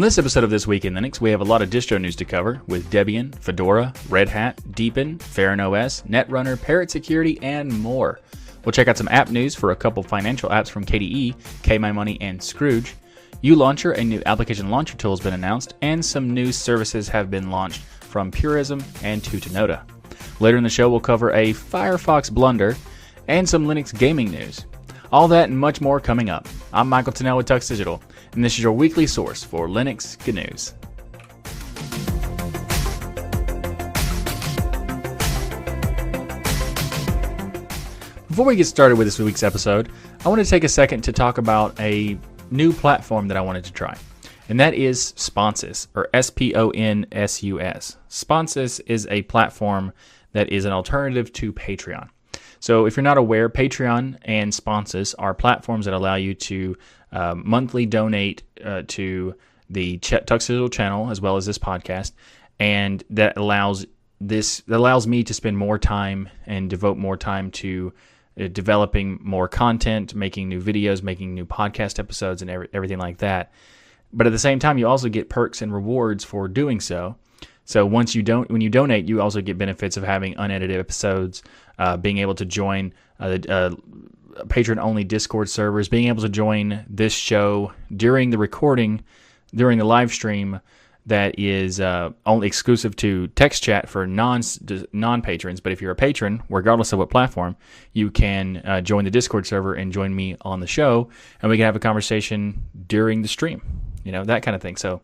On 0.00 0.02
this 0.02 0.16
episode 0.16 0.44
of 0.44 0.48
This 0.48 0.66
Week 0.66 0.86
in 0.86 0.94
Linux, 0.94 1.20
we 1.20 1.30
have 1.30 1.42
a 1.42 1.44
lot 1.44 1.60
of 1.60 1.68
distro 1.68 2.00
news 2.00 2.16
to 2.16 2.24
cover 2.24 2.62
with 2.66 2.90
Debian, 2.90 3.34
Fedora, 3.34 3.92
Red 4.08 4.30
Hat, 4.30 4.58
Deepin, 4.74 5.18
Feren 5.18 5.60
OS, 5.60 6.00
Netrunner, 6.08 6.58
Parrot 6.58 6.90
Security, 6.90 7.38
and 7.42 7.70
more. 7.70 8.18
We'll 8.64 8.72
check 8.72 8.88
out 8.88 8.96
some 8.96 9.08
app 9.08 9.28
news 9.28 9.54
for 9.54 9.72
a 9.72 9.76
couple 9.76 10.02
financial 10.02 10.48
apps 10.48 10.70
from 10.70 10.86
KDE, 10.86 11.34
KMyMoney, 11.64 12.16
and 12.22 12.40
Skrooge. 12.40 12.94
ULauncher, 13.44 13.94
a 13.98 14.02
new 14.02 14.22
application 14.24 14.70
launcher 14.70 14.96
tool, 14.96 15.12
has 15.12 15.20
been 15.20 15.34
announced, 15.34 15.74
and 15.82 16.02
some 16.02 16.32
new 16.32 16.50
services 16.50 17.06
have 17.06 17.30
been 17.30 17.50
launched 17.50 17.82
from 17.82 18.30
Purism 18.30 18.82
and 19.02 19.20
Tutanota. 19.20 19.82
Later 20.40 20.56
in 20.56 20.64
the 20.64 20.70
show, 20.70 20.88
we'll 20.88 21.00
cover 21.00 21.30
a 21.32 21.52
Firefox 21.52 22.32
blunder 22.32 22.74
and 23.28 23.46
some 23.46 23.66
Linux 23.66 23.92
gaming 23.92 24.30
news. 24.30 24.64
All 25.12 25.28
that 25.28 25.50
and 25.50 25.58
much 25.58 25.82
more 25.82 26.00
coming 26.00 26.30
up. 26.30 26.48
I'm 26.72 26.88
Michael 26.88 27.12
Tunnell 27.12 27.36
with 27.36 27.48
Tux 27.48 27.68
Digital, 27.68 28.00
and 28.32 28.44
this 28.44 28.54
is 28.54 28.60
your 28.60 28.72
weekly 28.72 29.06
source 29.06 29.42
for 29.42 29.68
Linux 29.68 30.16
news. 30.32 30.74
Before 38.28 38.46
we 38.46 38.56
get 38.56 38.66
started 38.66 38.96
with 38.96 39.06
this 39.06 39.18
week's 39.18 39.42
episode, 39.42 39.90
I 40.24 40.28
want 40.28 40.42
to 40.42 40.48
take 40.48 40.64
a 40.64 40.68
second 40.68 41.02
to 41.02 41.12
talk 41.12 41.38
about 41.38 41.78
a 41.80 42.16
new 42.50 42.72
platform 42.72 43.28
that 43.28 43.36
I 43.36 43.40
wanted 43.40 43.64
to 43.64 43.72
try, 43.72 43.96
and 44.48 44.58
that 44.60 44.74
is 44.74 45.12
Sponsus, 45.16 45.88
or 45.94 46.08
S 46.14 46.30
P 46.30 46.54
O 46.54 46.70
N 46.70 47.06
S 47.10 47.42
U 47.42 47.60
S. 47.60 47.96
Sponsus 48.08 48.80
is 48.86 49.06
a 49.10 49.22
platform 49.22 49.92
that 50.32 50.50
is 50.50 50.64
an 50.64 50.72
alternative 50.72 51.32
to 51.34 51.52
Patreon. 51.52 52.08
So, 52.60 52.86
if 52.86 52.96
you're 52.96 53.02
not 53.02 53.18
aware, 53.18 53.48
Patreon 53.48 54.18
and 54.22 54.52
Sponsus 54.52 55.14
are 55.18 55.34
platforms 55.34 55.86
that 55.86 55.94
allow 55.94 56.14
you 56.14 56.34
to 56.34 56.76
uh, 57.12 57.34
monthly 57.36 57.86
donate 57.86 58.42
uh, 58.64 58.82
to 58.88 59.34
the 59.68 59.98
Ch- 59.98 60.12
Tux 60.12 60.46
Digital 60.46 60.68
channel 60.68 61.10
as 61.10 61.20
well 61.20 61.36
as 61.36 61.46
this 61.46 61.58
podcast, 61.58 62.12
and 62.58 63.02
that 63.10 63.36
allows 63.36 63.86
this 64.20 64.60
that 64.66 64.76
allows 64.76 65.06
me 65.06 65.24
to 65.24 65.34
spend 65.34 65.56
more 65.56 65.78
time 65.78 66.28
and 66.46 66.68
devote 66.68 66.98
more 66.98 67.16
time 67.16 67.50
to 67.50 67.92
uh, 68.40 68.48
developing 68.48 69.18
more 69.22 69.48
content, 69.48 70.14
making 70.14 70.48
new 70.48 70.60
videos, 70.60 71.02
making 71.02 71.34
new 71.34 71.46
podcast 71.46 71.98
episodes, 71.98 72.42
and 72.42 72.50
every, 72.50 72.68
everything 72.72 72.98
like 72.98 73.18
that. 73.18 73.52
But 74.12 74.26
at 74.26 74.32
the 74.32 74.38
same 74.38 74.58
time, 74.58 74.78
you 74.78 74.88
also 74.88 75.08
get 75.08 75.28
perks 75.28 75.62
and 75.62 75.72
rewards 75.72 76.24
for 76.24 76.48
doing 76.48 76.80
so. 76.80 77.16
So 77.64 77.86
once 77.86 78.14
you 78.14 78.22
don't, 78.22 78.50
when 78.50 78.60
you 78.60 78.68
donate, 78.68 79.08
you 79.08 79.22
also 79.22 79.40
get 79.40 79.56
benefits 79.56 79.96
of 79.96 80.02
having 80.02 80.34
unedited 80.36 80.78
episodes, 80.78 81.42
uh, 81.78 81.96
being 81.96 82.18
able 82.18 82.34
to 82.34 82.44
join 82.44 82.92
uh, 83.20 83.38
uh, 84.36 84.44
patron-only 84.44 85.04
Discord 85.04 85.48
servers, 85.48 85.88
being 85.88 86.08
able 86.08 86.22
to 86.22 86.28
join 86.28 86.84
this 86.88 87.12
show 87.12 87.72
during 87.94 88.30
the 88.30 88.38
recording, 88.38 89.02
during 89.54 89.78
the 89.78 89.84
live 89.84 90.12
stream 90.12 90.60
that 91.06 91.38
is 91.38 91.80
uh, 91.80 92.10
only 92.26 92.46
exclusive 92.46 92.94
to 92.96 93.26
text 93.28 93.62
chat 93.62 93.88
for 93.88 94.06
non 94.06 94.42
non 94.92 95.22
patrons. 95.22 95.60
But 95.60 95.72
if 95.72 95.80
you're 95.80 95.90
a 95.90 95.96
patron, 95.96 96.42
regardless 96.48 96.92
of 96.92 96.98
what 96.98 97.10
platform, 97.10 97.56
you 97.92 98.10
can 98.10 98.58
uh, 98.58 98.80
join 98.80 99.04
the 99.04 99.10
Discord 99.10 99.46
server 99.46 99.74
and 99.74 99.92
join 99.92 100.14
me 100.14 100.36
on 100.42 100.60
the 100.60 100.66
show, 100.66 101.08
and 101.42 101.50
we 101.50 101.56
can 101.56 101.66
have 101.66 101.76
a 101.76 101.80
conversation 101.80 102.62
during 102.86 103.22
the 103.22 103.28
stream. 103.28 103.62
You 104.04 104.12
know 104.12 104.24
that 104.24 104.42
kind 104.42 104.54
of 104.54 104.62
thing. 104.62 104.76
So 104.76 105.00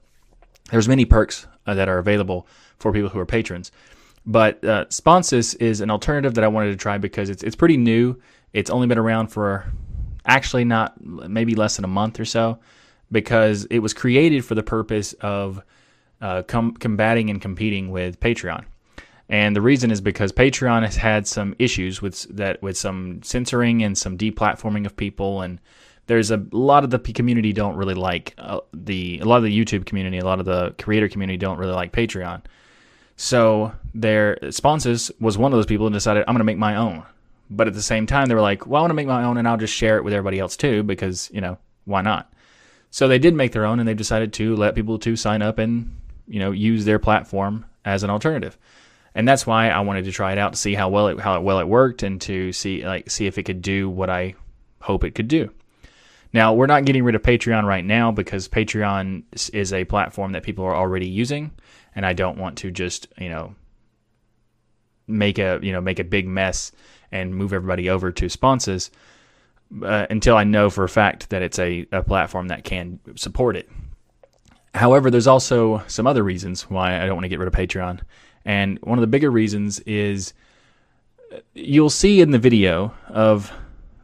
there's 0.70 0.88
many 0.88 1.04
perks 1.04 1.46
uh, 1.66 1.74
that 1.74 1.88
are 1.88 1.98
available 1.98 2.46
for 2.78 2.92
people 2.92 3.08
who 3.08 3.18
are 3.18 3.26
patrons. 3.26 3.72
But 4.28 4.64
uh, 4.64 4.86
is 5.60 5.80
an 5.80 5.90
alternative 5.90 6.34
that 6.34 6.44
I 6.44 6.48
wanted 6.48 6.70
to 6.70 6.76
try 6.76 6.98
because 6.98 7.30
it's 7.30 7.42
it's 7.42 7.56
pretty 7.56 7.76
new. 7.76 8.20
It's 8.56 8.70
only 8.70 8.86
been 8.86 8.96
around 8.96 9.26
for 9.26 9.66
actually 10.24 10.64
not 10.64 10.98
maybe 11.04 11.54
less 11.54 11.76
than 11.76 11.84
a 11.84 11.88
month 11.88 12.18
or 12.18 12.24
so 12.24 12.58
because 13.12 13.66
it 13.66 13.80
was 13.80 13.92
created 13.92 14.46
for 14.46 14.54
the 14.54 14.62
purpose 14.62 15.12
of 15.20 15.62
uh, 16.22 16.42
com- 16.42 16.72
combating 16.72 17.28
and 17.28 17.40
competing 17.40 17.90
with 17.90 18.18
Patreon. 18.18 18.64
And 19.28 19.54
the 19.54 19.60
reason 19.60 19.90
is 19.90 20.00
because 20.00 20.32
Patreon 20.32 20.84
has 20.84 20.96
had 20.96 21.28
some 21.28 21.54
issues 21.58 22.00
with 22.00 22.22
that 22.34 22.62
with 22.62 22.78
some 22.78 23.22
censoring 23.22 23.82
and 23.82 23.98
some 23.98 24.16
deplatforming 24.16 24.86
of 24.86 24.96
people 24.96 25.42
and 25.42 25.60
there's 26.06 26.30
a 26.30 26.42
lot 26.50 26.82
of 26.82 26.90
the 26.90 26.98
community 26.98 27.52
don't 27.52 27.76
really 27.76 27.94
like 27.94 28.32
uh, 28.38 28.60
the 28.72 29.18
a 29.18 29.26
lot 29.26 29.36
of 29.36 29.42
the 29.42 29.64
YouTube 29.64 29.84
community, 29.84 30.16
a 30.16 30.24
lot 30.24 30.40
of 30.40 30.46
the 30.46 30.74
creator 30.78 31.10
community 31.10 31.36
don't 31.36 31.58
really 31.58 31.74
like 31.74 31.92
Patreon. 31.92 32.40
So 33.16 33.72
their 33.92 34.38
sponsors 34.50 35.10
was 35.20 35.36
one 35.36 35.52
of 35.52 35.58
those 35.58 35.66
people 35.66 35.86
and 35.86 35.92
decided 35.92 36.24
I'm 36.26 36.34
going 36.34 36.38
to 36.38 36.44
make 36.44 36.58
my 36.58 36.76
own. 36.76 37.04
But 37.48 37.68
at 37.68 37.74
the 37.74 37.82
same 37.82 38.06
time, 38.06 38.26
they 38.26 38.34
were 38.34 38.40
like, 38.40 38.66
well, 38.66 38.80
I 38.80 38.82
want 38.82 38.90
to 38.90 38.94
make 38.94 39.06
my 39.06 39.24
own 39.24 39.36
and 39.36 39.46
I'll 39.46 39.56
just 39.56 39.74
share 39.74 39.96
it 39.96 40.04
with 40.04 40.12
everybody 40.12 40.38
else 40.38 40.56
too 40.56 40.82
because 40.82 41.30
you 41.32 41.40
know 41.40 41.58
why 41.84 42.02
not? 42.02 42.32
So 42.90 43.08
they 43.08 43.18
did 43.18 43.34
make 43.34 43.52
their 43.52 43.66
own 43.66 43.78
and 43.78 43.88
they've 43.88 43.96
decided 43.96 44.32
to 44.34 44.56
let 44.56 44.74
people 44.74 44.98
to 45.00 45.16
sign 45.16 45.42
up 45.42 45.58
and 45.58 45.96
you 46.26 46.40
know 46.40 46.50
use 46.50 46.84
their 46.84 46.98
platform 46.98 47.64
as 47.84 48.02
an 48.02 48.10
alternative. 48.10 48.58
And 49.14 49.26
that's 49.26 49.46
why 49.46 49.70
I 49.70 49.80
wanted 49.80 50.04
to 50.06 50.12
try 50.12 50.32
it 50.32 50.38
out 50.38 50.52
to 50.52 50.58
see 50.58 50.74
how 50.74 50.88
well 50.88 51.08
it 51.08 51.20
how 51.20 51.40
well 51.40 51.60
it 51.60 51.68
worked 51.68 52.02
and 52.02 52.20
to 52.22 52.52
see 52.52 52.84
like 52.84 53.10
see 53.10 53.26
if 53.26 53.38
it 53.38 53.44
could 53.44 53.62
do 53.62 53.88
what 53.88 54.10
I 54.10 54.34
hope 54.80 55.04
it 55.04 55.14
could 55.14 55.28
do. 55.28 55.50
Now, 56.32 56.52
we're 56.52 56.66
not 56.66 56.84
getting 56.84 57.02
rid 57.02 57.14
of 57.14 57.22
Patreon 57.22 57.64
right 57.64 57.84
now 57.84 58.12
because 58.12 58.46
Patreon 58.46 59.22
is 59.54 59.72
a 59.72 59.84
platform 59.84 60.32
that 60.32 60.42
people 60.42 60.64
are 60.64 60.74
already 60.74 61.06
using, 61.08 61.52
and 61.94 62.04
I 62.04 62.12
don't 62.12 62.36
want 62.36 62.58
to 62.58 62.70
just, 62.70 63.08
you 63.16 63.30
know, 63.30 63.54
make 65.06 65.38
a, 65.38 65.58
you 65.62 65.72
know, 65.72 65.80
make 65.80 65.98
a 65.98 66.04
big 66.04 66.26
mess 66.26 66.72
and 67.12 67.34
move 67.34 67.52
everybody 67.52 67.88
over 67.88 68.12
to 68.12 68.26
Sponsus 68.26 68.90
uh, 69.82 70.06
until 70.10 70.36
I 70.36 70.44
know 70.44 70.70
for 70.70 70.84
a 70.84 70.88
fact 70.88 71.30
that 71.30 71.42
it's 71.42 71.58
a, 71.58 71.86
a 71.92 72.02
platform 72.02 72.48
that 72.48 72.64
can 72.64 73.00
support 73.16 73.56
it. 73.56 73.68
However, 74.74 75.10
there's 75.10 75.26
also 75.26 75.82
some 75.86 76.06
other 76.06 76.22
reasons 76.22 76.70
why 76.70 77.02
I 77.02 77.06
don't 77.06 77.16
want 77.16 77.24
to 77.24 77.28
get 77.28 77.38
rid 77.38 77.48
of 77.48 77.54
Patreon. 77.54 78.00
And 78.44 78.78
one 78.82 78.98
of 78.98 79.00
the 79.00 79.06
bigger 79.08 79.30
reasons 79.30 79.80
is 79.80 80.34
uh, 81.32 81.38
you'll 81.54 81.90
see 81.90 82.20
in 82.20 82.30
the 82.30 82.38
video 82.38 82.94
of 83.08 83.52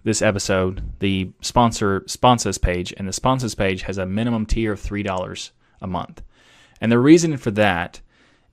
this 0.05 0.23
episode 0.23 0.83
the 0.99 1.31
sponsor 1.43 2.01
Sponsus 2.03 2.61
page, 2.61 2.93
and 2.97 3.07
the 3.07 3.13
Sponsus 3.13 3.57
page 3.57 3.83
has 3.83 3.99
a 3.99 4.07
minimum 4.07 4.47
tier 4.47 4.73
of 4.73 4.81
three 4.81 5.03
dollars 5.03 5.53
a 5.81 5.87
month. 5.87 6.23
And 6.81 6.91
the 6.91 6.99
reason 6.99 7.37
for 7.37 7.53
that 7.53 8.01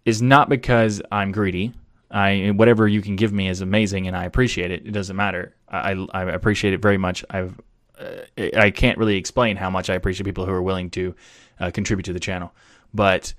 is 0.05 0.21
not 0.21 0.49
because 0.49 1.01
I'm 1.11 1.31
greedy. 1.31 1.73
I 2.11 2.51
whatever 2.55 2.87
you 2.87 3.01
can 3.01 3.15
give 3.15 3.31
me 3.31 3.47
is 3.47 3.61
amazing, 3.61 4.07
and 4.07 4.15
I 4.15 4.25
appreciate 4.25 4.71
it. 4.71 4.85
It 4.85 4.91
doesn't 4.91 5.15
matter. 5.15 5.55
I, 5.67 5.91
I 6.11 6.23
appreciate 6.23 6.73
it 6.73 6.81
very 6.81 6.97
much. 6.97 7.23
I've 7.29 7.59
uh, 7.99 8.21
I 8.57 8.71
can't 8.71 8.97
really 8.97 9.17
explain 9.17 9.57
how 9.57 9.69
much 9.69 9.89
I 9.89 9.95
appreciate 9.95 10.25
people 10.25 10.45
who 10.45 10.51
are 10.51 10.61
willing 10.61 10.89
to 10.91 11.15
uh, 11.59 11.71
contribute 11.71 12.05
to 12.05 12.13
the 12.13 12.19
channel, 12.19 12.51
but 12.93 13.33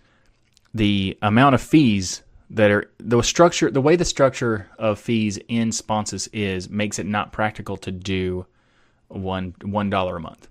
the 0.74 1.18
amount 1.22 1.54
of 1.54 1.62
fees 1.62 2.22
that 2.50 2.70
are 2.70 2.90
the 2.98 3.22
structure 3.22 3.70
the 3.70 3.80
way 3.80 3.96
the 3.96 4.04
structure 4.04 4.68
of 4.78 4.98
fees 4.98 5.38
in 5.48 5.70
Sponsus 5.70 6.28
is 6.32 6.68
makes 6.68 6.98
it 6.98 7.06
not 7.06 7.32
practical 7.32 7.76
to 7.78 7.90
do 7.90 8.46
one 9.08 9.54
one 9.62 9.88
dollar 9.88 10.16
a 10.16 10.20
month 10.20 10.48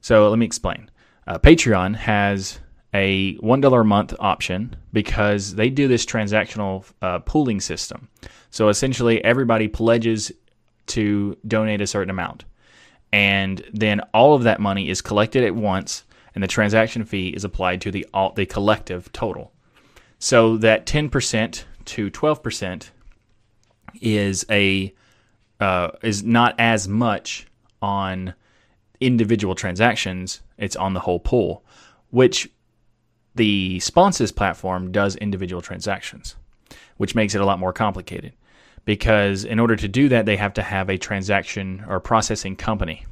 so 0.00 0.28
let 0.28 0.38
me 0.38 0.46
explain 0.46 0.90
uh, 1.26 1.38
patreon 1.38 1.94
has 1.94 2.58
a 2.94 3.34
one 3.36 3.60
dollar 3.60 3.80
a 3.80 3.84
month 3.84 4.14
option 4.20 4.76
because 4.92 5.54
they 5.54 5.70
do 5.70 5.88
this 5.88 6.04
transactional 6.04 6.84
uh, 7.00 7.20
pooling 7.20 7.60
system. 7.60 8.08
So 8.50 8.68
essentially 8.68 9.22
everybody 9.24 9.68
pledges 9.68 10.30
to 10.88 11.36
donate 11.46 11.80
a 11.80 11.86
certain 11.86 12.10
amount. 12.10 12.44
And 13.12 13.62
then 13.72 14.00
all 14.12 14.34
of 14.34 14.42
that 14.44 14.60
money 14.60 14.88
is 14.88 15.00
collected 15.00 15.44
at 15.44 15.54
once 15.54 16.04
and 16.34 16.42
the 16.42 16.48
transaction 16.48 17.04
fee 17.04 17.28
is 17.28 17.44
applied 17.44 17.80
to 17.82 17.90
the 17.90 18.06
all, 18.12 18.32
the 18.32 18.46
collective 18.46 19.12
total. 19.12 19.52
So 20.18 20.56
that 20.58 20.86
10% 20.86 21.64
to 21.84 22.10
12% 22.10 22.90
is 24.00 24.46
a 24.50 24.94
uh, 25.60 25.90
is 26.02 26.24
not 26.24 26.54
as 26.58 26.88
much 26.88 27.46
on 27.80 28.34
individual 29.00 29.54
transactions. 29.54 30.40
It's 30.58 30.76
on 30.76 30.94
the 30.94 31.00
whole 31.00 31.20
pool, 31.20 31.64
which 32.10 32.50
the 33.34 33.78
Sponsus 33.78 34.34
platform 34.34 34.92
does 34.92 35.16
individual 35.16 35.62
transactions, 35.62 36.36
which 36.96 37.14
makes 37.14 37.34
it 37.34 37.40
a 37.40 37.46
lot 37.46 37.58
more 37.58 37.72
complicated. 37.72 38.32
Because 38.84 39.44
in 39.44 39.60
order 39.60 39.76
to 39.76 39.86
do 39.86 40.08
that, 40.08 40.26
they 40.26 40.36
have 40.36 40.54
to 40.54 40.62
have 40.62 40.90
a 40.90 40.98
transaction 40.98 41.84
or 41.88 42.00
processing 42.00 42.56
company. 42.56 43.06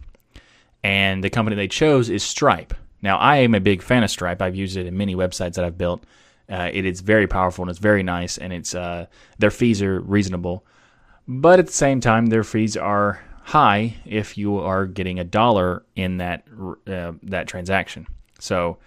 And 0.82 1.22
the 1.22 1.30
company 1.30 1.56
they 1.56 1.68
chose 1.68 2.10
is 2.10 2.22
Stripe. 2.22 2.74
Now, 3.02 3.18
I 3.18 3.36
am 3.36 3.54
a 3.54 3.60
big 3.60 3.82
fan 3.82 4.02
of 4.02 4.10
Stripe. 4.10 4.42
I've 4.42 4.56
used 4.56 4.76
it 4.76 4.86
in 4.86 4.96
many 4.96 5.14
websites 5.14 5.54
that 5.54 5.64
I've 5.64 5.78
built. 5.78 6.04
Uh, 6.50 6.68
it 6.72 6.84
is 6.84 7.00
very 7.00 7.28
powerful 7.28 7.62
and 7.62 7.70
it's 7.70 7.78
very 7.78 8.02
nice, 8.02 8.36
and 8.36 8.52
it's 8.52 8.74
uh, 8.74 9.06
their 9.38 9.52
fees 9.52 9.80
are 9.80 10.00
reasonable, 10.00 10.64
but 11.28 11.60
at 11.60 11.66
the 11.66 11.72
same 11.72 12.00
time, 12.00 12.26
their 12.26 12.42
fees 12.42 12.76
are 12.76 13.22
high 13.44 13.94
if 14.04 14.36
you 14.36 14.58
are 14.58 14.86
getting 14.86 15.20
a 15.20 15.24
dollar 15.24 15.84
in 15.94 16.16
that 16.16 16.44
uh, 16.88 17.12
that 17.22 17.46
transaction. 17.46 18.06
So, 18.40 18.78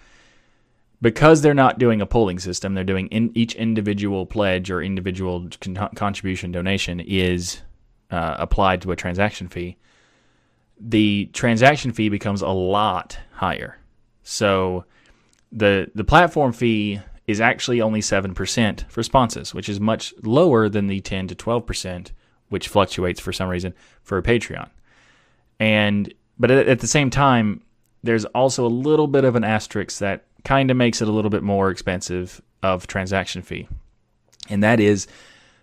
because 1.04 1.42
they're 1.42 1.52
not 1.52 1.78
doing 1.78 2.00
a 2.00 2.06
polling 2.06 2.38
system, 2.38 2.72
they're 2.72 2.82
doing 2.82 3.08
in 3.08 3.30
each 3.34 3.54
individual 3.56 4.24
pledge 4.24 4.70
or 4.70 4.82
individual 4.82 5.46
con- 5.60 5.90
contribution 5.94 6.50
donation 6.50 6.98
is 6.98 7.60
uh, 8.10 8.36
applied 8.38 8.80
to 8.80 8.90
a 8.90 8.96
transaction 8.96 9.46
fee. 9.46 9.76
The 10.80 11.28
transaction 11.34 11.92
fee 11.92 12.08
becomes 12.08 12.40
a 12.40 12.48
lot 12.48 13.18
higher. 13.32 13.78
So 14.22 14.86
the 15.52 15.90
the 15.94 16.04
platform 16.04 16.54
fee 16.54 17.00
is 17.26 17.38
actually 17.38 17.82
only 17.82 18.00
7% 18.00 18.90
for 18.90 19.02
Sponsus, 19.02 19.52
which 19.52 19.68
is 19.68 19.78
much 19.78 20.14
lower 20.22 20.70
than 20.70 20.86
the 20.86 21.00
10 21.00 21.28
to 21.28 21.34
12%, 21.34 22.12
which 22.48 22.68
fluctuates 22.68 23.20
for 23.20 23.32
some 23.32 23.48
reason 23.50 23.74
for 24.02 24.16
a 24.16 24.22
Patreon. 24.22 24.70
And 25.60 26.14
but 26.38 26.50
at, 26.50 26.66
at 26.66 26.80
the 26.80 26.86
same 26.86 27.10
time, 27.10 27.62
there's 28.02 28.24
also 28.24 28.64
a 28.64 28.68
little 28.68 29.06
bit 29.06 29.24
of 29.24 29.36
an 29.36 29.44
asterisk 29.44 29.98
that 29.98 30.24
kind 30.44 30.70
of 30.70 30.76
makes 30.76 31.00
it 31.00 31.08
a 31.08 31.12
little 31.12 31.30
bit 31.30 31.42
more 31.42 31.70
expensive 31.70 32.40
of 32.62 32.86
transaction 32.86 33.42
fee. 33.42 33.68
And 34.48 34.62
that 34.62 34.80
is 34.80 35.06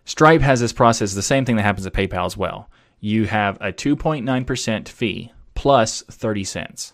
Stripe 0.06 0.42
has 0.42 0.60
this 0.60 0.74
process, 0.74 1.14
the 1.14 1.22
same 1.22 1.46
thing 1.46 1.56
that 1.56 1.64
happens 1.64 1.86
at 1.86 1.94
PayPal 1.94 2.26
as 2.26 2.36
well. 2.36 2.70
You 3.00 3.26
have 3.26 3.58
a 3.62 3.72
2.9% 3.72 4.88
fee 4.88 5.32
plus 5.56 6.02
30 6.04 6.44
cents. 6.44 6.94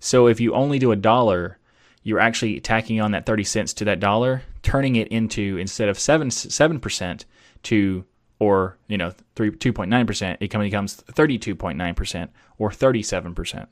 So 0.00 0.26
if 0.26 0.40
you 0.40 0.54
only 0.54 0.78
do 0.78 0.92
a 0.92 0.96
dollar, 0.96 1.58
you're 2.02 2.20
actually 2.20 2.60
tacking 2.60 3.00
on 3.00 3.10
that 3.12 3.26
30 3.26 3.44
cents 3.44 3.74
to 3.74 3.84
that 3.86 4.00
dollar, 4.00 4.42
turning 4.62 4.96
it 4.96 5.08
into 5.08 5.58
instead 5.58 5.88
of 5.88 5.98
7 5.98 6.28
7% 6.28 7.24
to 7.64 8.04
or, 8.38 8.76
you 8.86 8.98
know, 8.98 9.12
3 9.34 9.50
2.9%, 9.50 10.36
it 10.40 10.50
becomes 10.50 10.96
32.9% 10.96 12.28
or 12.58 12.70
37%. 12.70 13.66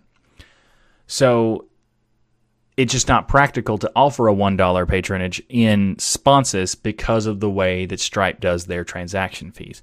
So 1.06 1.66
it's 2.76 2.92
just 2.92 3.08
not 3.08 3.28
practical 3.28 3.78
to 3.78 3.92
offer 3.94 4.28
a 4.28 4.34
$1 4.34 4.88
patronage 4.88 5.42
in 5.48 5.96
Sponsus 5.96 6.74
because 6.80 7.26
of 7.26 7.40
the 7.40 7.50
way 7.50 7.86
that 7.86 8.00
Stripe 8.00 8.40
does 8.40 8.66
their 8.66 8.84
transaction 8.84 9.52
fees. 9.52 9.82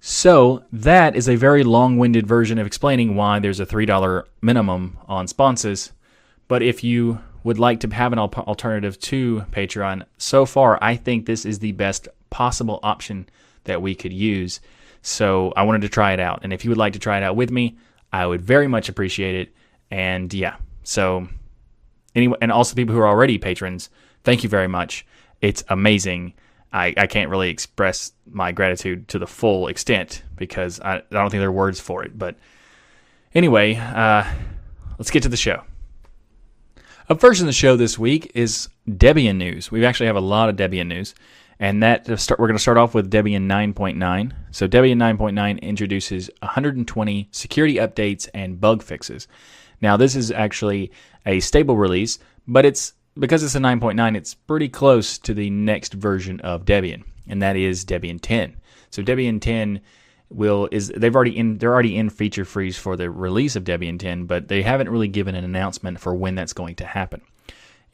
So, 0.00 0.62
that 0.72 1.16
is 1.16 1.28
a 1.28 1.36
very 1.36 1.64
long 1.64 1.96
winded 1.96 2.26
version 2.26 2.58
of 2.58 2.66
explaining 2.66 3.16
why 3.16 3.40
there's 3.40 3.58
a 3.58 3.66
$3 3.66 4.24
minimum 4.40 4.98
on 5.08 5.26
Sponsus. 5.26 5.90
But 6.46 6.62
if 6.62 6.84
you 6.84 7.18
would 7.42 7.58
like 7.58 7.80
to 7.80 7.88
have 7.88 8.12
an 8.12 8.18
alternative 8.18 9.00
to 9.00 9.44
Patreon, 9.50 10.04
so 10.18 10.46
far 10.46 10.78
I 10.82 10.94
think 10.96 11.26
this 11.26 11.44
is 11.44 11.58
the 11.58 11.72
best 11.72 12.08
possible 12.30 12.78
option 12.82 13.28
that 13.64 13.82
we 13.82 13.94
could 13.96 14.12
use. 14.12 14.60
So, 15.02 15.52
I 15.56 15.64
wanted 15.64 15.82
to 15.82 15.88
try 15.88 16.12
it 16.12 16.20
out. 16.20 16.40
And 16.44 16.52
if 16.52 16.64
you 16.64 16.70
would 16.70 16.78
like 16.78 16.92
to 16.92 17.00
try 17.00 17.16
it 17.16 17.24
out 17.24 17.34
with 17.34 17.50
me, 17.50 17.76
I 18.12 18.26
would 18.26 18.42
very 18.42 18.68
much 18.68 18.88
appreciate 18.88 19.34
it. 19.34 19.54
And 19.90 20.32
yeah, 20.32 20.56
so 20.84 21.26
anyway, 22.16 22.36
and 22.40 22.50
also 22.50 22.74
people 22.74 22.94
who 22.94 23.00
are 23.00 23.08
already 23.08 23.38
patrons, 23.38 23.90
thank 24.24 24.42
you 24.42 24.48
very 24.48 24.66
much. 24.66 25.06
It's 25.40 25.62
amazing. 25.68 26.34
I, 26.72 26.94
I 26.96 27.06
can't 27.06 27.30
really 27.30 27.50
express 27.50 28.12
my 28.30 28.52
gratitude 28.52 29.08
to 29.08 29.18
the 29.18 29.26
full 29.26 29.68
extent 29.68 30.22
because 30.34 30.80
I, 30.80 30.96
I 30.96 31.02
don't 31.10 31.30
think 31.30 31.40
there 31.40 31.48
are 31.48 31.52
words 31.52 31.80
for 31.80 32.02
it. 32.02 32.18
But 32.18 32.36
anyway, 33.34 33.76
uh, 33.76 34.24
let's 34.98 35.10
get 35.10 35.22
to 35.22 35.28
the 35.28 35.36
show. 35.36 35.62
Up 37.08 37.20
first 37.20 37.40
in 37.40 37.46
the 37.46 37.52
show 37.52 37.76
this 37.76 37.98
week 37.98 38.32
is 38.34 38.68
Debian 38.88 39.36
news. 39.36 39.70
We 39.70 39.84
actually 39.84 40.06
have 40.06 40.16
a 40.16 40.20
lot 40.20 40.48
of 40.48 40.56
Debian 40.56 40.88
news, 40.88 41.14
and 41.60 41.80
that 41.82 42.18
start, 42.18 42.40
we're 42.40 42.48
going 42.48 42.56
to 42.56 42.62
start 42.62 42.78
off 42.78 42.94
with 42.94 43.10
Debian 43.10 43.46
9.9. 43.46 44.32
So 44.50 44.66
Debian 44.66 44.96
9.9 44.96 45.62
introduces 45.62 46.28
120 46.40 47.28
security 47.30 47.76
updates 47.76 48.28
and 48.34 48.60
bug 48.60 48.82
fixes. 48.82 49.28
Now, 49.80 49.96
this 49.96 50.16
is 50.16 50.32
actually 50.32 50.90
a 51.26 51.40
stable 51.40 51.76
release, 51.76 52.18
but 52.46 52.64
it's 52.64 52.94
because 53.18 53.42
it's 53.42 53.54
a 53.54 53.58
9.9, 53.58 54.16
it's 54.16 54.34
pretty 54.34 54.68
close 54.68 55.18
to 55.18 55.34
the 55.34 55.50
next 55.50 55.94
version 55.94 56.40
of 56.40 56.64
Debian, 56.64 57.02
and 57.26 57.42
that 57.42 57.56
is 57.56 57.84
Debian 57.84 58.18
10. 58.20 58.56
So 58.90 59.02
Debian 59.02 59.40
10 59.40 59.80
will 60.28 60.68
is 60.72 60.88
they've 60.96 61.14
already 61.14 61.36
in 61.36 61.58
they're 61.58 61.72
already 61.72 61.96
in 61.96 62.10
feature 62.10 62.44
freeze 62.44 62.76
for 62.76 62.96
the 62.96 63.08
release 63.10 63.56
of 63.56 63.64
Debian 63.64 63.98
10, 63.98 64.26
but 64.26 64.48
they 64.48 64.62
haven't 64.62 64.88
really 64.88 65.08
given 65.08 65.34
an 65.34 65.44
announcement 65.44 66.00
for 66.00 66.14
when 66.14 66.34
that's 66.34 66.52
going 66.52 66.74
to 66.76 66.84
happen. 66.84 67.20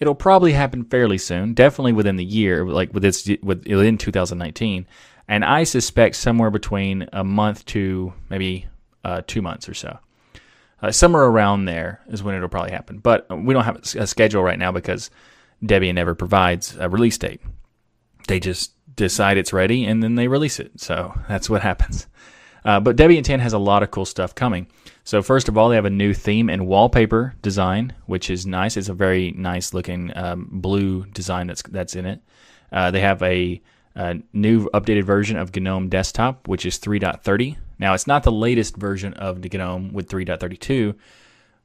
It'll 0.00 0.14
probably 0.14 0.52
happen 0.52 0.84
fairly 0.84 1.18
soon, 1.18 1.54
definitely 1.54 1.92
within 1.92 2.16
the 2.16 2.24
year, 2.24 2.66
like 2.66 2.92
with 2.92 3.02
this 3.02 3.28
within 3.42 3.98
2019, 3.98 4.86
and 5.28 5.44
I 5.44 5.64
suspect 5.64 6.16
somewhere 6.16 6.50
between 6.50 7.08
a 7.12 7.22
month 7.22 7.64
to 7.66 8.12
maybe 8.28 8.66
uh, 9.04 9.22
two 9.26 9.42
months 9.42 9.68
or 9.68 9.74
so. 9.74 9.98
Uh, 10.82 10.90
somewhere 10.90 11.24
around 11.24 11.64
there 11.64 12.00
is 12.08 12.22
when 12.22 12.34
it'll 12.34 12.48
probably 12.48 12.72
happen. 12.72 12.98
But 12.98 13.26
we 13.30 13.54
don't 13.54 13.64
have 13.64 13.76
a 13.94 14.06
schedule 14.06 14.42
right 14.42 14.58
now 14.58 14.72
because 14.72 15.10
Debian 15.62 15.94
never 15.94 16.14
provides 16.14 16.76
a 16.78 16.88
release 16.88 17.16
date. 17.16 17.40
They 18.26 18.40
just 18.40 18.72
decide 18.96 19.36
it's 19.36 19.52
ready 19.52 19.84
and 19.84 20.02
then 20.02 20.16
they 20.16 20.28
release 20.28 20.58
it. 20.58 20.80
So 20.80 21.14
that's 21.28 21.48
what 21.48 21.62
happens. 21.62 22.06
Uh, 22.64 22.78
but 22.78 22.96
Debian 22.96 23.24
10 23.24 23.40
has 23.40 23.52
a 23.52 23.58
lot 23.58 23.82
of 23.82 23.90
cool 23.90 24.04
stuff 24.04 24.34
coming. 24.34 24.68
So 25.04 25.20
first 25.20 25.48
of 25.48 25.58
all, 25.58 25.68
they 25.68 25.74
have 25.74 25.84
a 25.84 25.90
new 25.90 26.14
theme 26.14 26.48
and 26.48 26.66
wallpaper 26.66 27.34
design, 27.42 27.92
which 28.06 28.30
is 28.30 28.46
nice. 28.46 28.76
It's 28.76 28.88
a 28.88 28.94
very 28.94 29.32
nice 29.32 29.74
looking 29.74 30.16
um, 30.16 30.48
blue 30.50 31.06
design 31.06 31.48
that's 31.48 31.62
that's 31.62 31.96
in 31.96 32.06
it. 32.06 32.20
Uh, 32.70 32.90
they 32.90 33.00
have 33.00 33.20
a, 33.22 33.60
a, 33.94 34.16
new 34.32 34.68
updated 34.70 35.04
version 35.04 35.36
of 35.36 35.54
GNOME 35.54 35.88
Desktop, 35.88 36.48
which 36.48 36.64
is 36.66 36.78
3.30. 36.78 37.56
Now, 37.78 37.94
it's 37.94 38.06
not 38.06 38.22
the 38.22 38.32
latest 38.32 38.76
version 38.76 39.14
of 39.14 39.42
GNOME 39.42 39.92
with 39.92 40.08
3.32, 40.08 40.94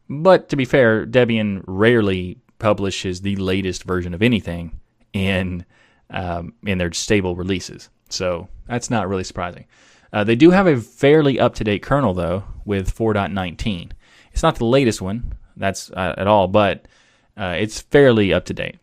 but 0.10 0.50
to 0.50 0.56
be 0.56 0.66
fair, 0.66 1.06
Debian 1.06 1.64
rarely 1.68 2.40
publishes 2.60 3.22
the 3.22 3.36
latest 3.36 3.84
version 3.84 4.14
of 4.14 4.22
anything 4.22 4.80
in 5.14 5.66
um, 6.10 6.54
in 6.66 6.78
their 6.78 6.94
stable 6.94 7.36
releases. 7.36 7.90
So 8.10 8.48
that's 8.66 8.90
not 8.90 9.10
really 9.10 9.26
surprising. 9.26 9.66
Uh, 10.14 10.24
they 10.24 10.36
do 10.36 10.52
have 10.52 10.68
a 10.68 10.78
fairly 10.78 11.40
up 11.40 11.56
to 11.56 11.64
date 11.64 11.84
kernel 11.84 12.14
though 12.14 12.46
with 12.66 12.96
4.19. 12.96 13.92
It's 14.32 14.44
not 14.44 14.56
the 14.56 14.66
latest 14.66 15.02
one, 15.02 15.34
that's 15.58 15.92
uh, 15.92 16.16
at 16.18 16.28
all, 16.28 16.48
but 16.48 16.88
uh, 17.36 17.56
it's 17.58 17.82
fairly 17.82 18.34
up 18.34 18.46
to 18.46 18.54
date. 18.54 18.78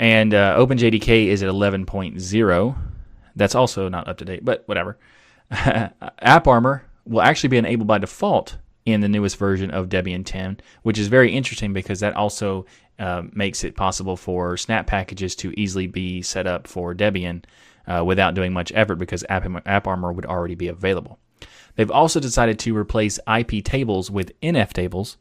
And 0.00 0.32
uh, 0.32 0.56
OpenJDK 0.56 1.26
is 1.26 1.42
at 1.42 1.50
11.0. 1.50 2.78
That's 3.36 3.54
also 3.54 3.88
not 3.90 4.08
up 4.08 4.16
to 4.16 4.24
date, 4.24 4.42
but 4.42 4.66
whatever. 4.66 4.98
AppArmor 5.52 6.80
will 7.04 7.20
actually 7.20 7.50
be 7.50 7.58
enabled 7.58 7.86
by 7.86 7.98
default 7.98 8.56
in 8.86 9.02
the 9.02 9.10
newest 9.10 9.36
version 9.36 9.70
of 9.70 9.90
Debian 9.90 10.24
10, 10.24 10.58
which 10.84 10.98
is 10.98 11.08
very 11.08 11.30
interesting 11.30 11.74
because 11.74 12.00
that 12.00 12.16
also 12.16 12.64
uh, 12.98 13.24
makes 13.34 13.62
it 13.62 13.76
possible 13.76 14.16
for 14.16 14.56
snap 14.56 14.86
packages 14.86 15.36
to 15.36 15.52
easily 15.60 15.86
be 15.86 16.22
set 16.22 16.46
up 16.46 16.66
for 16.66 16.94
Debian 16.94 17.44
uh, 17.86 18.02
without 18.02 18.32
doing 18.32 18.54
much 18.54 18.72
effort 18.74 18.96
because 18.96 19.22
App, 19.28 19.44
AppArmor 19.44 20.14
would 20.14 20.24
already 20.24 20.54
be 20.54 20.68
available. 20.68 21.18
They've 21.76 21.90
also 21.90 22.20
decided 22.20 22.58
to 22.60 22.74
replace 22.74 23.20
IP 23.28 23.62
tables 23.62 24.10
with 24.10 24.32
NF 24.40 24.72
tables, 24.72 25.18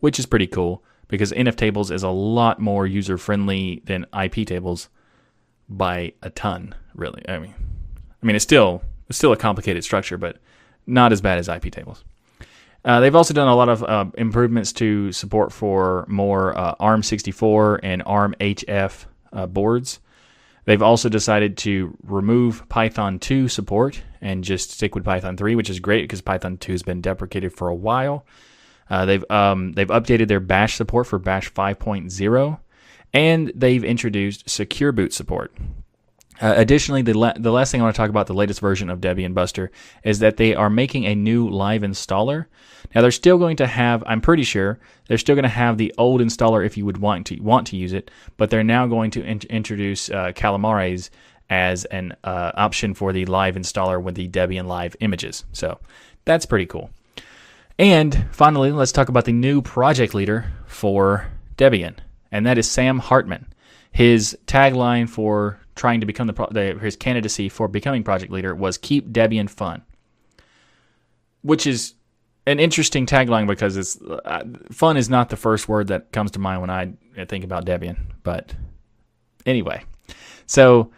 which 0.00 0.18
is 0.18 0.26
pretty 0.26 0.46
cool 0.46 0.82
because 1.08 1.32
NF 1.32 1.56
tables 1.56 1.90
is 1.90 2.02
a 2.02 2.08
lot 2.08 2.60
more 2.60 2.86
user 2.86 3.18
friendly 3.18 3.82
than 3.84 4.06
IP 4.18 4.46
tables 4.46 4.88
by 5.68 6.12
a 6.22 6.30
ton, 6.30 6.74
really. 6.94 7.22
I 7.28 7.38
mean, 7.38 7.54
I 8.22 8.26
mean 8.26 8.36
it's 8.36 8.44
still 8.44 8.82
it's 9.08 9.18
still 9.18 9.32
a 9.32 9.36
complicated 9.36 9.84
structure, 9.84 10.18
but 10.18 10.38
not 10.86 11.12
as 11.12 11.20
bad 11.20 11.38
as 11.38 11.48
IP 11.48 11.72
tables. 11.72 12.04
Uh, 12.84 13.00
they've 13.00 13.14
also 13.14 13.34
done 13.34 13.48
a 13.48 13.56
lot 13.56 13.68
of 13.68 13.82
uh, 13.82 14.06
improvements 14.16 14.72
to 14.72 15.12
support 15.12 15.52
for 15.52 16.06
more 16.08 16.56
uh, 16.56 16.74
ARM64 16.76 17.80
and 17.82 18.02
ARM 18.06 18.34
HF 18.40 19.06
uh, 19.32 19.46
boards. 19.46 20.00
They've 20.64 20.82
also 20.82 21.08
decided 21.08 21.56
to 21.58 21.96
remove 22.02 22.68
Python 22.68 23.18
2 23.18 23.48
support 23.48 24.02
and 24.20 24.44
just 24.44 24.70
stick 24.70 24.94
with 24.94 25.04
Python 25.04 25.36
3, 25.36 25.54
which 25.54 25.70
is 25.70 25.80
great 25.80 26.02
because 26.02 26.20
Python 26.20 26.58
2 26.58 26.72
has 26.72 26.82
been 26.82 27.00
deprecated 27.00 27.52
for 27.52 27.68
a 27.68 27.74
while. 27.74 28.26
Uh, 28.90 29.04
they've 29.04 29.30
um, 29.30 29.72
they've 29.72 29.88
updated 29.88 30.28
their 30.28 30.40
Bash 30.40 30.76
support 30.76 31.06
for 31.06 31.18
Bash 31.18 31.52
5.0, 31.52 32.58
and 33.12 33.52
they've 33.54 33.84
introduced 33.84 34.48
Secure 34.48 34.92
Boot 34.92 35.12
support. 35.12 35.52
Uh, 36.40 36.54
additionally, 36.56 37.02
the, 37.02 37.14
la- 37.14 37.32
the 37.36 37.50
last 37.50 37.72
thing 37.72 37.80
I 37.80 37.84
want 37.84 37.96
to 37.96 38.00
talk 38.00 38.10
about, 38.10 38.28
the 38.28 38.34
latest 38.34 38.60
version 38.60 38.90
of 38.90 39.00
Debian 39.00 39.34
Buster, 39.34 39.70
is 40.04 40.20
that 40.20 40.36
they 40.36 40.54
are 40.54 40.70
making 40.70 41.04
a 41.04 41.14
new 41.14 41.48
live 41.48 41.82
installer. 41.82 42.46
Now 42.94 43.02
they're 43.02 43.10
still 43.10 43.38
going 43.38 43.56
to 43.56 43.66
have, 43.66 44.04
I'm 44.06 44.20
pretty 44.20 44.44
sure, 44.44 44.78
they're 45.08 45.18
still 45.18 45.34
going 45.34 45.42
to 45.42 45.48
have 45.48 45.78
the 45.78 45.92
old 45.98 46.20
installer 46.20 46.64
if 46.64 46.76
you 46.76 46.86
would 46.86 46.98
want 46.98 47.26
to 47.26 47.40
want 47.40 47.66
to 47.68 47.76
use 47.76 47.92
it, 47.92 48.10
but 48.36 48.50
they're 48.50 48.62
now 48.62 48.86
going 48.86 49.10
to 49.12 49.24
in- 49.24 49.40
introduce 49.50 50.10
uh, 50.10 50.32
Calamares 50.32 51.10
as 51.50 51.84
an 51.86 52.14
uh, 52.22 52.52
option 52.54 52.94
for 52.94 53.12
the 53.12 53.26
live 53.26 53.56
installer 53.56 54.00
with 54.00 54.14
the 54.14 54.28
Debian 54.28 54.66
Live 54.66 54.94
images. 55.00 55.44
So 55.52 55.80
that's 56.24 56.46
pretty 56.46 56.66
cool. 56.66 56.90
And 57.78 58.26
finally, 58.32 58.72
let's 58.72 58.92
talk 58.92 59.08
about 59.08 59.24
the 59.24 59.32
new 59.32 59.62
project 59.62 60.12
leader 60.12 60.52
for 60.66 61.30
Debian, 61.56 61.96
and 62.32 62.44
that 62.44 62.58
is 62.58 62.68
Sam 62.68 62.98
Hartman. 62.98 63.46
His 63.92 64.36
tagline 64.46 65.08
for 65.08 65.60
trying 65.76 66.00
to 66.00 66.06
become 66.06 66.26
the, 66.26 66.32
the, 66.50 66.78
his 66.80 66.96
candidacy 66.96 67.48
for 67.48 67.68
becoming 67.68 68.02
project 68.02 68.32
leader 68.32 68.54
was 68.54 68.78
keep 68.78 69.10
Debian 69.10 69.48
fun, 69.48 69.82
which 71.42 71.66
is 71.66 71.94
an 72.46 72.58
interesting 72.58 73.06
tagline 73.06 73.46
because 73.46 73.76
it's 73.76 74.00
uh, 74.02 74.42
fun 74.72 74.96
is 74.96 75.08
not 75.08 75.28
the 75.28 75.36
first 75.36 75.68
word 75.68 75.86
that 75.88 76.10
comes 76.12 76.32
to 76.32 76.38
mind 76.38 76.60
when 76.60 76.70
I 76.70 76.92
think 77.26 77.44
about 77.44 77.64
Debian. 77.64 77.98
But 78.24 78.54
anyway, 79.46 79.84
so 80.46 80.90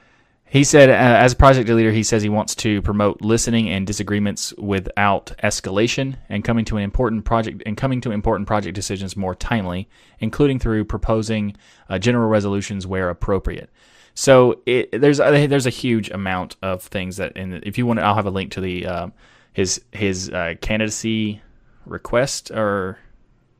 He 0.51 0.65
said, 0.65 0.91
uh, 0.91 0.93
as 0.95 1.33
a 1.33 1.37
project 1.37 1.69
leader, 1.69 1.93
he 1.93 2.03
says 2.03 2.25
he 2.25 2.29
wants 2.29 2.57
to 2.57 2.83
promote 2.83 3.23
listening 3.23 3.71
and 3.71 3.87
disagreements 3.87 4.53
without 4.59 5.33
escalation, 5.45 6.17
and 6.29 6.43
coming 6.43 6.65
to 6.65 6.77
an 6.77 6.83
important 6.83 7.25
project 7.25 7.63
and 7.67 7.77
coming 7.77 8.01
to 8.01 8.11
important 8.11 8.49
project 8.49 8.75
decisions 8.75 9.17
more 9.17 9.37
timely, 9.37 9.89
including 10.19 10.59
through 10.59 10.87
proposing 10.87 11.57
uh, 11.89 12.01
general 12.01 12.29
resolutions 12.29 12.85
where 12.85 13.11
appropriate. 13.11 13.71
So 14.15 14.61
it, 14.67 14.91
there's 15.01 15.21
a, 15.21 15.47
there's 15.47 15.67
a 15.67 15.71
huge 15.71 16.11
amount 16.11 16.57
of 16.63 16.83
things 16.83 17.19
that, 17.19 17.37
and 17.37 17.63
if 17.63 17.79
you 17.79 17.87
want, 17.87 18.01
I'll 18.01 18.17
have 18.17 18.27
a 18.27 18.31
link 18.31 18.51
to 18.53 18.61
the 18.61 18.87
uh, 18.87 19.07
his 19.53 19.81
his 19.93 20.31
uh, 20.31 20.55
candidacy 20.61 21.43
request 21.87 22.51
or 22.51 22.99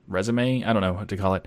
resume. 0.09 0.65
I 0.65 0.73
don't 0.73 0.83
know 0.83 0.95
what 0.95 1.09
to 1.11 1.17
call 1.17 1.35
it 1.35 1.47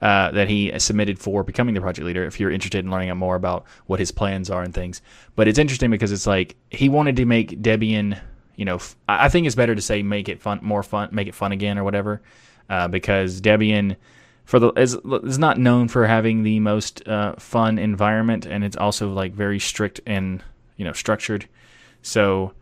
uh, 0.00 0.30
that 0.32 0.48
he 0.48 0.72
submitted 0.78 1.18
for 1.18 1.42
becoming 1.42 1.74
the 1.74 1.80
project 1.80 2.06
leader. 2.06 2.24
If 2.24 2.38
you're 2.38 2.50
interested 2.50 2.84
in 2.84 2.90
learning 2.90 3.16
more 3.16 3.36
about 3.36 3.64
what 3.86 3.98
his 3.98 4.10
plans 4.10 4.50
are 4.50 4.62
and 4.62 4.72
things, 4.72 5.02
but 5.36 5.48
it's 5.48 5.58
interesting 5.58 5.90
because 5.90 6.12
it's 6.12 6.26
like 6.26 6.56
he 6.70 6.88
wanted 6.88 7.16
to 7.16 7.24
make 7.24 7.62
Debian. 7.62 8.20
You 8.56 8.64
know, 8.64 8.76
f- 8.76 8.96
I 9.08 9.28
think 9.28 9.46
it's 9.46 9.56
better 9.56 9.74
to 9.74 9.82
say 9.82 10.02
make 10.02 10.28
it 10.28 10.40
fun, 10.40 10.60
more 10.62 10.82
fun, 10.82 11.10
make 11.12 11.28
it 11.28 11.34
fun 11.34 11.52
again 11.52 11.78
or 11.78 11.84
whatever, 11.84 12.20
uh, 12.68 12.88
because 12.88 13.40
Debian 13.40 13.96
for 14.48 14.58
the 14.58 14.72
is, 14.72 14.96
is 15.24 15.38
not 15.38 15.58
known 15.58 15.88
for 15.88 16.06
having 16.06 16.42
the 16.42 16.58
most 16.58 17.06
uh, 17.06 17.34
fun 17.34 17.78
environment, 17.78 18.46
and 18.46 18.64
it's 18.64 18.76
also 18.78 19.12
like 19.12 19.34
very 19.34 19.58
strict 19.58 20.00
and 20.06 20.42
you 20.76 20.86
know 20.86 20.92
structured. 20.94 21.46
So 22.00 22.54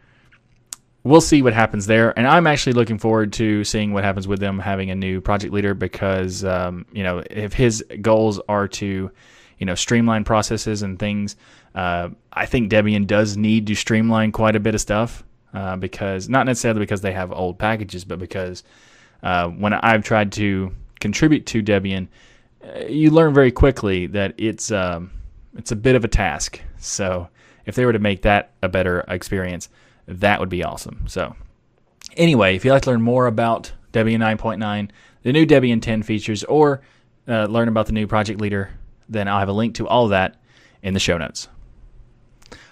we'll 1.06 1.20
see 1.20 1.40
what 1.40 1.54
happens 1.54 1.86
there. 1.86 2.16
And 2.18 2.26
I'm 2.26 2.46
actually 2.46 2.72
looking 2.72 2.98
forward 2.98 3.32
to 3.34 3.62
seeing 3.64 3.92
what 3.92 4.02
happens 4.02 4.26
with 4.26 4.40
them 4.40 4.58
having 4.58 4.90
a 4.90 4.94
new 4.94 5.20
project 5.20 5.52
leader 5.52 5.72
because, 5.72 6.44
um, 6.44 6.84
you 6.92 7.04
know, 7.04 7.22
if 7.30 7.52
his 7.52 7.84
goals 8.00 8.40
are 8.48 8.66
to, 8.68 9.10
you 9.58 9.66
know, 9.66 9.74
streamline 9.74 10.24
processes 10.24 10.82
and 10.82 10.98
things, 10.98 11.36
uh, 11.74 12.08
I 12.32 12.46
think 12.46 12.70
Debian 12.70 13.06
does 13.06 13.36
need 13.36 13.68
to 13.68 13.74
streamline 13.74 14.32
quite 14.32 14.56
a 14.56 14.60
bit 14.60 14.74
of 14.74 14.80
stuff 14.80 15.22
uh, 15.54 15.76
because, 15.76 16.28
not 16.28 16.44
necessarily 16.44 16.80
because 16.80 17.02
they 17.02 17.12
have 17.12 17.30
old 17.32 17.58
packages, 17.58 18.04
but 18.04 18.18
because 18.18 18.64
uh, 19.22 19.48
when 19.48 19.72
I've 19.72 20.02
tried 20.02 20.32
to 20.32 20.74
contribute 21.00 21.46
to 21.46 21.62
Debian, 21.62 22.08
uh, 22.64 22.86
you 22.86 23.10
learn 23.10 23.32
very 23.32 23.52
quickly 23.52 24.06
that 24.08 24.34
it's 24.38 24.72
um, 24.72 25.12
it's 25.56 25.70
a 25.70 25.76
bit 25.76 25.94
of 25.94 26.04
a 26.04 26.08
task. 26.08 26.60
So 26.78 27.28
if 27.64 27.76
they 27.76 27.86
were 27.86 27.92
to 27.92 27.98
make 27.98 28.22
that 28.22 28.52
a 28.62 28.68
better 28.68 29.04
experience, 29.08 29.68
that 30.06 30.40
would 30.40 30.48
be 30.48 30.64
awesome. 30.64 31.04
So, 31.08 31.34
anyway, 32.16 32.56
if 32.56 32.64
you'd 32.64 32.72
like 32.72 32.82
to 32.82 32.90
learn 32.90 33.02
more 33.02 33.26
about 33.26 33.72
Debian 33.92 34.18
9.9, 34.18 34.90
the 35.22 35.32
new 35.32 35.46
Debian 35.46 35.82
10 35.82 36.02
features, 36.02 36.44
or 36.44 36.82
uh, 37.28 37.46
learn 37.46 37.68
about 37.68 37.86
the 37.86 37.92
new 37.92 38.06
project 38.06 38.40
leader, 38.40 38.70
then 39.08 39.28
I'll 39.28 39.38
have 39.38 39.48
a 39.48 39.52
link 39.52 39.74
to 39.76 39.88
all 39.88 40.08
that 40.08 40.36
in 40.82 40.94
the 40.94 41.00
show 41.00 41.18
notes. 41.18 41.48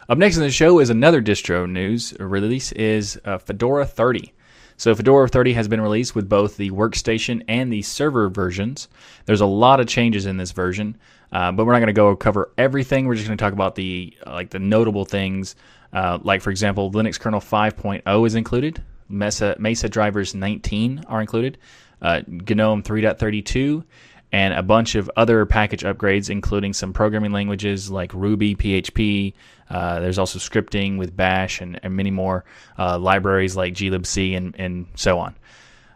Up 0.09 0.19
next 0.19 0.37
in 0.37 0.43
the 0.43 0.51
show 0.51 0.81
is 0.81 0.91
another 0.91 1.23
distro 1.23 1.69
news 1.69 2.15
release 2.21 2.73
is 2.73 3.19
uh, 3.25 3.39
Fedora 3.39 3.87
30. 3.87 4.35
So 4.77 4.95
Fedora 4.95 5.29
30 5.29 5.55
has 5.55 5.69
been 5.69 5.81
released 5.81 6.15
with 6.15 6.29
both 6.29 6.57
the 6.57 6.71
workstation 6.71 7.43
and 7.49 7.73
the 7.73 7.83
server 7.83 8.29
versions. 8.29 8.89
There's 9.25 9.41
a 9.41 9.47
lot 9.47 9.81
of 9.81 9.87
changes 9.87 10.27
in 10.27 10.37
this 10.37 10.53
version, 10.53 10.99
uh, 11.33 11.53
but 11.53 11.65
we're 11.65 11.73
not 11.73 11.79
going 11.79 11.87
to 11.87 11.93
go 11.93 12.15
cover 12.17 12.53
everything. 12.59 13.07
We're 13.07 13.15
just 13.15 13.27
going 13.27 13.39
to 13.39 13.43
talk 13.43 13.53
about 13.53 13.77
the 13.77 14.15
like 14.27 14.51
the 14.51 14.59
notable 14.59 15.05
things 15.05 15.57
uh, 15.95 16.19
like, 16.23 16.43
for 16.43 16.51
example, 16.51 16.91
Linux 16.91 17.19
kernel 17.19 17.41
5.0 17.41 18.27
is 18.27 18.35
included, 18.35 18.83
Mesa, 19.09 19.57
Mesa 19.59 19.89
drivers 19.89 20.35
19 20.35 21.05
are 21.09 21.21
included, 21.21 21.57
uh, 22.03 22.23
GNOME 22.27 22.83
3.32, 22.83 23.85
and 24.33 24.53
a 24.53 24.63
bunch 24.63 24.97
of 24.97 25.09
other 25.17 25.47
package 25.47 25.85
upgrades, 25.85 26.29
including 26.29 26.73
some 26.73 26.93
programming 26.93 27.31
languages 27.31 27.91
like 27.91 28.13
Ruby, 28.13 28.57
PHP. 28.57 29.33
Uh, 29.71 30.01
there's 30.01 30.19
also 30.19 30.41
scripting 30.41 30.99
with 30.99 31.17
Bash 31.17 31.61
and, 31.61 31.79
and 31.85 31.95
many 31.95 32.11
more 32.11 32.45
uh, 32.77 32.99
libraries 32.99 33.57
like 33.57 33.75
glibc 33.75 34.37
and, 34.37 34.57
and 34.59 34.87
so 34.97 35.21
on. 35.21 35.37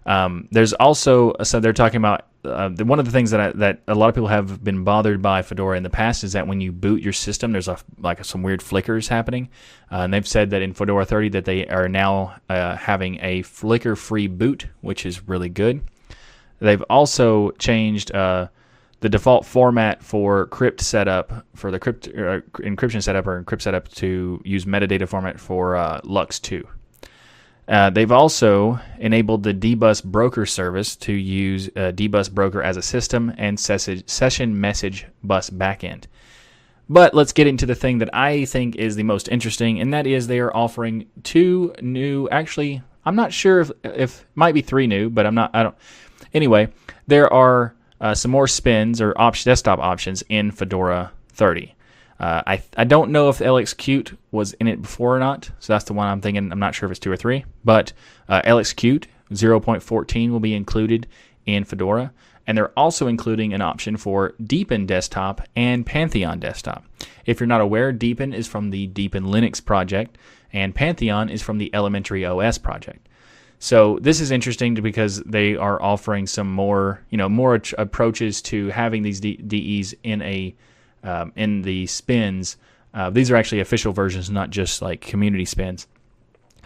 Um, 0.08 0.48
there's 0.50 0.72
also 0.72 1.34
so 1.42 1.60
they're 1.60 1.74
talking 1.74 1.98
about 1.98 2.24
uh, 2.42 2.70
one 2.70 2.98
of 2.98 3.04
the 3.04 3.10
things 3.10 3.30
that 3.30 3.40
I, 3.40 3.52
that 3.52 3.82
a 3.88 3.94
lot 3.94 4.08
of 4.08 4.14
people 4.14 4.28
have 4.28 4.64
been 4.64 4.82
bothered 4.82 5.20
by 5.20 5.42
Fedora 5.42 5.76
in 5.76 5.82
the 5.82 5.90
past 5.90 6.24
is 6.24 6.32
that 6.32 6.46
when 6.46 6.62
you 6.62 6.72
boot 6.72 7.02
your 7.02 7.12
system, 7.12 7.52
there's 7.52 7.68
a 7.68 7.76
like 7.98 8.24
some 8.24 8.42
weird 8.42 8.62
flickers 8.62 9.08
happening, 9.08 9.50
uh, 9.92 9.96
and 9.96 10.14
they've 10.14 10.26
said 10.26 10.48
that 10.50 10.62
in 10.62 10.72
Fedora 10.72 11.04
30 11.04 11.28
that 11.30 11.44
they 11.44 11.66
are 11.66 11.88
now 11.88 12.36
uh, 12.48 12.74
having 12.76 13.18
a 13.20 13.42
flicker-free 13.42 14.28
boot, 14.28 14.66
which 14.80 15.04
is 15.04 15.28
really 15.28 15.50
good. 15.50 15.84
They've 16.58 16.82
also 16.88 17.50
changed 17.52 18.14
uh, 18.14 18.48
the 19.00 19.10
default 19.10 19.44
format 19.44 20.02
for 20.02 20.46
cryptsetup 20.46 21.42
for 21.54 21.70
the 21.70 21.78
crypt 21.78 22.08
uh, 22.08 22.40
encryption 22.60 23.02
setup 23.02 23.26
or 23.26 23.44
encrypt 23.44 23.60
setup 23.60 23.88
to 23.88 24.40
use 24.42 24.64
metadata 24.64 25.06
format 25.06 25.38
for 25.38 25.76
uh, 25.76 26.00
LUKS 26.02 26.40
2. 26.40 26.66
Uh, 27.68 27.90
they've 27.90 28.12
also 28.12 28.80
enabled 28.98 29.42
the 29.42 29.52
dbus 29.52 30.02
broker 30.02 30.46
service 30.46 30.96
to 30.96 31.12
use 31.12 31.68
uh, 31.76 31.92
dbus 31.92 32.32
broker 32.32 32.62
as 32.62 32.78
a 32.78 32.82
system 32.82 33.30
and 33.36 33.60
ses- 33.60 34.02
session 34.06 34.58
message 34.58 35.06
bus 35.22 35.50
backend. 35.50 36.04
But 36.88 37.12
let's 37.12 37.32
get 37.32 37.46
into 37.46 37.66
the 37.66 37.74
thing 37.74 37.98
that 37.98 38.14
I 38.14 38.46
think 38.46 38.76
is 38.76 38.96
the 38.96 39.02
most 39.02 39.28
interesting, 39.28 39.80
and 39.80 39.92
that 39.92 40.06
is 40.06 40.26
they 40.26 40.40
are 40.40 40.56
offering 40.56 41.06
two 41.22 41.74
new. 41.82 42.28
Actually, 42.30 42.82
I'm 43.04 43.14
not 43.14 43.32
sure 43.32 43.60
if, 43.60 43.70
if 43.84 44.26
might 44.34 44.54
be 44.54 44.62
three 44.62 44.86
new, 44.86 45.10
but 45.10 45.26
I'm 45.26 45.34
not. 45.34 45.50
I 45.52 45.62
don't. 45.62 45.76
Anyway, 46.32 46.68
there 47.06 47.30
are 47.30 47.74
uh, 48.00 48.14
some 48.14 48.30
more 48.30 48.48
spins 48.48 49.02
or 49.02 49.12
op- 49.18 49.36
desktop 49.36 49.78
options 49.80 50.22
in 50.30 50.50
Fedora 50.50 51.12
30. 51.32 51.74
Uh, 52.20 52.42
I 52.46 52.62
I 52.76 52.84
don't 52.84 53.10
know 53.10 53.28
if 53.28 53.38
LXQt 53.38 54.16
was 54.32 54.52
in 54.54 54.66
it 54.66 54.82
before 54.82 55.16
or 55.16 55.18
not, 55.20 55.50
so 55.60 55.72
that's 55.72 55.84
the 55.84 55.92
one 55.92 56.08
I'm 56.08 56.20
thinking. 56.20 56.50
I'm 56.50 56.58
not 56.58 56.74
sure 56.74 56.86
if 56.86 56.90
it's 56.90 57.00
two 57.00 57.12
or 57.12 57.16
three, 57.16 57.44
but 57.64 57.92
uh, 58.28 58.42
LXQt 58.42 59.04
0.14 59.32 60.30
will 60.30 60.40
be 60.40 60.54
included 60.54 61.06
in 61.46 61.64
Fedora, 61.64 62.12
and 62.46 62.56
they're 62.56 62.76
also 62.78 63.06
including 63.06 63.52
an 63.52 63.60
option 63.60 63.96
for 63.96 64.34
Deepin 64.42 64.86
Desktop 64.86 65.42
and 65.54 65.86
Pantheon 65.86 66.40
Desktop. 66.40 66.84
If 67.26 67.40
you're 67.40 67.46
not 67.46 67.60
aware, 67.60 67.92
Deepin 67.92 68.32
is 68.32 68.48
from 68.48 68.70
the 68.70 68.86
Deepin 68.88 69.24
Linux 69.24 69.64
project, 69.64 70.18
and 70.52 70.74
Pantheon 70.74 71.28
is 71.28 71.42
from 71.42 71.58
the 71.58 71.72
Elementary 71.74 72.24
OS 72.24 72.58
project. 72.58 73.08
So 73.58 73.98
this 74.00 74.20
is 74.20 74.30
interesting 74.30 74.74
because 74.74 75.20
they 75.24 75.56
are 75.56 75.82
offering 75.82 76.26
some 76.26 76.50
more, 76.50 77.02
you 77.10 77.18
know, 77.18 77.28
more 77.28 77.60
approaches 77.76 78.40
to 78.42 78.68
having 78.68 79.02
these 79.02 79.20
DEs 79.20 79.94
in 80.04 80.22
a 80.22 80.54
um, 81.02 81.32
in 81.36 81.62
the 81.62 81.86
spins. 81.86 82.56
Uh, 82.94 83.10
these 83.10 83.30
are 83.30 83.36
actually 83.36 83.60
official 83.60 83.92
versions, 83.92 84.30
not 84.30 84.50
just 84.50 84.82
like 84.82 85.00
community 85.00 85.44
spins. 85.44 85.86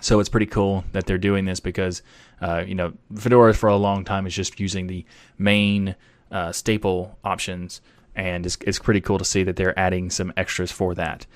So 0.01 0.19
it's 0.19 0.29
pretty 0.29 0.47
cool 0.47 0.85
that 0.93 1.07
they're 1.07 1.19
doing 1.19 1.45
this 1.45 1.61
because, 1.61 2.03
uh, 2.41 2.65
you 2.67 2.75
know, 2.75 2.93
Fedora 3.15 3.55
for 3.55 3.69
a 3.69 3.77
long 3.77 4.05
time 4.05 4.27
is 4.27 4.35
just 4.35 4.59
using 4.59 4.89
the 4.89 5.05
main 5.39 5.95
uh, 6.31 6.51
staple 6.51 7.19
options, 7.23 7.81
and 8.17 8.45
it's, 8.45 8.59
it's 8.63 8.79
pretty 8.81 9.01
cool 9.01 9.19
to 9.19 9.25
see 9.25 9.45
that 9.45 9.57
they're 9.57 9.79
adding 9.79 10.11
some 10.11 10.33
extras 10.37 10.73
for 10.73 10.95
that. 10.95 11.27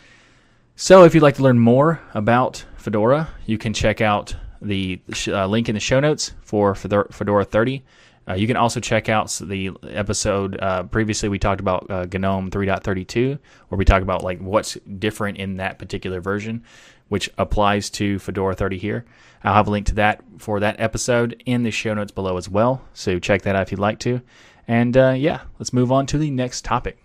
So 0.75 1.05
if 1.05 1.15
you'd 1.15 1.23
like 1.23 1.37
to 1.37 1.43
learn 1.43 1.59
more 1.59 2.00
about 2.12 2.65
Fedora, 2.76 3.29
you 3.47 3.57
can 3.57 3.73
check 3.73 4.00
out 4.00 4.35
the 4.61 5.00
uh, 5.29 5.47
link 5.47 5.69
in 5.69 5.75
the 5.75 5.81
show 5.81 6.00
notes 6.00 6.33
for 6.43 6.75
Fedora 6.75 7.45
30. 7.45 7.85
Uh, 8.28 8.35
you 8.35 8.47
can 8.47 8.56
also 8.56 8.80
check 8.80 9.09
out 9.09 9.28
the 9.40 9.71
episode 9.85 10.59
uh, 10.61 10.83
previously. 10.85 11.28
We 11.28 11.38
talked 11.38 11.61
about 11.61 11.90
uh, 11.90 12.06
GNOME 12.06 12.50
3.32, 12.50 13.38
where 13.68 13.78
we 13.78 13.85
talk 13.85 14.02
about 14.02 14.25
like 14.25 14.40
what's 14.40 14.75
different 14.99 15.38
in 15.38 15.56
that 15.59 15.78
particular 15.78 16.21
version, 16.21 16.64
which 17.09 17.30
applies 17.38 17.88
to 17.90 18.18
Fedora 18.18 18.54
30 18.54 18.78
here. 18.78 19.04
I'll 19.45 19.54
have 19.54 19.68
a 19.68 19.71
link 19.71 19.87
to 19.87 19.95
that 19.95 20.23
for 20.38 20.59
that 20.61 20.80
episode 20.80 21.40
in 21.47 21.62
the 21.62 21.71
show 21.71 21.95
notes 21.95 22.11
below 22.11 22.37
as 22.37 22.49
well. 22.49 22.83
So 22.95 23.21
check 23.21 23.42
that 23.42 23.54
out 23.54 23.62
if 23.62 23.71
you'd 23.71 23.78
like 23.78 24.00
to. 24.00 24.21
And 24.66 24.97
uh, 24.97 25.14
yeah, 25.16 25.42
let's 25.61 25.73
move 25.73 25.92
on 25.92 26.06
to 26.06 26.18
the 26.18 26.30
next 26.30 26.64
topic. 26.64 26.99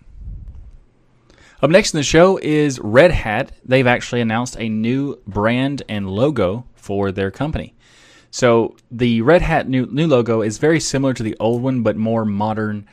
Up 1.62 1.70
next 1.70 1.94
in 1.94 1.98
the 1.98 2.04
show 2.04 2.40
is 2.42 2.80
Red 2.80 3.12
Hat. 3.12 3.52
They've 3.64 3.86
actually 3.86 4.20
announced 4.20 4.56
a 4.58 4.68
new 4.68 5.20
brand 5.28 5.84
and 5.88 6.10
logo 6.10 6.66
for 6.74 7.12
their 7.12 7.30
company. 7.30 7.76
So 8.32 8.76
the 8.90 9.20
Red 9.20 9.42
Hat 9.42 9.68
new 9.68 9.86
new 9.86 10.06
logo 10.06 10.40
is 10.40 10.56
very 10.56 10.80
similar 10.80 11.12
to 11.12 11.22
the 11.22 11.36
old 11.38 11.62
one, 11.62 11.82
but 11.82 11.96
more 11.96 12.24
modern 12.24 12.88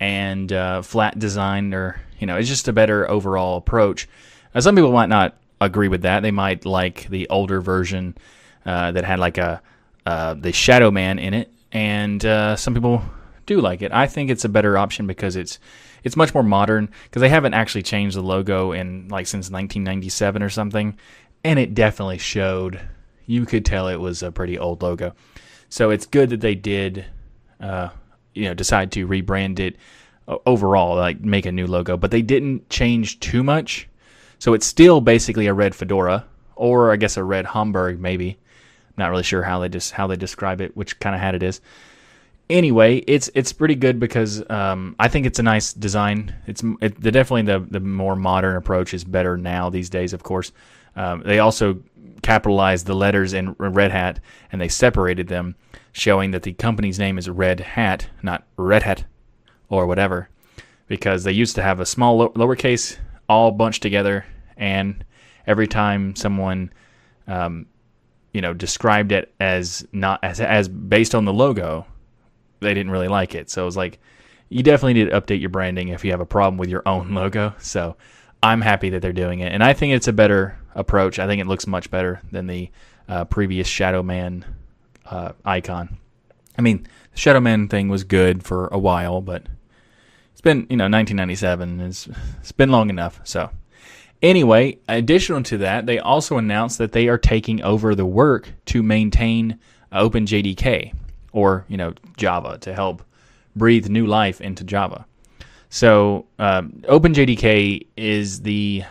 and 0.00 0.52
uh, 0.52 0.82
flat 0.82 1.16
design, 1.16 1.72
or 1.72 2.00
you 2.18 2.26
know, 2.26 2.36
it's 2.36 2.48
just 2.48 2.66
a 2.66 2.72
better 2.72 3.08
overall 3.08 3.56
approach. 3.56 4.08
Now, 4.52 4.60
some 4.60 4.74
people 4.74 4.92
might 4.92 5.08
not 5.08 5.36
agree 5.60 5.86
with 5.86 6.02
that. 6.02 6.20
They 6.20 6.32
might 6.32 6.66
like 6.66 7.08
the 7.08 7.28
older 7.28 7.60
version 7.60 8.18
uh, 8.66 8.90
that 8.90 9.04
had 9.04 9.20
like 9.20 9.38
a 9.38 9.62
uh, 10.06 10.34
the 10.34 10.50
Shadow 10.50 10.90
Man 10.90 11.20
in 11.20 11.34
it, 11.34 11.52
and 11.70 12.24
uh, 12.24 12.56
some 12.56 12.74
people 12.74 13.00
do 13.46 13.60
like 13.60 13.82
it. 13.82 13.92
I 13.92 14.08
think 14.08 14.28
it's 14.28 14.44
a 14.44 14.48
better 14.48 14.76
option 14.76 15.06
because 15.06 15.36
it's 15.36 15.60
it's 16.02 16.16
much 16.16 16.34
more 16.34 16.42
modern 16.42 16.90
because 17.04 17.20
they 17.20 17.28
haven't 17.28 17.54
actually 17.54 17.84
changed 17.84 18.16
the 18.16 18.22
logo 18.22 18.72
in 18.72 19.06
like 19.06 19.28
since 19.28 19.52
1997 19.52 20.42
or 20.42 20.50
something, 20.50 20.98
and 21.44 21.60
it 21.60 21.74
definitely 21.74 22.18
showed 22.18 22.80
you 23.30 23.46
could 23.46 23.64
tell 23.64 23.86
it 23.86 24.00
was 24.00 24.24
a 24.24 24.32
pretty 24.32 24.58
old 24.58 24.82
logo. 24.82 25.14
So 25.68 25.90
it's 25.90 26.04
good 26.04 26.30
that 26.30 26.40
they 26.40 26.56
did, 26.56 27.06
uh, 27.60 27.90
you 28.34 28.44
know, 28.46 28.54
decide 28.54 28.90
to 28.92 29.06
rebrand 29.06 29.60
it 29.60 29.76
overall, 30.44 30.96
like 30.96 31.20
make 31.20 31.46
a 31.46 31.52
new 31.52 31.68
logo. 31.68 31.96
But 31.96 32.10
they 32.10 32.22
didn't 32.22 32.68
change 32.70 33.20
too 33.20 33.44
much. 33.44 33.88
So 34.40 34.52
it's 34.52 34.66
still 34.66 35.00
basically 35.00 35.46
a 35.46 35.54
red 35.54 35.76
fedora, 35.76 36.26
or 36.56 36.90
I 36.90 36.96
guess 36.96 37.16
a 37.16 37.22
red 37.22 37.46
Homburg, 37.46 38.00
maybe. 38.00 38.36
Not 38.96 39.10
really 39.10 39.22
sure 39.22 39.44
how 39.44 39.60
they 39.60 39.68
just 39.68 39.92
how 39.92 40.08
they 40.08 40.16
describe 40.16 40.60
it, 40.60 40.76
which 40.76 40.98
kind 40.98 41.14
of 41.14 41.22
hat 41.22 41.36
it 41.36 41.42
is. 41.44 41.60
Anyway, 42.48 42.96
it's 43.06 43.30
it's 43.36 43.52
pretty 43.52 43.76
good 43.76 44.00
because 44.00 44.42
um, 44.50 44.96
I 44.98 45.06
think 45.06 45.24
it's 45.24 45.38
a 45.38 45.44
nice 45.44 45.72
design. 45.72 46.34
It's 46.48 46.64
it, 46.80 47.00
the, 47.00 47.12
definitely 47.12 47.42
the 47.42 47.60
the 47.60 47.78
more 47.80 48.16
modern 48.16 48.56
approach 48.56 48.92
is 48.92 49.04
better 49.04 49.36
now 49.36 49.70
these 49.70 49.88
days. 49.88 50.12
Of 50.12 50.24
course, 50.24 50.50
um, 50.96 51.22
they 51.24 51.38
also 51.38 51.80
capitalized 52.22 52.86
the 52.86 52.94
letters 52.94 53.32
in 53.32 53.54
Red 53.58 53.90
Hat 53.90 54.20
and 54.52 54.60
they 54.60 54.68
separated 54.68 55.28
them, 55.28 55.56
showing 55.92 56.30
that 56.32 56.42
the 56.42 56.52
company's 56.52 56.98
name 56.98 57.18
is 57.18 57.28
Red 57.28 57.60
Hat, 57.60 58.08
not 58.22 58.44
Red 58.56 58.82
Hat 58.82 59.04
or 59.68 59.86
whatever, 59.86 60.28
because 60.86 61.24
they 61.24 61.32
used 61.32 61.54
to 61.54 61.62
have 61.62 61.80
a 61.80 61.86
small 61.86 62.30
lowercase 62.30 62.98
all 63.28 63.52
bunched 63.52 63.82
together, 63.82 64.26
and 64.56 65.04
every 65.46 65.68
time 65.68 66.16
someone, 66.16 66.72
um, 67.28 67.66
you 68.32 68.40
know, 68.40 68.52
described 68.52 69.12
it 69.12 69.32
as 69.38 69.86
not 69.92 70.18
as 70.22 70.40
as 70.40 70.68
based 70.68 71.14
on 71.14 71.24
the 71.24 71.32
logo, 71.32 71.86
they 72.58 72.74
didn't 72.74 72.90
really 72.90 73.08
like 73.08 73.34
it. 73.34 73.48
So 73.48 73.62
it 73.62 73.66
was 73.66 73.76
like, 73.76 74.00
you 74.48 74.64
definitely 74.64 74.94
need 74.94 75.10
to 75.10 75.20
update 75.20 75.40
your 75.40 75.48
branding 75.48 75.88
if 75.88 76.04
you 76.04 76.10
have 76.10 76.20
a 76.20 76.26
problem 76.26 76.58
with 76.58 76.68
your 76.68 76.82
own 76.86 77.14
logo. 77.14 77.54
So 77.58 77.96
I'm 78.42 78.60
happy 78.60 78.90
that 78.90 79.00
they're 79.00 79.12
doing 79.12 79.40
it, 79.40 79.52
and 79.52 79.62
I 79.62 79.72
think 79.72 79.94
it's 79.94 80.08
a 80.08 80.12
better 80.12 80.58
approach. 80.74 81.18
I 81.18 81.26
think 81.26 81.40
it 81.40 81.46
looks 81.46 81.66
much 81.66 81.90
better 81.90 82.20
than 82.30 82.46
the 82.46 82.70
uh, 83.08 83.24
previous 83.24 83.66
Shadow 83.66 84.02
Man 84.02 84.44
uh, 85.06 85.32
icon. 85.44 85.98
I 86.56 86.62
mean, 86.62 86.86
the 87.12 87.18
Shadow 87.18 87.40
Man 87.40 87.68
thing 87.68 87.88
was 87.88 88.04
good 88.04 88.42
for 88.42 88.68
a 88.68 88.78
while, 88.78 89.20
but 89.20 89.44
it's 90.32 90.40
been 90.40 90.66
you 90.70 90.76
know 90.76 90.84
1997. 90.84 91.80
It's 91.80 92.08
it's 92.40 92.52
been 92.52 92.70
long 92.70 92.90
enough. 92.90 93.20
So 93.24 93.50
anyway, 94.22 94.78
additional 94.88 95.42
to 95.44 95.58
that, 95.58 95.86
they 95.86 95.98
also 95.98 96.38
announced 96.38 96.78
that 96.78 96.92
they 96.92 97.08
are 97.08 97.18
taking 97.18 97.62
over 97.62 97.94
the 97.94 98.06
work 98.06 98.52
to 98.66 98.82
maintain 98.82 99.58
OpenJDK 99.92 100.94
or 101.32 101.64
you 101.68 101.76
know 101.76 101.94
Java 102.16 102.58
to 102.58 102.74
help 102.74 103.02
breathe 103.56 103.88
new 103.88 104.06
life 104.06 104.40
into 104.40 104.64
Java. 104.64 105.06
So 105.68 106.26
um, 106.38 106.82
OpenJDK 106.84 107.86
is 107.96 108.42
the 108.42 108.84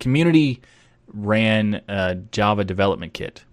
community 0.00 0.62
ran 1.12 1.82
uh, 1.88 2.14
Java 2.30 2.64
development 2.64 3.14
kit, 3.14 3.44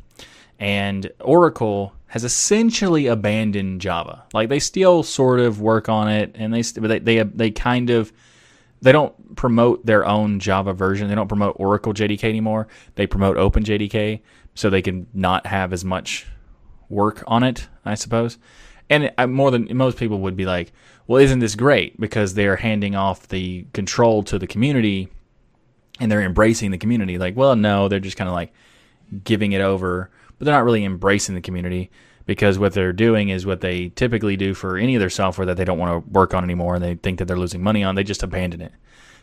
and 0.60 1.12
Oracle 1.20 1.94
has 2.08 2.24
essentially 2.24 3.08
abandoned 3.08 3.82
Java. 3.82 4.24
Like 4.34 4.50
they 4.50 4.60
still 4.60 5.04
sort 5.04 5.40
of 5.40 5.62
work 5.62 5.90
on 5.90 6.10
it, 6.10 6.32
and 6.36 6.54
they 6.54 6.62
they 6.62 7.00
they 7.00 7.24
they 7.24 7.52
kind 7.52 7.90
of 7.90 8.12
they 8.82 8.92
don't 8.92 9.36
promote 9.36 9.86
their 9.86 10.06
own 10.06 10.40
Java 10.40 10.74
version. 10.74 11.08
They 11.08 11.16
don't 11.16 11.28
promote 11.28 11.56
Oracle 11.60 11.94
JDK 11.94 12.24
anymore. 12.24 12.68
They 12.96 13.08
promote 13.08 13.38
Open 13.38 13.64
JDK, 13.64 14.22
so 14.56 14.70
they 14.70 14.82
can 14.82 15.08
not 15.14 15.46
have 15.46 15.72
as 15.74 15.86
much 15.86 16.28
work 16.90 17.24
on 17.28 17.44
it, 17.44 17.68
I 17.86 17.96
suppose. 17.96 18.38
And 18.90 19.12
more 19.28 19.52
than 19.52 19.68
most 19.78 19.98
people 19.98 20.20
would 20.22 20.36
be 20.36 20.46
like, 20.46 20.72
well, 21.06 21.22
isn't 21.22 21.40
this 21.40 21.56
great? 21.56 22.00
Because 22.00 22.34
they're 22.34 22.56
handing 22.56 22.96
off 22.96 23.28
the 23.28 23.68
control 23.74 24.24
to 24.24 24.40
the 24.40 24.48
community 24.48 25.10
and 26.00 26.12
they're 26.12 26.22
embracing 26.22 26.72
the 26.72 26.78
community. 26.78 27.18
Like, 27.18 27.36
well, 27.36 27.56
no, 27.56 27.88
they're 27.88 28.00
just 28.00 28.18
kind 28.18 28.28
of 28.28 28.34
like 28.34 28.54
giving 29.24 29.52
it 29.52 29.62
over 29.62 30.10
but 30.40 30.46
they're 30.46 30.56
not 30.56 30.64
really 30.64 30.86
embracing 30.86 31.36
the 31.36 31.42
community 31.42 31.92
because 32.26 32.58
what 32.58 32.74
they're 32.74 32.94
doing 32.94 33.30
is 33.30 33.46
what 33.46 33.62
they 33.62 33.90
typically 33.90 34.38
do 34.38 34.54
for 34.54 34.78
any 34.78 34.96
of 34.96 35.00
their 35.00 35.10
software 35.10 35.46
that 35.46 35.58
they 35.58 35.66
don't 35.66 35.78
want 35.78 36.04
to 36.06 36.12
work 36.12 36.34
on 36.34 36.44
anymore 36.44 36.76
and 36.76 36.84
they 36.84 36.96
think 36.96 37.20
that 37.20 37.26
they're 37.26 37.38
losing 37.38 37.62
money 37.62 37.84
on, 37.84 37.96
they 37.96 38.04
just 38.04 38.24
abandon 38.24 38.62
it. 38.62 38.72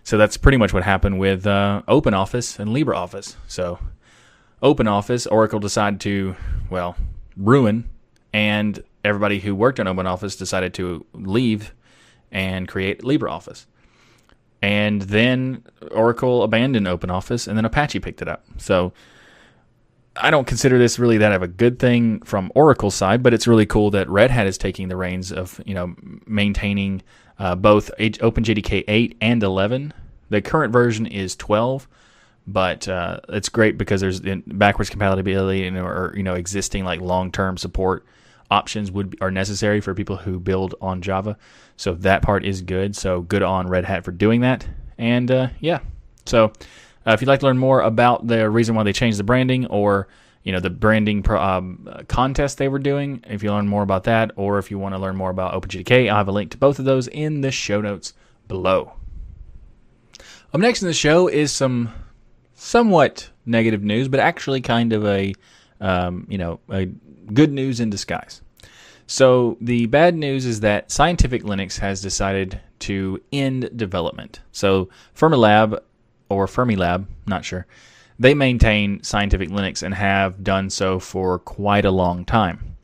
So 0.04 0.18
that's 0.18 0.36
pretty 0.36 0.58
much 0.58 0.72
what 0.72 0.84
happened 0.84 1.18
with 1.18 1.46
uh, 1.46 1.82
OpenOffice 1.88 2.58
and 2.58 2.70
LibreOffice. 2.70 3.36
So 3.48 3.78
OpenOffice, 4.62 5.26
Oracle 5.30 5.58
decided 5.58 6.00
to, 6.00 6.36
well, 6.70 6.96
ruin, 7.36 7.88
and 8.32 8.82
everybody 9.02 9.40
who 9.40 9.54
worked 9.54 9.80
on 9.80 9.86
OpenOffice 9.86 10.38
decided 10.38 10.74
to 10.74 11.06
leave 11.12 11.74
and 12.30 12.68
create 12.68 13.00
LibreOffice. 13.00 13.64
And 14.62 15.02
then 15.02 15.64
Oracle 15.90 16.42
abandoned 16.42 16.86
OpenOffice, 16.86 17.46
and 17.46 17.56
then 17.56 17.64
Apache 17.64 18.00
picked 18.00 18.22
it 18.22 18.28
up. 18.28 18.44
So 18.56 18.92
I 20.20 20.30
don't 20.30 20.46
consider 20.46 20.78
this 20.78 20.98
really 20.98 21.18
that 21.18 21.32
of 21.32 21.42
a 21.42 21.48
good 21.48 21.78
thing 21.78 22.20
from 22.22 22.50
Oracle's 22.54 22.94
side, 22.94 23.22
but 23.22 23.34
it's 23.34 23.46
really 23.46 23.66
cool 23.66 23.90
that 23.90 24.08
Red 24.08 24.30
Hat 24.30 24.46
is 24.46 24.58
taking 24.58 24.88
the 24.88 24.96
reins 24.96 25.32
of 25.32 25.60
you 25.66 25.74
know 25.74 25.94
maintaining 26.26 27.02
uh, 27.38 27.54
both 27.54 27.90
OpenJDK 27.98 28.84
8 28.88 29.16
and 29.20 29.42
11. 29.42 29.92
The 30.30 30.42
current 30.42 30.72
version 30.72 31.06
is 31.06 31.36
12, 31.36 31.86
but 32.46 32.88
uh, 32.88 33.20
it's 33.28 33.48
great 33.48 33.78
because 33.78 34.00
there's 34.00 34.20
backwards 34.46 34.90
compatibility 34.90 35.66
and 35.66 35.76
or 35.76 36.12
you 36.16 36.22
know 36.22 36.34
existing 36.34 36.84
like 36.84 37.00
long-term 37.00 37.58
support 37.58 38.06
options 38.50 38.90
would 38.90 39.16
are 39.20 39.30
necessary 39.30 39.80
for 39.80 39.94
people 39.94 40.16
who 40.16 40.38
build 40.38 40.74
on 40.80 41.02
Java. 41.02 41.36
So 41.76 41.94
that 41.94 42.22
part 42.22 42.44
is 42.44 42.62
good. 42.62 42.96
So 42.96 43.22
good 43.22 43.42
on 43.42 43.68
Red 43.68 43.84
Hat 43.84 44.04
for 44.04 44.12
doing 44.12 44.40
that. 44.42 44.66
And 44.98 45.30
uh, 45.30 45.48
yeah, 45.60 45.80
so 46.24 46.52
uh, 47.06 47.12
if 47.12 47.20
you'd 47.20 47.28
like 47.28 47.40
to 47.40 47.46
learn 47.46 47.58
more 47.58 47.80
about 47.80 48.26
the 48.26 48.48
reason 48.50 48.74
why 48.74 48.82
they 48.82 48.92
changed 48.92 49.18
the 49.18 49.24
branding 49.24 49.66
or 49.66 50.08
you 50.42 50.52
know 50.52 50.60
the 50.60 50.70
branding 50.70 51.22
pro, 51.22 51.40
um, 51.40 51.88
contest 52.08 52.58
they 52.58 52.68
were 52.68 52.78
doing, 52.78 53.22
if 53.26 53.42
you 53.42 53.50
learn 53.50 53.66
more 53.66 53.82
about 53.82 54.04
that, 54.04 54.30
or 54.36 54.58
if 54.58 54.70
you 54.70 54.78
want 54.78 54.94
to 54.94 54.98
learn 54.98 55.16
more 55.16 55.30
about 55.30 55.60
OpenJDK, 55.60 56.08
I'll 56.08 56.16
have 56.16 56.28
a 56.28 56.32
link 56.32 56.52
to 56.52 56.56
both 56.56 56.78
of 56.78 56.84
those 56.84 57.08
in 57.08 57.40
the 57.40 57.50
show 57.50 57.80
notes 57.80 58.12
below. 58.46 58.92
Up 60.54 60.60
next 60.60 60.82
in 60.82 60.88
the 60.88 60.94
show 60.94 61.26
is 61.26 61.52
some 61.52 61.92
somewhat 62.54 63.28
negative 63.44 63.82
news, 63.82 64.08
but 64.08 64.20
actually 64.20 64.60
kind 64.60 64.92
of 64.92 65.04
a 65.04 65.34
um, 65.80 66.26
you 66.30 66.38
know 66.38 66.60
a 66.70 66.86
good 67.32 67.52
news 67.52 67.80
in 67.80 67.90
disguise. 67.90 68.40
So 69.06 69.56
the 69.60 69.86
bad 69.86 70.16
news 70.16 70.44
is 70.46 70.60
that 70.60 70.90
Scientific 70.90 71.44
Linux 71.44 71.78
has 71.78 72.00
decided 72.02 72.60
to 72.80 73.22
end 73.32 73.70
development. 73.76 74.40
So 74.52 74.88
Fermilab 75.14 75.80
or 76.28 76.46
Fermilab, 76.46 77.06
not 77.26 77.44
sure. 77.44 77.66
They 78.18 78.34
maintain 78.34 79.02
Scientific 79.02 79.50
Linux 79.50 79.82
and 79.82 79.94
have 79.94 80.42
done 80.42 80.70
so 80.70 80.98
for 80.98 81.38
quite 81.38 81.84
a 81.84 81.90
long 81.90 82.24
time. 82.24 82.76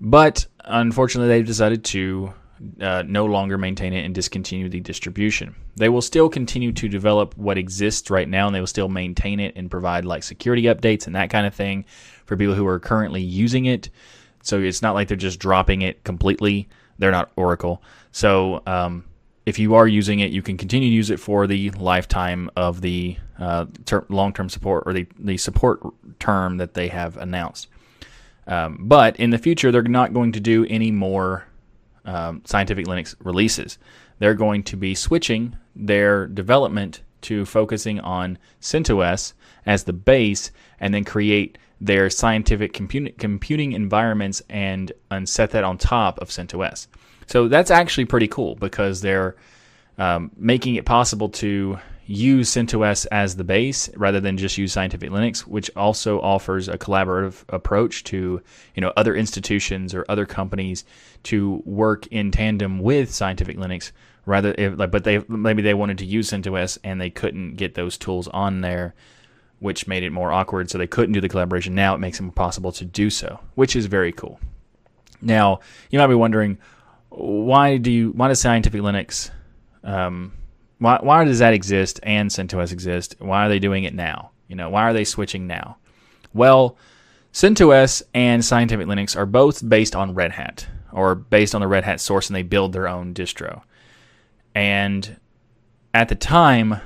But 0.00 0.46
unfortunately, 0.64 1.28
they've 1.28 1.46
decided 1.46 1.84
to 1.84 2.34
uh, 2.80 3.02
no 3.06 3.24
longer 3.24 3.58
maintain 3.58 3.92
it 3.92 4.04
and 4.04 4.14
discontinue 4.14 4.68
the 4.68 4.80
distribution. 4.80 5.54
They 5.76 5.88
will 5.88 6.02
still 6.02 6.28
continue 6.28 6.72
to 6.72 6.88
develop 6.88 7.36
what 7.36 7.58
exists 7.58 8.10
right 8.10 8.28
now, 8.28 8.46
and 8.46 8.54
they 8.54 8.60
will 8.60 8.66
still 8.66 8.88
maintain 8.88 9.40
it 9.40 9.54
and 9.56 9.70
provide 9.70 10.04
like 10.04 10.22
security 10.22 10.64
updates 10.64 11.06
and 11.06 11.16
that 11.16 11.30
kind 11.30 11.46
of 11.46 11.54
thing 11.54 11.84
for 12.24 12.36
people 12.36 12.54
who 12.54 12.66
are 12.66 12.78
currently 12.78 13.22
using 13.22 13.66
it. 13.66 13.90
So 14.42 14.60
it's 14.60 14.82
not 14.82 14.94
like 14.94 15.08
they're 15.08 15.16
just 15.16 15.38
dropping 15.38 15.82
it 15.82 16.04
completely. 16.04 16.68
They're 16.98 17.10
not 17.10 17.32
Oracle. 17.36 17.82
So 18.12 18.62
um, 18.66 19.04
if 19.46 19.58
you 19.58 19.74
are 19.74 19.88
using 19.88 20.20
it, 20.20 20.30
you 20.30 20.42
can 20.42 20.56
continue 20.56 20.88
to 20.88 20.94
use 20.94 21.10
it 21.10 21.18
for 21.18 21.46
the 21.46 21.70
lifetime 21.72 22.50
of 22.56 22.80
the 22.80 23.16
uh, 23.38 23.66
ter- 23.84 24.06
long-term 24.08 24.48
support 24.48 24.84
or 24.86 24.92
the, 24.92 25.06
the 25.18 25.36
support 25.36 25.80
term 26.20 26.58
that 26.58 26.74
they 26.74 26.88
have 26.88 27.16
announced. 27.16 27.68
Um, 28.46 28.78
but 28.80 29.16
in 29.16 29.30
the 29.30 29.38
future, 29.38 29.70
they're 29.70 29.82
not 29.82 30.12
going 30.12 30.32
to 30.32 30.40
do 30.40 30.64
any 30.66 30.90
more 30.90 31.46
um, 32.04 32.42
scientific 32.44 32.86
Linux 32.86 33.14
releases. 33.20 33.78
They're 34.18 34.34
going 34.34 34.62
to 34.64 34.76
be 34.76 34.94
switching 34.94 35.56
their 35.74 36.26
development 36.26 37.02
to 37.22 37.44
focusing 37.44 38.00
on 38.00 38.38
CentOS 38.60 39.32
as 39.66 39.84
the 39.84 39.92
base 39.92 40.50
and 40.80 40.92
then 40.92 41.04
create 41.04 41.58
their 41.80 42.10
scientific 42.10 42.72
computing 42.72 43.72
environments 43.72 44.42
and, 44.48 44.92
and 45.10 45.28
set 45.28 45.50
that 45.50 45.64
on 45.64 45.78
top 45.78 46.18
of 46.20 46.28
CentOS. 46.28 46.86
So 47.26 47.48
that's 47.48 47.70
actually 47.70 48.04
pretty 48.04 48.28
cool 48.28 48.54
because 48.54 49.00
they're 49.00 49.36
um, 49.98 50.30
making 50.36 50.76
it 50.76 50.84
possible 50.84 51.28
to 51.30 51.78
use 52.06 52.50
CentOS 52.50 53.06
as 53.10 53.36
the 53.36 53.44
base 53.44 53.88
rather 53.96 54.20
than 54.20 54.36
just 54.36 54.58
use 54.58 54.72
Scientific 54.72 55.10
Linux, 55.10 55.40
which 55.40 55.70
also 55.76 56.20
offers 56.20 56.68
a 56.68 56.78
collaborative 56.78 57.44
approach 57.48 58.04
to 58.04 58.42
you 58.74 58.80
know 58.80 58.92
other 58.96 59.14
institutions 59.14 59.94
or 59.94 60.04
other 60.08 60.26
companies 60.26 60.84
to 61.24 61.62
work 61.64 62.06
in 62.08 62.30
tandem 62.30 62.80
with 62.80 63.12
Scientific 63.12 63.56
Linux. 63.56 63.92
Rather, 64.24 64.54
if, 64.56 64.78
like, 64.78 64.90
but 64.90 65.04
they 65.04 65.22
maybe 65.28 65.62
they 65.62 65.74
wanted 65.74 65.98
to 65.98 66.04
use 66.04 66.30
CentOS 66.30 66.78
and 66.84 67.00
they 67.00 67.10
couldn't 67.10 67.56
get 67.56 67.74
those 67.74 67.98
tools 67.98 68.28
on 68.28 68.60
there, 68.60 68.94
which 69.58 69.86
made 69.86 70.02
it 70.02 70.10
more 70.10 70.32
awkward. 70.32 70.70
So 70.70 70.78
they 70.78 70.86
couldn't 70.86 71.12
do 71.12 71.20
the 71.20 71.28
collaboration. 71.28 71.74
Now 71.74 71.94
it 71.94 71.98
makes 71.98 72.20
it 72.20 72.34
possible 72.34 72.72
to 72.72 72.84
do 72.84 73.10
so, 73.10 73.40
which 73.54 73.74
is 73.74 73.86
very 73.86 74.12
cool. 74.12 74.38
Now 75.20 75.60
you 75.90 75.98
might 75.98 76.06
be 76.08 76.14
wondering, 76.14 76.58
why 77.08 77.78
do 77.78 77.90
you 77.90 78.10
why 78.10 78.28
does 78.28 78.40
scientific 78.40 78.80
Linux 78.80 79.30
um, 79.84 80.32
why 80.82 80.98
why 81.00 81.24
does 81.24 81.38
that 81.38 81.54
exist 81.54 82.00
and 82.02 82.30
CentOS 82.30 82.72
exist? 82.72 83.16
Why 83.18 83.46
are 83.46 83.48
they 83.48 83.58
doing 83.58 83.84
it 83.84 83.94
now? 83.94 84.32
You 84.48 84.56
know, 84.56 84.68
why 84.68 84.82
are 84.82 84.92
they 84.92 85.04
switching 85.04 85.46
now? 85.46 85.76
Well, 86.34 86.76
CentOS 87.32 88.02
and 88.12 88.44
Scientific 88.44 88.86
Linux 88.86 89.16
are 89.16 89.26
both 89.26 89.66
based 89.66 89.94
on 89.94 90.14
Red 90.14 90.32
Hat 90.32 90.66
or 90.92 91.14
based 91.14 91.54
on 91.54 91.60
the 91.60 91.68
Red 91.68 91.84
Hat 91.84 92.00
source 92.00 92.28
and 92.28 92.36
they 92.36 92.42
build 92.42 92.72
their 92.72 92.88
own 92.88 93.14
distro. 93.14 93.62
And 94.54 95.16
at 95.94 96.08
the 96.08 96.14
time, 96.14 96.80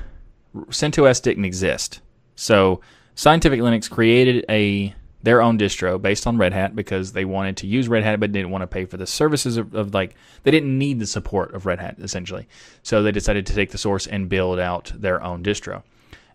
CentOS 0.54 1.22
didn't 1.22 1.44
exist. 1.44 2.00
So 2.37 2.80
Scientific 3.14 3.61
Linux 3.61 3.90
created 3.90 4.44
a 4.48 4.94
their 5.26 5.42
own 5.42 5.58
distro 5.58 6.00
based 6.00 6.24
on 6.24 6.38
Red 6.38 6.52
Hat 6.52 6.76
because 6.76 7.10
they 7.12 7.24
wanted 7.24 7.56
to 7.56 7.66
use 7.66 7.88
Red 7.88 8.04
Hat 8.04 8.20
but 8.20 8.30
didn't 8.30 8.52
want 8.52 8.62
to 8.62 8.68
pay 8.68 8.84
for 8.84 8.96
the 8.96 9.08
services 9.08 9.56
of, 9.56 9.74
of, 9.74 9.92
like 9.92 10.14
they 10.44 10.52
didn't 10.52 10.78
need 10.78 11.00
the 11.00 11.06
support 11.06 11.52
of 11.52 11.66
Red 11.66 11.80
Hat 11.80 11.96
essentially. 11.98 12.46
So 12.84 13.02
they 13.02 13.10
decided 13.10 13.44
to 13.46 13.52
take 13.52 13.72
the 13.72 13.76
source 13.76 14.06
and 14.06 14.28
build 14.28 14.60
out 14.60 14.92
their 14.94 15.20
own 15.20 15.42
distro 15.42 15.82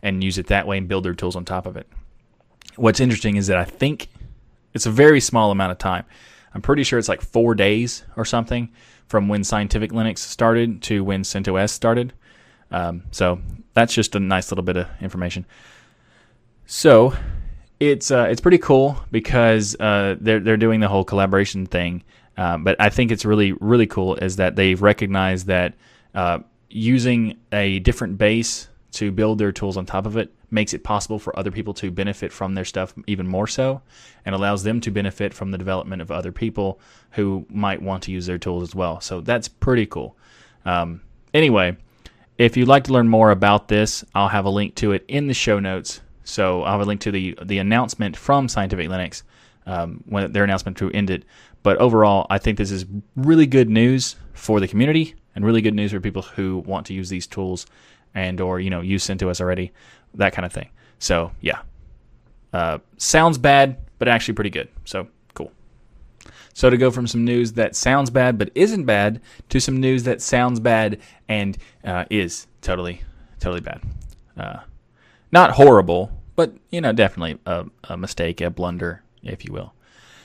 and 0.04 0.22
use 0.22 0.38
it 0.38 0.48
that 0.48 0.68
way 0.68 0.78
and 0.78 0.90
build 0.90 1.06
their 1.06 1.14
tools 1.14 1.38
on 1.38 1.46
top 1.46 1.66
of 1.66 1.78
it. 1.78 1.88
What's 2.76 3.00
interesting 3.00 3.38
is 3.38 3.48
that 3.48 3.56
I 3.56 3.64
think 3.64 4.10
it's 4.74 4.86
a 4.86 4.92
very 4.92 5.22
small 5.22 5.52
amount 5.52 5.72
of 5.72 5.78
time. 5.78 6.04
I'm 6.54 6.62
pretty 6.62 6.84
sure 6.84 7.00
it's 7.00 7.08
like 7.08 7.22
four 7.22 7.56
days 7.56 8.04
or 8.18 8.26
something 8.26 8.74
from 9.08 9.30
when 9.30 9.46
Scientific 9.46 9.92
Linux 9.92 10.18
started 10.18 10.82
to 10.82 11.02
when 11.02 11.24
CentOS 11.24 11.70
started. 11.70 12.12
Um, 12.72 13.04
so 13.12 13.40
that's 13.74 13.94
just 13.94 14.16
a 14.16 14.20
nice 14.20 14.52
little 14.52 14.66
bit 14.66 14.76
of 14.76 14.88
information. 15.00 15.46
So 16.66 17.14
it's 17.82 18.12
uh, 18.12 18.28
it's 18.30 18.40
pretty 18.40 18.60
cool 18.60 18.96
because 19.12 19.76
uh, 19.80 20.16
they're 20.22 20.40
they're 20.40 20.56
doing 20.56 20.80
the 20.80 20.88
whole 20.88 21.04
collaboration 21.04 21.66
thing. 21.66 22.04
Uh, 22.38 22.58
but 22.58 22.76
I 22.80 22.90
think 22.90 23.12
it's 23.12 23.26
really 23.26 23.54
really 23.54 23.88
cool 23.88 24.16
is 24.16 24.36
that 24.36 24.56
they've 24.56 24.82
recognized 24.82 25.48
that 25.48 25.74
uh, 26.14 26.40
using 26.70 27.40
a 27.52 27.80
different 27.80 28.20
base 28.20 28.70
to 28.92 29.12
build 29.12 29.40
their 29.40 29.52
tools 29.52 29.78
on 29.78 29.86
top 29.86 30.06
of 30.06 30.16
it 30.16 30.32
makes 30.52 30.74
it 30.74 30.84
possible 30.84 31.18
for 31.18 31.38
other 31.40 31.50
people 31.50 31.74
to 31.74 31.90
benefit 31.90 32.32
from 32.32 32.54
their 32.54 32.66
stuff 32.66 32.94
even 33.08 33.26
more 33.26 33.48
so 33.48 33.82
and 34.26 34.36
allows 34.36 34.64
them 34.64 34.80
to 34.82 34.92
benefit 34.92 35.34
from 35.34 35.50
the 35.50 35.58
development 35.58 36.02
of 36.02 36.12
other 36.12 36.32
people 36.32 36.80
who 37.12 37.46
might 37.50 37.82
want 37.82 38.04
to 38.04 38.12
use 38.12 38.26
their 38.26 38.38
tools 38.38 38.62
as 38.62 38.76
well. 38.76 39.00
So 39.00 39.22
that's 39.22 39.48
pretty 39.48 39.86
cool. 39.86 40.18
Um, 40.66 41.02
anyway, 41.34 41.78
if 42.38 42.58
you'd 42.58 42.68
like 42.68 42.84
to 42.86 42.94
learn 42.94 43.08
more 43.08 43.32
about 43.32 43.70
this, 43.70 44.04
I'll 44.14 44.28
have 44.28 44.46
a 44.46 44.50
link 44.50 44.76
to 44.76 44.92
it 44.92 45.06
in 45.08 45.28
the 45.28 45.34
show 45.34 45.58
notes. 45.60 46.02
So 46.24 46.64
I'll 46.64 46.74
have 46.74 46.82
a 46.82 46.86
link 46.86 47.02
to 47.02 47.12
the 47.12 47.38
the 47.44 47.58
announcement 47.58 48.16
from 48.16 48.48
Scientific 48.48 48.90
Linux 48.90 49.24
um, 49.66 50.04
when 50.08 50.32
their 50.32 50.44
announcement 50.44 50.78
to 50.78 50.92
end 50.92 51.10
it. 51.10 51.24
But 51.64 51.78
overall, 51.78 52.28
I 52.30 52.38
think 52.38 52.58
this 52.58 52.72
is 52.72 52.86
really 53.16 53.46
good 53.46 53.70
news 53.70 54.16
for 54.34 54.60
the 54.60 54.68
community 54.68 55.16
and 55.36 55.46
really 55.46 55.62
good 55.62 55.76
news 55.76 55.92
for 55.92 56.00
people 56.00 56.24
who 56.24 56.60
want 56.60 56.88
to 56.88 56.94
use 56.94 57.10
these 57.10 57.28
tools 57.28 57.66
and 58.14 58.42
or 58.42 58.60
you 58.60 58.70
know 58.70 58.82
use 58.82 59.06
CentOS 59.06 59.42
already, 59.42 59.72
that 60.16 60.34
kind 60.34 60.46
of 60.46 60.52
thing. 60.52 60.70
So 61.00 61.32
yeah, 61.42 61.62
uh, 62.54 62.80
sounds 62.98 63.38
bad, 63.38 63.78
but 64.00 64.08
actually 64.08 64.34
pretty 64.34 64.50
good. 64.50 64.70
So 64.86 65.08
cool. 65.34 65.52
So 66.54 66.70
to 66.70 66.78
go 66.78 66.92
from 66.92 67.08
some 67.08 67.24
news 67.24 67.54
that 67.54 67.76
sounds 67.76 68.10
bad 68.10 68.38
but 68.38 68.52
isn't 68.56 68.86
bad 68.86 69.22
to 69.50 69.60
some 69.60 69.80
news 69.80 70.04
that 70.04 70.22
sounds 70.22 70.60
bad 70.60 71.00
and 71.30 71.58
uh, 71.84 72.06
is 72.10 72.48
totally 72.62 73.02
totally 73.40 73.62
bad. 73.62 73.82
Uh, 74.38 74.60
not 75.32 75.52
horrible, 75.52 76.12
but 76.36 76.54
you 76.70 76.82
know 76.82 76.92
definitely 76.92 77.40
a, 77.46 77.66
a 77.86 77.98
mistake, 77.98 78.42
a 78.42 78.50
blunder, 78.50 79.04
if 79.24 79.46
you 79.46 79.54
will. 79.54 79.74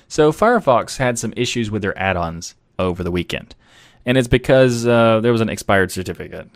So 0.08 0.32
Firefox 0.32 0.98
had 0.98 1.18
some 1.18 1.32
issues 1.36 1.70
with 1.70 1.82
their 1.82 1.98
add-ons 1.98 2.54
over 2.78 3.02
the 3.02 3.10
weekend, 3.10 3.54
and 4.04 4.16
it's 4.16 4.28
because 4.28 4.86
uh, 4.86 5.20
there 5.20 5.32
was 5.32 5.40
an 5.40 5.48
expired 5.48 5.90
certificate 5.90 6.48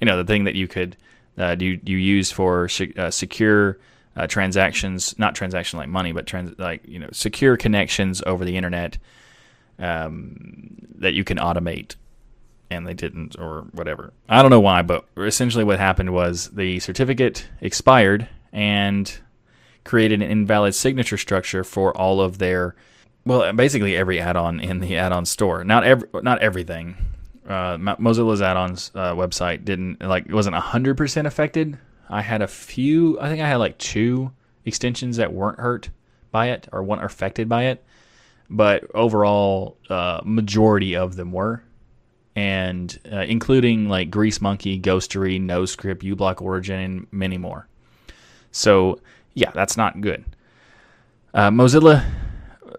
you 0.00 0.06
know 0.06 0.16
the 0.16 0.24
thing 0.24 0.44
that 0.44 0.54
you 0.54 0.68
could 0.68 0.96
uh, 1.38 1.56
you 1.58 1.80
you 1.84 1.96
use 1.96 2.30
for 2.30 2.68
uh, 2.96 3.10
secure 3.10 3.78
uh, 4.16 4.26
transactions, 4.26 5.16
not 5.18 5.34
transaction 5.34 5.78
like 5.78 5.88
money, 5.88 6.12
but 6.12 6.26
trans- 6.26 6.58
like 6.58 6.82
you 6.86 6.98
know 6.98 7.08
secure 7.12 7.56
connections 7.56 8.22
over 8.26 8.44
the 8.44 8.56
internet 8.56 8.98
um, 9.78 10.76
that 10.96 11.14
you 11.14 11.24
can 11.24 11.38
automate. 11.38 11.94
And 12.70 12.86
they 12.86 12.94
didn't, 12.94 13.38
or 13.38 13.62
whatever. 13.72 14.12
I 14.28 14.42
don't 14.42 14.50
know 14.50 14.60
why, 14.60 14.82
but 14.82 15.06
essentially 15.16 15.64
what 15.64 15.78
happened 15.78 16.12
was 16.12 16.50
the 16.50 16.80
certificate 16.80 17.48
expired 17.60 18.28
and 18.52 19.18
created 19.84 20.20
an 20.20 20.30
invalid 20.30 20.74
signature 20.74 21.16
structure 21.16 21.64
for 21.64 21.96
all 21.96 22.20
of 22.20 22.36
their 22.38 22.76
well 23.24 23.50
basically 23.54 23.96
every 23.96 24.20
add-on 24.20 24.60
in 24.60 24.80
the 24.80 24.96
add-on 24.98 25.24
store 25.24 25.64
not 25.64 25.82
every 25.82 26.06
not 26.22 26.38
everything 26.40 26.94
uh, 27.48 27.78
Mozilla's 27.78 28.42
add-ons 28.42 28.92
uh, 28.94 29.14
website 29.14 29.64
didn't 29.64 30.02
like 30.02 30.26
it 30.26 30.34
wasn't 30.34 30.54
hundred 30.56 30.96
percent 30.96 31.26
affected. 31.26 31.78
I 32.10 32.20
had 32.20 32.42
a 32.42 32.46
few. 32.46 33.18
I 33.20 33.28
think 33.28 33.40
I 33.40 33.48
had 33.48 33.56
like 33.56 33.78
two 33.78 34.32
extensions 34.66 35.16
that 35.16 35.32
weren't 35.32 35.58
hurt 35.58 35.88
by 36.30 36.50
it 36.50 36.68
or 36.72 36.82
weren't 36.82 37.04
affected 37.04 37.48
by 37.48 37.64
it, 37.64 37.82
but 38.50 38.84
overall, 38.94 39.78
uh, 39.88 40.20
majority 40.24 40.94
of 40.94 41.16
them 41.16 41.32
were, 41.32 41.62
and 42.38 43.00
uh, 43.12 43.22
including 43.22 43.88
like 43.88 44.12
Greasemonkey, 44.12 44.80
Ghostery, 44.80 45.44
NoScript, 45.44 46.02
uBlock 46.02 46.40
Origin, 46.40 46.78
and 46.78 47.06
many 47.10 47.36
more. 47.36 47.66
So 48.52 49.00
yeah, 49.34 49.50
that's 49.50 49.76
not 49.76 50.00
good. 50.00 50.24
Uh, 51.34 51.50
Mozilla 51.50 52.04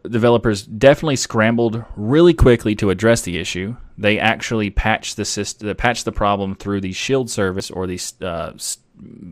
developers 0.10 0.64
definitely 0.64 1.18
scrambled 1.18 1.84
really 1.98 2.34
quickly 2.34 2.74
to 2.76 2.90
address 2.90 3.24
the 3.24 3.38
issue. 3.38 3.76
They 3.98 4.18
actually 4.18 4.70
patched 4.70 5.18
the 5.18 5.26
system, 5.26 5.76
patched 5.76 6.06
the 6.06 6.14
problem 6.14 6.56
through 6.56 6.80
the 6.80 6.94
Shield 6.94 7.30
service 7.30 7.70
or 7.70 7.86
the 7.86 7.96
uh, 8.22 8.54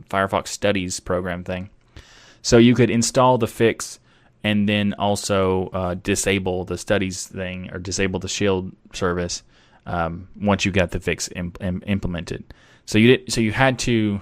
Firefox 0.09 0.49
Studies 0.49 0.99
program 0.99 1.45
thing. 1.45 1.69
So 2.41 2.57
you 2.57 2.75
could 2.75 2.89
install 2.89 3.37
the 3.37 3.47
fix 3.47 3.99
and 4.43 4.67
then 4.67 4.93
also 4.99 5.69
uh, 5.69 5.93
disable 5.93 6.65
the 6.65 6.77
Studies 6.77 7.27
thing 7.27 7.69
or 7.71 7.79
disable 7.79 8.19
the 8.19 8.27
Shield 8.27 8.73
service 8.91 9.41
um, 9.87 10.27
once 10.39 10.65
you 10.65 10.71
got 10.71 10.91
the 10.91 10.99
fix 10.99 11.29
imp- 11.35 11.57
implemented. 11.61 12.43
So 12.85 12.99
you 12.99 13.17
did, 13.17 13.33
so 13.33 13.41
you 13.41 13.51
had 13.51 13.79
to 13.79 14.21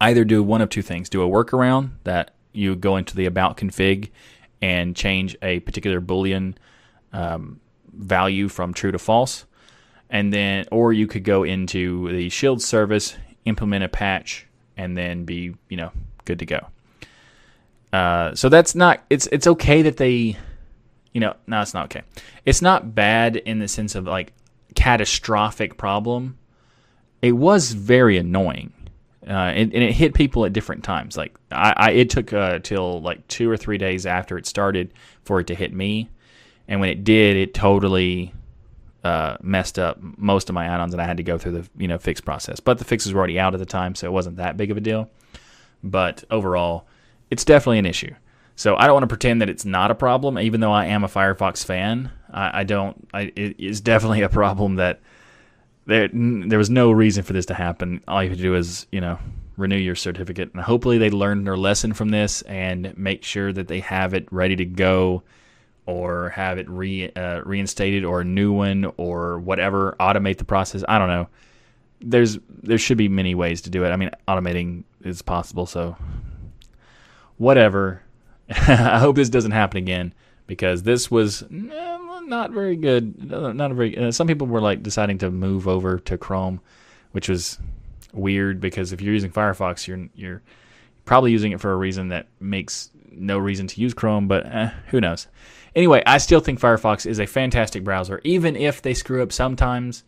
either 0.00 0.24
do 0.24 0.42
one 0.42 0.60
of 0.60 0.68
two 0.68 0.82
things: 0.82 1.08
do 1.08 1.22
a 1.22 1.28
workaround 1.28 1.92
that 2.04 2.32
you 2.52 2.76
go 2.76 2.96
into 2.96 3.16
the 3.16 3.24
about 3.24 3.56
config 3.56 4.10
and 4.60 4.94
change 4.94 5.36
a 5.40 5.60
particular 5.60 6.00
boolean 6.00 6.56
um, 7.12 7.60
value 7.92 8.48
from 8.48 8.74
true 8.74 8.92
to 8.92 8.98
false. 8.98 9.46
And 10.10 10.32
then 10.32 10.66
or 10.72 10.92
you 10.92 11.06
could 11.06 11.24
go 11.24 11.44
into 11.44 12.10
the 12.12 12.28
shield 12.28 12.60
service 12.62 13.16
implement 13.44 13.84
a 13.84 13.88
patch 13.88 14.46
and 14.76 14.96
then 14.96 15.24
be 15.24 15.54
you 15.68 15.76
know 15.76 15.92
good 16.24 16.38
to 16.40 16.46
go. 16.46 16.66
Uh, 17.92 18.34
so 18.34 18.48
that's 18.48 18.74
not 18.74 19.04
it's 19.08 19.26
it's 19.28 19.46
okay 19.46 19.82
that 19.82 19.98
they 19.98 20.36
you 21.12 21.20
know 21.20 21.34
no 21.46 21.60
it's 21.60 21.74
not 21.74 21.86
okay. 21.86 22.02
It's 22.44 22.62
not 22.62 22.94
bad 22.94 23.36
in 23.36 23.58
the 23.58 23.68
sense 23.68 23.94
of 23.94 24.04
like 24.06 24.32
catastrophic 24.74 25.76
problem 25.76 26.38
it 27.22 27.32
was 27.32 27.72
very 27.72 28.16
annoying 28.16 28.72
uh, 29.28 29.32
and, 29.32 29.74
and, 29.74 29.82
it 29.82 29.92
hit 29.92 30.14
people 30.14 30.46
at 30.46 30.54
different 30.54 30.82
times. 30.82 31.14
Like 31.14 31.36
I, 31.52 31.74
I 31.76 31.90
it 31.90 32.08
took 32.08 32.32
uh, 32.32 32.60
till 32.60 33.02
like 33.02 33.28
two 33.28 33.50
or 33.50 33.58
three 33.58 33.76
days 33.76 34.06
after 34.06 34.38
it 34.38 34.46
started 34.46 34.90
for 35.22 35.40
it 35.40 35.48
to 35.48 35.54
hit 35.54 35.74
me, 35.74 36.08
and 36.66 36.80
when 36.80 36.88
it 36.88 37.04
did, 37.04 37.36
it 37.36 37.52
totally 37.52 38.32
uh, 39.04 39.36
messed 39.42 39.78
up 39.78 39.98
most 40.00 40.48
of 40.48 40.54
my 40.54 40.64
add-ons, 40.64 40.94
and 40.94 41.02
I 41.02 41.04
had 41.04 41.18
to 41.18 41.22
go 41.22 41.36
through 41.36 41.52
the 41.52 41.68
you 41.76 41.88
know 41.88 41.98
fix 41.98 42.22
process. 42.22 42.58
But 42.58 42.78
the 42.78 42.84
fixes 42.84 43.12
were 43.12 43.18
already 43.18 43.38
out 43.38 43.52
at 43.52 43.60
the 43.60 43.66
time, 43.66 43.94
so 43.94 44.06
it 44.06 44.12
wasn't 44.12 44.36
that 44.36 44.56
big 44.56 44.70
of 44.70 44.78
a 44.78 44.80
deal. 44.80 45.10
But 45.84 46.24
overall, 46.30 46.86
it's 47.30 47.44
definitely 47.44 47.80
an 47.80 47.86
issue. 47.86 48.14
So 48.56 48.76
I 48.76 48.86
don't 48.86 48.94
want 48.94 49.04
to 49.04 49.08
pretend 49.08 49.42
that 49.42 49.50
it's 49.50 49.66
not 49.66 49.90
a 49.90 49.94
problem, 49.94 50.38
even 50.38 50.60
though 50.60 50.72
I 50.72 50.86
am 50.86 51.04
a 51.04 51.08
Firefox 51.08 51.64
fan. 51.64 52.10
I, 52.32 52.60
I 52.60 52.64
don't. 52.64 53.08
I, 53.12 53.32
it 53.34 53.58
is 53.58 53.80
definitely 53.80 54.22
a 54.22 54.28
problem 54.28 54.76
that 54.76 55.00
there 55.86 56.08
there 56.12 56.58
was 56.58 56.70
no 56.70 56.90
reason 56.90 57.22
for 57.24 57.32
this 57.32 57.46
to 57.46 57.54
happen. 57.54 58.02
All 58.06 58.22
you 58.22 58.28
have 58.28 58.38
to 58.38 58.42
do 58.42 58.54
is 58.54 58.86
you 58.92 59.00
know 59.00 59.18
renew 59.56 59.76
your 59.76 59.94
certificate, 59.94 60.52
and 60.52 60.62
hopefully 60.62 60.98
they 60.98 61.10
learn 61.10 61.44
their 61.44 61.56
lesson 61.56 61.92
from 61.92 62.10
this 62.10 62.42
and 62.42 62.96
make 62.96 63.24
sure 63.24 63.52
that 63.52 63.68
they 63.68 63.80
have 63.80 64.14
it 64.14 64.28
ready 64.30 64.54
to 64.56 64.64
go, 64.64 65.22
or 65.86 66.28
have 66.30 66.58
it 66.58 66.68
re 66.68 67.10
uh, 67.10 67.40
reinstated, 67.44 68.04
or 68.04 68.20
a 68.20 68.24
new 68.24 68.52
one, 68.52 68.92
or 68.96 69.38
whatever. 69.38 69.96
Automate 69.98 70.38
the 70.38 70.44
process. 70.44 70.84
I 70.88 70.98
don't 70.98 71.08
know. 71.08 71.28
There's 72.00 72.38
there 72.62 72.78
should 72.78 72.98
be 72.98 73.08
many 73.08 73.34
ways 73.34 73.62
to 73.62 73.70
do 73.70 73.84
it. 73.84 73.90
I 73.90 73.96
mean, 73.96 74.10
automating 74.28 74.84
is 75.02 75.22
possible. 75.22 75.66
So 75.66 75.96
whatever. 77.38 78.02
I 78.50 78.98
hope 78.98 79.16
this 79.16 79.28
doesn't 79.28 79.52
happen 79.52 79.78
again 79.78 80.14
because 80.48 80.82
this 80.82 81.08
was 81.08 81.44
not 81.50 82.50
very 82.50 82.74
good. 82.74 83.30
Not 83.30 83.70
a 83.70 83.74
very. 83.74 83.96
Uh, 83.96 84.10
some 84.10 84.26
people 84.26 84.48
were 84.48 84.60
like 84.60 84.82
deciding 84.82 85.18
to 85.18 85.30
move 85.30 85.68
over 85.68 86.00
to 86.00 86.18
Chrome, 86.18 86.60
which 87.12 87.28
was 87.28 87.60
weird 88.12 88.60
because 88.60 88.92
if 88.92 89.00
you're 89.00 89.14
using 89.14 89.30
Firefox, 89.30 89.86
you're 89.86 90.08
you're 90.16 90.42
probably 91.04 91.30
using 91.30 91.52
it 91.52 91.60
for 91.60 91.70
a 91.70 91.76
reason 91.76 92.08
that 92.08 92.26
makes 92.40 92.90
no 93.12 93.38
reason 93.38 93.68
to 93.68 93.80
use 93.80 93.94
Chrome. 93.94 94.26
But 94.26 94.46
eh, 94.46 94.70
who 94.88 95.00
knows? 95.00 95.28
Anyway, 95.76 96.02
I 96.06 96.18
still 96.18 96.40
think 96.40 96.58
Firefox 96.58 97.06
is 97.06 97.20
a 97.20 97.26
fantastic 97.26 97.84
browser, 97.84 98.20
even 98.24 98.56
if 98.56 98.82
they 98.82 98.94
screw 98.94 99.22
up 99.22 99.32
sometimes, 99.32 100.02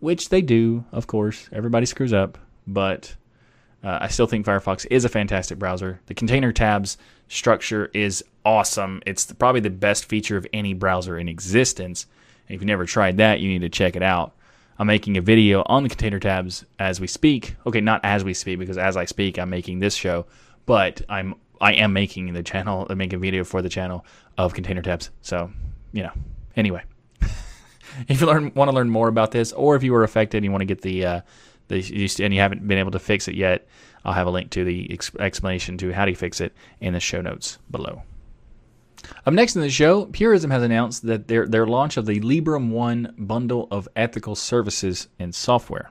which 0.00 0.28
they 0.28 0.42
do. 0.42 0.84
Of 0.92 1.06
course, 1.06 1.48
everybody 1.52 1.86
screws 1.86 2.12
up, 2.12 2.36
but 2.66 3.14
uh, 3.84 3.98
I 4.00 4.08
still 4.08 4.26
think 4.26 4.46
Firefox 4.46 4.86
is 4.90 5.04
a 5.04 5.10
fantastic 5.10 5.58
browser. 5.58 6.00
The 6.06 6.14
container 6.14 6.52
tabs 6.52 6.96
structure 7.28 7.90
is 7.92 8.24
awesome. 8.44 9.02
It's 9.04 9.26
the, 9.26 9.34
probably 9.34 9.60
the 9.60 9.70
best 9.70 10.06
feature 10.06 10.38
of 10.38 10.46
any 10.52 10.72
browser 10.72 11.18
in 11.18 11.28
existence. 11.28 12.06
If 12.48 12.52
you've 12.52 12.64
never 12.64 12.86
tried 12.86 13.18
that, 13.18 13.40
you 13.40 13.48
need 13.48 13.60
to 13.60 13.68
check 13.68 13.94
it 13.94 14.02
out. 14.02 14.32
I'm 14.78 14.86
making 14.86 15.16
a 15.18 15.20
video 15.20 15.62
on 15.66 15.82
the 15.82 15.88
container 15.88 16.18
tabs 16.18 16.64
as 16.78 16.98
we 17.00 17.06
speak. 17.06 17.56
Okay, 17.66 17.80
not 17.80 18.00
as 18.02 18.24
we 18.24 18.32
speak 18.34 18.58
because 18.58 18.78
as 18.78 18.96
I 18.96 19.04
speak, 19.04 19.38
I'm 19.38 19.50
making 19.50 19.80
this 19.80 19.94
show, 19.94 20.26
but 20.66 21.02
I'm 21.08 21.34
I 21.60 21.74
am 21.74 21.92
making 21.92 22.32
the 22.32 22.42
channel, 22.42 22.86
I'm 22.88 22.98
making 23.04 23.18
a 23.18 23.20
video 23.20 23.44
for 23.44 23.60
the 23.60 23.68
channel 23.68 24.04
of 24.38 24.54
container 24.54 24.82
tabs. 24.82 25.10
So, 25.20 25.50
you 25.92 26.02
know, 26.02 26.12
anyway, 26.56 26.82
if 28.08 28.20
you 28.20 28.26
learn 28.26 28.52
want 28.54 28.70
to 28.70 28.74
learn 28.74 28.88
more 28.88 29.08
about 29.08 29.30
this, 29.30 29.52
or 29.52 29.76
if 29.76 29.82
you 29.82 29.92
were 29.92 30.04
affected 30.04 30.38
and 30.38 30.44
you 30.44 30.50
want 30.50 30.62
to 30.62 30.66
get 30.66 30.80
the 30.80 31.06
uh, 31.06 31.20
the 31.68 31.76
and 32.20 32.34
you 32.34 32.40
haven't 32.40 32.66
been 32.66 32.78
able 32.78 32.92
to 32.92 32.98
fix 32.98 33.28
it 33.28 33.34
yet, 33.34 33.66
I'll 34.04 34.12
have 34.12 34.26
a 34.26 34.30
link 34.30 34.50
to 34.50 34.64
the 34.64 34.92
ex- 34.92 35.14
explanation 35.18 35.78
to 35.78 35.92
how 35.92 36.04
to 36.04 36.14
fix 36.14 36.40
it 36.40 36.52
in 36.80 36.92
the 36.94 37.00
show 37.00 37.20
notes 37.20 37.58
below. 37.70 38.02
Up 39.26 39.34
next 39.34 39.56
in 39.56 39.62
the 39.62 39.70
show, 39.70 40.06
Purism 40.06 40.50
has 40.50 40.62
announced 40.62 41.06
that 41.06 41.28
their 41.28 41.46
their 41.46 41.66
launch 41.66 41.96
of 41.96 42.06
the 42.06 42.20
Librem 42.20 42.70
One 42.70 43.14
bundle 43.18 43.68
of 43.70 43.88
ethical 43.96 44.34
services 44.34 45.08
and 45.18 45.34
software. 45.34 45.90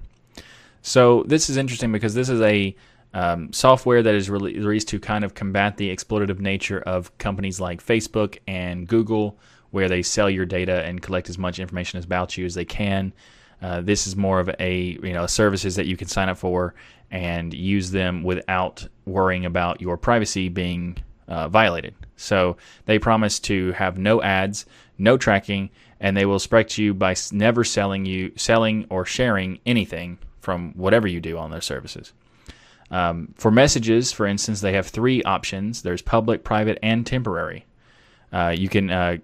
So 0.81 1.23
this 1.27 1.49
is 1.49 1.57
interesting 1.57 1.91
because 1.91 2.13
this 2.13 2.29
is 2.29 2.41
a 2.41 2.75
um, 3.13 3.53
software 3.53 4.01
that 4.01 4.15
is 4.15 4.29
released 4.29 4.89
to 4.89 4.99
kind 4.99 5.23
of 5.23 5.35
combat 5.35 5.77
the 5.77 5.95
exploitative 5.95 6.39
nature 6.39 6.79
of 6.81 7.15
companies 7.19 7.59
like 7.59 7.85
Facebook 7.85 8.39
and 8.47 8.87
Google, 8.87 9.37
where 9.71 9.87
they 9.87 10.01
sell 10.01 10.29
your 10.29 10.45
data 10.45 10.83
and 10.83 11.01
collect 11.01 11.29
as 11.29 11.37
much 11.37 11.59
information 11.59 12.03
about 12.03 12.37
you 12.37 12.45
as 12.45 12.55
they 12.55 12.65
can. 12.65 13.13
Uh, 13.63 13.79
this 13.79 14.05
is 14.05 14.15
more 14.17 14.41
of 14.41 14.49
a 14.59 14.99
you 15.01 15.13
know 15.13 15.25
services 15.25 15.75
that 15.75 15.87
you 15.87 15.95
can 15.95 16.07
sign 16.07 16.27
up 16.27 16.37
for 16.37 16.75
and 17.09 17.53
use 17.53 17.91
them 17.91 18.21
without 18.23 18.85
worrying 19.05 19.45
about 19.45 19.79
your 19.79 19.95
privacy 19.95 20.49
being 20.49 20.97
uh, 21.27 21.47
violated. 21.47 21.95
So 22.17 22.57
they 22.85 22.99
promise 22.99 23.39
to 23.41 23.71
have 23.71 23.97
no 23.97 24.21
ads, 24.21 24.65
no 24.97 25.17
tracking, 25.17 25.69
and 25.99 26.17
they 26.17 26.25
will 26.25 26.35
expect 26.35 26.77
you 26.77 26.93
by 26.93 27.15
never 27.31 27.63
selling 27.63 28.05
you 28.05 28.33
selling 28.35 28.85
or 28.89 29.05
sharing 29.05 29.59
anything 29.65 30.17
from 30.41 30.73
whatever 30.73 31.07
you 31.07 31.21
do 31.21 31.37
on 31.37 31.49
their 31.49 31.61
services. 31.61 32.11
Um, 32.91 33.33
for 33.37 33.49
messages, 33.49 34.11
for 34.11 34.25
instance, 34.25 34.59
they 34.59 34.73
have 34.73 34.87
three 34.87 35.23
options. 35.23 35.81
There's 35.81 36.01
public, 36.01 36.43
private, 36.43 36.77
and 36.83 37.07
temporary. 37.07 37.65
Uh, 38.31 38.53
you 38.55 38.67
can 38.67 38.89
uh, 38.89 39.17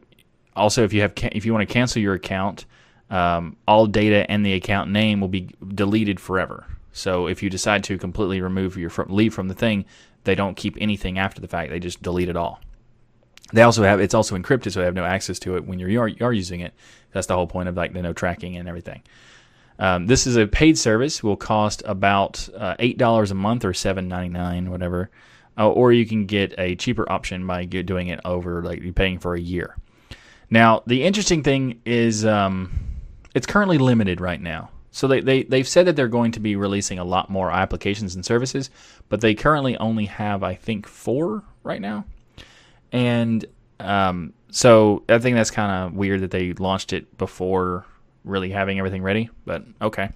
also, 0.55 0.83
if 0.83 0.93
you 0.93 1.01
have 1.01 1.13
if 1.33 1.45
you 1.45 1.53
want 1.53 1.67
to 1.67 1.73
cancel 1.73 2.01
your 2.01 2.13
account, 2.13 2.65
um, 3.09 3.55
all 3.67 3.87
data 3.87 4.29
and 4.29 4.45
the 4.45 4.53
account 4.53 4.91
name 4.91 5.21
will 5.21 5.27
be 5.27 5.49
deleted 5.73 6.19
forever. 6.19 6.65
So 6.91 7.27
if 7.27 7.41
you 7.41 7.49
decide 7.49 7.83
to 7.85 7.97
completely 7.97 8.41
remove 8.41 8.77
your 8.77 8.91
leave 9.07 9.33
from 9.33 9.47
the 9.47 9.53
thing, 9.53 9.85
they 10.23 10.35
don't 10.35 10.57
keep 10.57 10.77
anything 10.79 11.17
after 11.17 11.41
the 11.41 11.47
fact. 11.47 11.69
They 11.69 11.79
just 11.79 12.01
delete 12.01 12.29
it 12.29 12.35
all. 12.35 12.59
They 13.53 13.63
also 13.63 13.83
have 13.83 13.99
it's 13.99 14.13
also 14.13 14.37
encrypted, 14.37 14.71
so 14.71 14.79
they 14.79 14.85
have 14.85 14.93
no 14.93 15.05
access 15.05 15.39
to 15.39 15.55
it 15.55 15.65
when 15.65 15.79
you're 15.79 16.07
you 16.07 16.25
are 16.25 16.33
using 16.33 16.59
it. 16.59 16.73
That's 17.11 17.27
the 17.27 17.35
whole 17.35 17.47
point 17.47 17.69
of 17.69 17.75
like 17.75 17.93
the 17.93 18.01
no 18.01 18.13
tracking 18.13 18.57
and 18.57 18.69
everything. 18.69 19.01
Um, 19.79 20.07
this 20.07 20.27
is 20.27 20.35
a 20.35 20.45
paid 20.45 20.77
service. 20.77 21.23
Will 21.23 21.37
cost 21.37 21.81
about 21.85 22.47
uh, 22.55 22.75
eight 22.79 22.97
dollars 22.97 23.31
a 23.31 23.35
month 23.35 23.65
or 23.65 23.73
seven 23.73 24.07
ninety 24.07 24.29
nine, 24.29 24.69
whatever. 24.69 25.09
Uh, 25.57 25.69
or 25.69 25.91
you 25.91 26.05
can 26.05 26.25
get 26.25 26.53
a 26.57 26.75
cheaper 26.75 27.11
option 27.11 27.45
by 27.45 27.65
doing 27.65 28.07
it 28.07 28.19
over 28.23 28.61
like 28.61 28.81
you're 28.81 28.93
paying 28.93 29.19
for 29.19 29.33
a 29.33 29.39
year. 29.39 29.75
Now 30.49 30.83
the 30.85 31.03
interesting 31.03 31.43
thing 31.43 31.81
is 31.85 32.25
um, 32.25 32.71
it's 33.39 33.47
currently 33.47 33.77
limited 33.77 34.19
right 34.19 34.41
now. 34.41 34.69
So 34.91 35.07
they, 35.07 35.21
they, 35.21 35.43
they've 35.43 35.67
said 35.67 35.87
that 35.87 35.95
they're 35.95 36.09
going 36.09 36.33
to 36.33 36.41
be 36.41 36.57
releasing 36.57 36.99
a 36.99 37.05
lot 37.05 37.29
more 37.29 37.49
applications 37.49 38.15
and 38.15 38.25
services, 38.25 38.69
but 39.07 39.21
they 39.21 39.33
currently 39.33 39.77
only 39.77 40.05
have, 40.07 40.43
I 40.43 40.55
think, 40.55 40.85
four 40.85 41.41
right 41.63 41.79
now. 41.79 42.03
And 42.91 43.45
um, 43.79 44.33
so 44.51 45.03
I 45.07 45.19
think 45.19 45.37
that's 45.37 45.51
kind 45.51 45.71
of 45.71 45.95
weird 45.95 46.19
that 46.19 46.31
they 46.31 46.51
launched 46.51 46.91
it 46.91 47.17
before 47.17 47.85
really 48.25 48.49
having 48.49 48.77
everything 48.77 49.03
ready, 49.03 49.29
but 49.45 49.63
okay. 49.81 50.09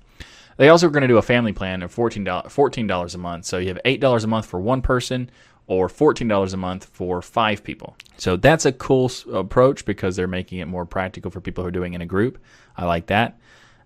They 0.57 0.67
also 0.67 0.87
are 0.87 0.91
going 0.91 1.03
to 1.03 1.07
do 1.07 1.17
a 1.17 1.21
family 1.21 1.53
plan 1.53 1.81
of 1.81 1.95
$14, 1.95 2.25
$14 2.25 3.15
a 3.15 3.17
month. 3.17 3.45
So 3.45 3.57
you 3.57 3.69
have 3.69 3.79
$8 3.85 4.23
a 4.23 4.27
month 4.27 4.47
for 4.47 4.59
one 4.59 4.81
person 4.81 5.31
or 5.67 5.87
$14 5.87 6.53
a 6.53 6.57
month 6.57 6.85
for 6.85 7.21
five 7.21 7.63
people. 7.63 7.95
So 8.17 8.35
that's 8.35 8.65
a 8.65 8.71
cool 8.71 9.11
approach 9.31 9.85
because 9.85 10.15
they're 10.15 10.27
making 10.27 10.59
it 10.59 10.65
more 10.65 10.85
practical 10.85 11.31
for 11.31 11.41
people 11.41 11.63
who 11.63 11.69
are 11.69 11.71
doing 11.71 11.93
in 11.93 12.01
a 12.01 12.05
group. 12.05 12.37
I 12.77 12.85
like 12.85 13.07
that. 13.07 13.39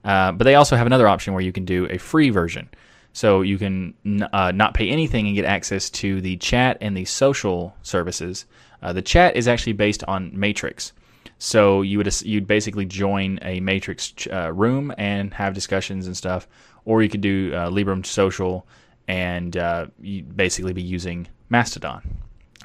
Uh, 0.03 0.31
but 0.31 0.45
they 0.45 0.55
also 0.55 0.75
have 0.75 0.87
another 0.87 1.07
option 1.07 1.33
where 1.33 1.43
you 1.43 1.51
can 1.51 1.65
do 1.65 1.85
a 1.89 1.97
free 1.97 2.29
version. 2.29 2.69
So 3.13 3.41
you 3.41 3.57
can 3.57 3.93
n- 4.05 4.27
uh, 4.31 4.51
not 4.51 4.73
pay 4.73 4.89
anything 4.89 5.27
and 5.27 5.35
get 5.35 5.45
access 5.45 5.89
to 5.91 6.21
the 6.21 6.37
chat 6.37 6.77
and 6.81 6.95
the 6.95 7.05
social 7.05 7.75
services. 7.81 8.45
Uh, 8.81 8.93
the 8.93 9.01
chat 9.01 9.35
is 9.35 9.47
actually 9.47 9.73
based 9.73 10.03
on 10.05 10.31
Matrix. 10.37 10.93
So 11.39 11.81
you 11.81 11.97
would 11.97 12.21
you'd 12.21 12.47
basically 12.47 12.85
join 12.85 13.39
a 13.41 13.59
Matrix 13.59 14.13
uh, 14.31 14.51
room 14.53 14.93
and 14.97 15.33
have 15.33 15.53
discussions 15.53 16.07
and 16.07 16.17
stuff, 16.17 16.47
or 16.85 17.03
you 17.03 17.09
could 17.09 17.21
do 17.21 17.51
uh, 17.53 17.69
Librem 17.69 18.05
Social 18.05 18.67
and 19.07 19.55
uh, 19.55 19.87
you 19.99 20.23
basically 20.23 20.73
be 20.73 20.81
using 20.81 21.27
Mastodon. 21.49 22.01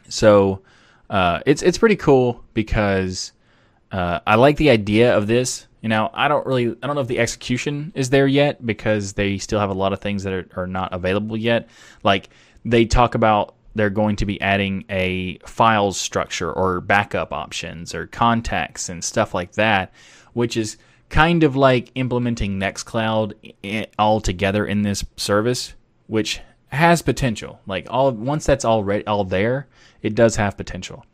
So 0.09 0.63
uh, 1.11 1.41
it's 1.47 1.63
it's 1.63 1.79
pretty 1.79 1.97
cool 1.97 2.43
because 2.55 3.33
uh, 3.91 4.21
I 4.27 4.37
like 4.37 4.57
the 4.57 4.71
idea 4.71 5.17
of 5.17 5.27
this. 5.27 5.67
You 5.81 5.89
know, 5.89 6.11
I 6.15 6.29
don't 6.29 6.47
really 6.47 6.69
I 6.83 6.87
don't 6.87 6.95
know 6.95 7.03
if 7.03 7.09
the 7.09 7.19
execution 7.19 7.93
is 7.95 8.11
there 8.11 8.27
yet 8.27 8.65
because 8.65 9.13
they 9.15 9.39
still 9.39 9.61
have 9.61 9.71
a 9.71 9.75
lot 9.75 9.93
of 9.93 10.01
things 10.01 10.23
that 10.25 10.33
are, 10.33 10.49
are 10.57 10.67
not 10.67 10.93
available 10.93 11.37
yet. 11.37 11.69
Like 12.03 12.31
they 12.65 12.85
talk 12.85 13.15
about 13.15 13.55
they're 13.75 13.91
going 13.91 14.17
to 14.17 14.27
be 14.27 14.41
adding 14.41 14.85
a 14.91 15.39
files 15.47 15.99
structure 15.99 16.53
or 16.53 16.81
backup 16.81 17.33
options 17.33 17.95
or 17.95 18.07
contacts 18.07 18.89
and 18.89 19.03
stuff 19.03 19.35
like 19.35 19.53
that, 19.53 19.93
which 20.35 20.57
is 20.57 20.77
kind 21.09 21.43
of 21.43 21.57
like 21.57 21.91
implementing 21.95 22.59
Nextcloud 22.59 23.93
all 23.99 24.21
together 24.21 24.67
in 24.67 24.83
this 24.83 25.05
service, 25.17 25.75
which 26.07 26.41
has 26.73 27.03
potential. 27.03 27.61
Like 27.67 27.87
all 27.91 28.11
once 28.13 28.47
that's 28.47 28.65
already 28.65 29.07
all 29.07 29.25
there, 29.25 29.67
it 30.03 30.15
does 30.15 30.37
have 30.37 30.57
potential. 30.57 31.05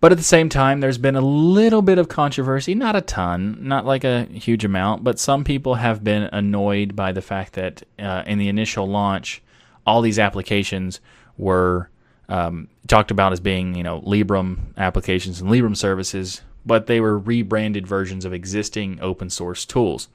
But 0.00 0.10
at 0.10 0.18
the 0.18 0.24
same 0.24 0.48
time, 0.48 0.80
there's 0.80 0.98
been 0.98 1.14
a 1.14 1.20
little 1.20 1.80
bit 1.80 1.98
of 1.98 2.08
controversy, 2.08 2.74
not 2.74 2.96
a 2.96 3.00
ton, 3.00 3.56
not 3.60 3.86
like 3.86 4.02
a 4.02 4.24
huge 4.24 4.64
amount, 4.64 5.04
but 5.04 5.20
some 5.20 5.44
people 5.44 5.76
have 5.76 6.02
been 6.02 6.24
annoyed 6.32 6.96
by 6.96 7.12
the 7.12 7.22
fact 7.22 7.52
that 7.52 7.84
uh, 8.00 8.24
in 8.26 8.38
the 8.38 8.48
initial 8.48 8.88
launch, 8.88 9.42
all 9.86 10.02
these 10.02 10.18
applications 10.18 11.00
were 11.38 11.88
um, 12.28 12.66
talked 12.88 13.12
about 13.12 13.32
as 13.32 13.38
being, 13.38 13.76
you 13.76 13.84
know, 13.84 14.00
Librem 14.00 14.76
applications 14.76 15.40
and 15.40 15.48
Librem 15.48 15.76
services, 15.76 16.42
but 16.66 16.88
they 16.88 17.00
were 17.00 17.18
rebranded 17.18 17.86
versions 17.86 18.24
of 18.24 18.32
existing 18.32 18.98
open 19.00 19.30
source 19.30 19.64
tools. 19.64 20.08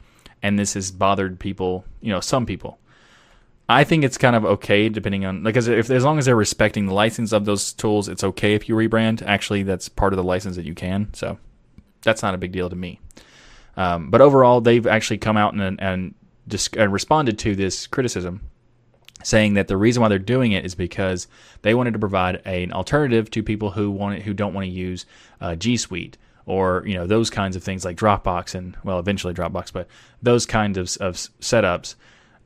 And 0.43 0.59
this 0.59 0.73
has 0.73 0.91
bothered 0.91 1.39
people, 1.39 1.85
you 2.01 2.11
know, 2.11 2.19
some 2.19 2.45
people. 2.45 2.77
I 3.69 3.83
think 3.83 4.03
it's 4.03 4.17
kind 4.17 4.35
of 4.35 4.45
okay 4.45 4.87
depending 4.87 5.25
on 5.25 5.43
because 5.43 5.67
if 5.67 5.89
as 5.89 6.05
long 6.05 6.17
as 6.17 6.25
they're 6.25 6.35
respecting 6.35 6.85
the 6.85 6.93
license 6.93 7.33
of 7.33 7.45
those 7.45 7.73
tools, 7.73 8.07
it's 8.07 8.23
okay 8.23 8.53
if 8.53 8.69
you 8.69 8.75
rebrand. 8.75 9.21
Actually, 9.23 9.63
that's 9.63 9.89
part 9.89 10.13
of 10.13 10.17
the 10.17 10.23
license 10.23 10.55
that 10.55 10.65
you 10.65 10.73
can, 10.73 11.13
so 11.13 11.37
that's 12.01 12.21
not 12.21 12.33
a 12.33 12.37
big 12.37 12.53
deal 12.53 12.69
to 12.69 12.75
me. 12.75 13.01
Um, 13.75 14.09
but 14.09 14.21
overall, 14.21 14.61
they've 14.61 14.87
actually 14.87 15.17
come 15.17 15.35
out 15.35 15.53
and 15.53 15.81
and, 15.81 16.15
and 16.77 16.93
responded 16.93 17.37
to 17.39 17.55
this 17.55 17.87
criticism, 17.87 18.41
saying 19.21 19.55
that 19.55 19.67
the 19.67 19.75
reason 19.75 20.01
why 20.01 20.07
they're 20.07 20.19
doing 20.19 20.53
it 20.53 20.65
is 20.65 20.73
because 20.73 21.27
they 21.61 21.73
wanted 21.73 21.91
to 21.91 21.99
provide 21.99 22.41
a, 22.45 22.63
an 22.63 22.71
alternative 22.71 23.29
to 23.31 23.43
people 23.43 23.71
who 23.71 23.91
want 23.91 24.21
who 24.21 24.33
don't 24.33 24.53
want 24.53 24.63
to 24.63 24.71
use 24.71 25.05
uh, 25.41 25.55
G 25.55 25.75
Suite 25.75 26.17
or 26.45 26.83
you 26.87 26.93
know 26.93 27.05
those 27.05 27.29
kinds 27.29 27.57
of 27.57 27.63
things 27.63 27.83
like 27.83 27.97
Dropbox 27.97 28.55
and 28.55 28.77
well 28.85 28.97
eventually 28.97 29.33
Dropbox, 29.33 29.73
but 29.73 29.89
those 30.21 30.45
kinds 30.45 30.77
of, 30.77 30.85
of 31.05 31.15
setups 31.15 31.95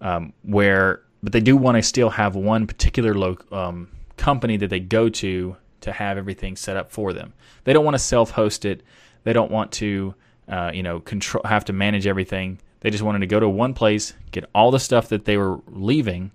um, 0.02 0.34
where 0.42 1.04
but 1.24 1.34
they 1.34 1.40
do 1.40 1.56
want 1.56 1.78
to 1.78 1.84
still 1.84 2.10
have 2.10 2.36
one 2.36 2.68
particular 2.68 3.14
lo- 3.14 3.38
um, 3.52 3.90
company 4.18 4.58
that 4.58 4.70
they 4.70 4.80
go 4.80 5.10
to 5.10 5.56
to 5.82 5.92
have 5.92 6.18
everything 6.18 6.56
set 6.56 6.78
up 6.78 6.92
for 6.92 7.14
them. 7.14 7.34
They 7.64 7.74
don't 7.74 7.86
want 7.86 7.96
to 7.96 8.00
self-host 8.00 8.66
it. 8.66 8.84
They 9.24 9.34
don't 9.34 9.52
want 9.52 9.72
to, 9.74 10.16
uh, 10.48 10.72
you 10.74 10.84
know, 10.84 11.00
control 11.00 11.44
have 11.46 11.66
to 11.66 11.74
manage 11.74 12.08
everything. 12.08 12.60
They 12.82 12.90
just 12.90 13.04
wanted 13.04 13.20
to 13.20 13.28
go 13.28 13.40
to 13.40 13.50
one 13.50 13.74
place, 13.74 14.14
get 14.32 14.46
all 14.54 14.72
the 14.72 14.80
stuff 14.80 15.10
that 15.10 15.26
they 15.26 15.38
were 15.38 15.60
leaving, 15.68 16.32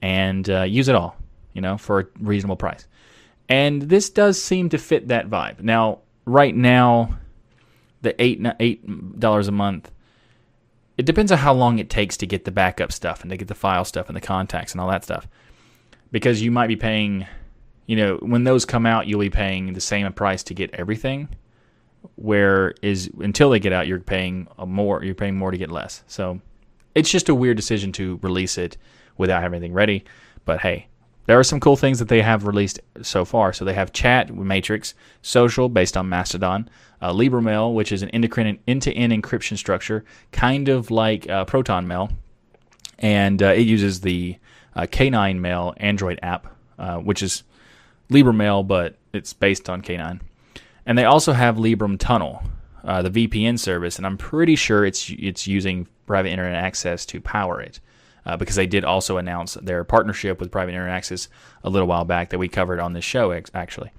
and 0.00 0.48
uh, 0.48 0.62
use 0.62 0.88
it 0.88 0.94
all, 0.94 1.16
you 1.52 1.60
know, 1.60 1.76
for 1.76 2.00
a 2.00 2.06
reasonable 2.20 2.56
price. 2.56 2.86
And 3.48 3.82
this 3.82 4.08
does 4.10 4.42
seem 4.42 4.70
to 4.70 4.78
fit 4.78 5.08
that 5.08 5.28
vibe. 5.28 5.60
Now, 5.60 5.98
right 6.24 6.54
now, 6.54 7.18
the 8.00 8.20
eight 8.22 8.44
eight 8.60 9.20
dollars 9.20 9.48
a 9.48 9.52
month 9.52 9.90
it 11.02 11.06
depends 11.06 11.32
on 11.32 11.38
how 11.38 11.52
long 11.52 11.80
it 11.80 11.90
takes 11.90 12.16
to 12.18 12.28
get 12.28 12.44
the 12.44 12.52
backup 12.52 12.92
stuff 12.92 13.22
and 13.22 13.30
to 13.32 13.36
get 13.36 13.48
the 13.48 13.56
file 13.56 13.84
stuff 13.84 14.06
and 14.06 14.14
the 14.16 14.20
contacts 14.20 14.70
and 14.70 14.80
all 14.80 14.88
that 14.88 15.02
stuff. 15.02 15.26
Because 16.12 16.40
you 16.40 16.52
might 16.52 16.68
be 16.68 16.76
paying, 16.76 17.26
you 17.86 17.96
know, 17.96 18.18
when 18.18 18.44
those 18.44 18.64
come 18.64 18.86
out, 18.86 19.08
you'll 19.08 19.18
be 19.18 19.28
paying 19.28 19.72
the 19.72 19.80
same 19.80 20.12
price 20.12 20.44
to 20.44 20.54
get 20.54 20.72
everything. 20.74 21.28
Where 22.14 22.74
is 22.82 23.10
until 23.18 23.50
they 23.50 23.58
get 23.58 23.72
out, 23.72 23.88
you're 23.88 23.98
paying 23.98 24.46
a 24.58 24.64
more. 24.64 25.02
You're 25.02 25.16
paying 25.16 25.36
more 25.36 25.50
to 25.50 25.58
get 25.58 25.72
less. 25.72 26.04
So 26.06 26.40
it's 26.94 27.10
just 27.10 27.28
a 27.28 27.34
weird 27.34 27.56
decision 27.56 27.90
to 27.92 28.20
release 28.22 28.56
it 28.56 28.76
without 29.18 29.42
having 29.42 29.56
anything 29.56 29.72
ready. 29.72 30.04
But 30.44 30.60
hey, 30.60 30.86
there 31.26 31.38
are 31.38 31.44
some 31.44 31.60
cool 31.60 31.76
things 31.76 31.98
that 31.98 32.08
they 32.08 32.22
have 32.22 32.46
released 32.46 32.80
so 33.02 33.24
far. 33.24 33.52
So 33.52 33.64
they 33.64 33.74
have 33.74 33.92
Chat 33.92 34.34
Matrix, 34.34 34.94
Social 35.22 35.68
based 35.68 35.96
on 35.96 36.08
Mastodon, 36.08 36.68
uh, 37.00 37.12
Librem 37.12 37.44
Mail, 37.44 37.72
which 37.72 37.92
is 37.92 38.02
an 38.02 38.08
end-to-end 38.10 38.60
encryption 38.66 39.56
structure, 39.56 40.04
kind 40.32 40.68
of 40.68 40.90
like 40.90 41.28
uh, 41.28 41.44
Proton 41.44 41.86
Mail, 41.86 42.10
and 42.98 43.42
uh, 43.42 43.46
it 43.46 43.66
uses 43.66 44.00
the 44.00 44.38
uh, 44.74 44.82
K9 44.82 45.38
Mail 45.38 45.74
Android 45.76 46.18
app, 46.22 46.46
uh, 46.78 46.98
which 46.98 47.22
is 47.22 47.42
Librem 48.10 48.36
Mail, 48.36 48.62
but 48.62 48.96
it's 49.12 49.32
based 49.32 49.68
on 49.68 49.82
K9. 49.82 50.20
And 50.86 50.98
they 50.98 51.04
also 51.04 51.32
have 51.32 51.56
Librem 51.56 51.98
Tunnel, 51.98 52.42
uh, 52.84 53.02
the 53.02 53.28
VPN 53.28 53.58
service, 53.58 53.96
and 53.96 54.06
I'm 54.06 54.18
pretty 54.18 54.56
sure 54.56 54.84
it's 54.84 55.08
it's 55.10 55.46
using 55.46 55.86
private 56.06 56.30
internet 56.30 56.62
access 56.62 57.06
to 57.06 57.20
power 57.20 57.60
it 57.60 57.78
uh, 58.24 58.36
because 58.36 58.56
they 58.56 58.66
did 58.66 58.84
also 58.84 59.16
announce 59.16 59.54
their 59.54 59.84
partnership 59.84 60.40
with 60.40 60.50
Private 60.50 60.72
Internet 60.72 60.94
Access 60.94 61.28
a 61.64 61.70
little 61.70 61.88
while 61.88 62.04
back 62.04 62.30
that 62.30 62.38
we 62.38 62.48
covered 62.48 62.80
on 62.80 62.92
this 62.92 63.04
show, 63.04 63.32
actually. 63.54 63.90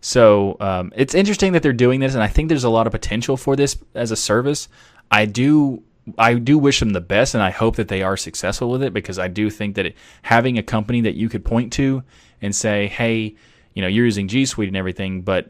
So 0.00 0.56
um, 0.60 0.92
it's 0.96 1.14
interesting 1.14 1.52
that 1.52 1.62
they're 1.62 1.72
doing 1.72 2.00
this, 2.00 2.14
and 2.14 2.22
I 2.22 2.28
think 2.28 2.48
there's 2.48 2.64
a 2.64 2.70
lot 2.70 2.86
of 2.86 2.92
potential 2.92 3.36
for 3.36 3.56
this 3.56 3.76
as 3.94 4.10
a 4.10 4.16
service. 4.16 4.68
I 5.10 5.26
do. 5.26 5.82
I 6.16 6.34
do 6.34 6.56
wish 6.56 6.80
them 6.80 6.90
the 6.90 7.02
best, 7.02 7.34
and 7.34 7.42
I 7.42 7.50
hope 7.50 7.76
that 7.76 7.88
they 7.88 8.02
are 8.02 8.16
successful 8.16 8.70
with 8.70 8.82
it 8.82 8.94
because 8.94 9.18
I 9.18 9.28
do 9.28 9.50
think 9.50 9.74
that 9.76 9.86
it, 9.86 9.96
having 10.22 10.56
a 10.56 10.62
company 10.62 11.02
that 11.02 11.16
you 11.16 11.28
could 11.28 11.44
point 11.44 11.72
to 11.74 12.02
and 12.40 12.54
say, 12.54 12.86
"Hey, 12.86 13.34
you 13.74 13.82
know, 13.82 13.88
you're 13.88 14.06
using 14.06 14.28
G 14.28 14.46
Suite 14.46 14.68
and 14.68 14.76
everything, 14.76 15.22
but 15.22 15.48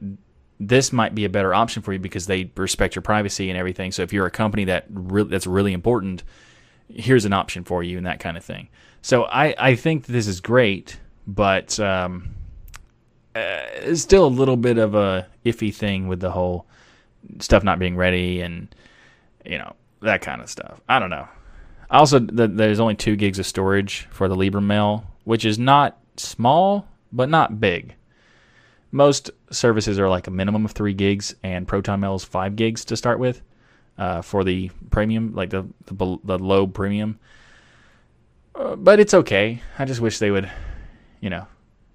this 0.58 0.92
might 0.92 1.14
be 1.14 1.24
a 1.24 1.28
better 1.28 1.54
option 1.54 1.80
for 1.82 1.92
you 1.92 2.00
because 2.00 2.26
they 2.26 2.50
respect 2.56 2.96
your 2.96 3.02
privacy 3.02 3.50
and 3.50 3.58
everything." 3.58 3.92
So 3.92 4.02
if 4.02 4.12
you're 4.12 4.26
a 4.26 4.30
company 4.30 4.64
that 4.64 4.86
re- 4.88 5.24
that's 5.24 5.46
really 5.46 5.72
important, 5.72 6.24
here's 6.88 7.24
an 7.24 7.32
option 7.32 7.64
for 7.64 7.82
you 7.82 7.96
and 7.96 8.06
that 8.06 8.20
kind 8.20 8.36
of 8.36 8.44
thing. 8.44 8.68
So 9.02 9.24
I, 9.24 9.54
I 9.58 9.74
think 9.74 10.06
this 10.06 10.26
is 10.26 10.40
great, 10.40 10.98
but 11.26 11.78
um, 11.80 12.34
uh, 13.34 13.62
it's 13.74 14.02
still 14.02 14.26
a 14.26 14.28
little 14.28 14.56
bit 14.56 14.78
of 14.78 14.94
a 14.94 15.26
iffy 15.44 15.74
thing 15.74 16.08
with 16.08 16.20
the 16.20 16.30
whole 16.30 16.66
stuff 17.40 17.62
not 17.62 17.78
being 17.78 17.96
ready 17.96 18.40
and 18.40 18.74
you 19.44 19.58
know 19.58 19.74
that 20.02 20.20
kind 20.20 20.40
of 20.40 20.48
stuff. 20.48 20.80
I 20.88 20.98
don't 20.98 21.10
know. 21.10 21.28
Also, 21.90 22.18
the, 22.18 22.48
there's 22.48 22.80
only 22.80 22.94
two 22.94 23.16
gigs 23.16 23.38
of 23.38 23.46
storage 23.46 24.06
for 24.10 24.28
the 24.28 24.36
Librem 24.36 24.64
Mail, 24.64 25.04
which 25.24 25.44
is 25.44 25.58
not 25.58 25.98
small 26.16 26.86
but 27.12 27.28
not 27.28 27.60
big. 27.60 27.94
Most 28.90 29.30
services 29.50 29.98
are 29.98 30.08
like 30.08 30.26
a 30.26 30.30
minimum 30.30 30.64
of 30.64 30.72
three 30.72 30.94
gigs, 30.94 31.34
and 31.42 31.68
Proton 31.68 32.00
Mail 32.00 32.14
is 32.14 32.24
five 32.24 32.56
gigs 32.56 32.84
to 32.86 32.96
start 32.96 33.18
with 33.18 33.42
uh, 33.98 34.22
for 34.22 34.44
the 34.44 34.70
premium, 34.90 35.34
like 35.34 35.50
the 35.50 35.66
the, 35.86 36.18
the 36.24 36.38
low 36.38 36.66
premium. 36.66 37.18
Uh, 38.54 38.76
but 38.76 38.98
it's 39.00 39.14
okay. 39.14 39.62
I 39.78 39.84
just 39.84 40.00
wish 40.00 40.18
they 40.18 40.30
would, 40.30 40.50
you 41.20 41.30
know, 41.30 41.46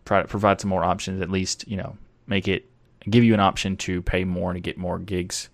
try 0.05 0.21
to 0.21 0.27
provide 0.27 0.61
some 0.61 0.69
more 0.69 0.83
options. 0.83 1.21
At 1.21 1.29
least, 1.29 1.67
you 1.67 1.77
know, 1.77 1.97
make 2.27 2.47
it 2.47 2.69
give 3.09 3.23
you 3.23 3.33
an 3.33 3.39
option 3.39 3.75
to 3.77 4.01
pay 4.01 4.23
more 4.23 4.53
to 4.53 4.59
get 4.59 4.77
more 4.77 4.99
gigs. 4.99 5.49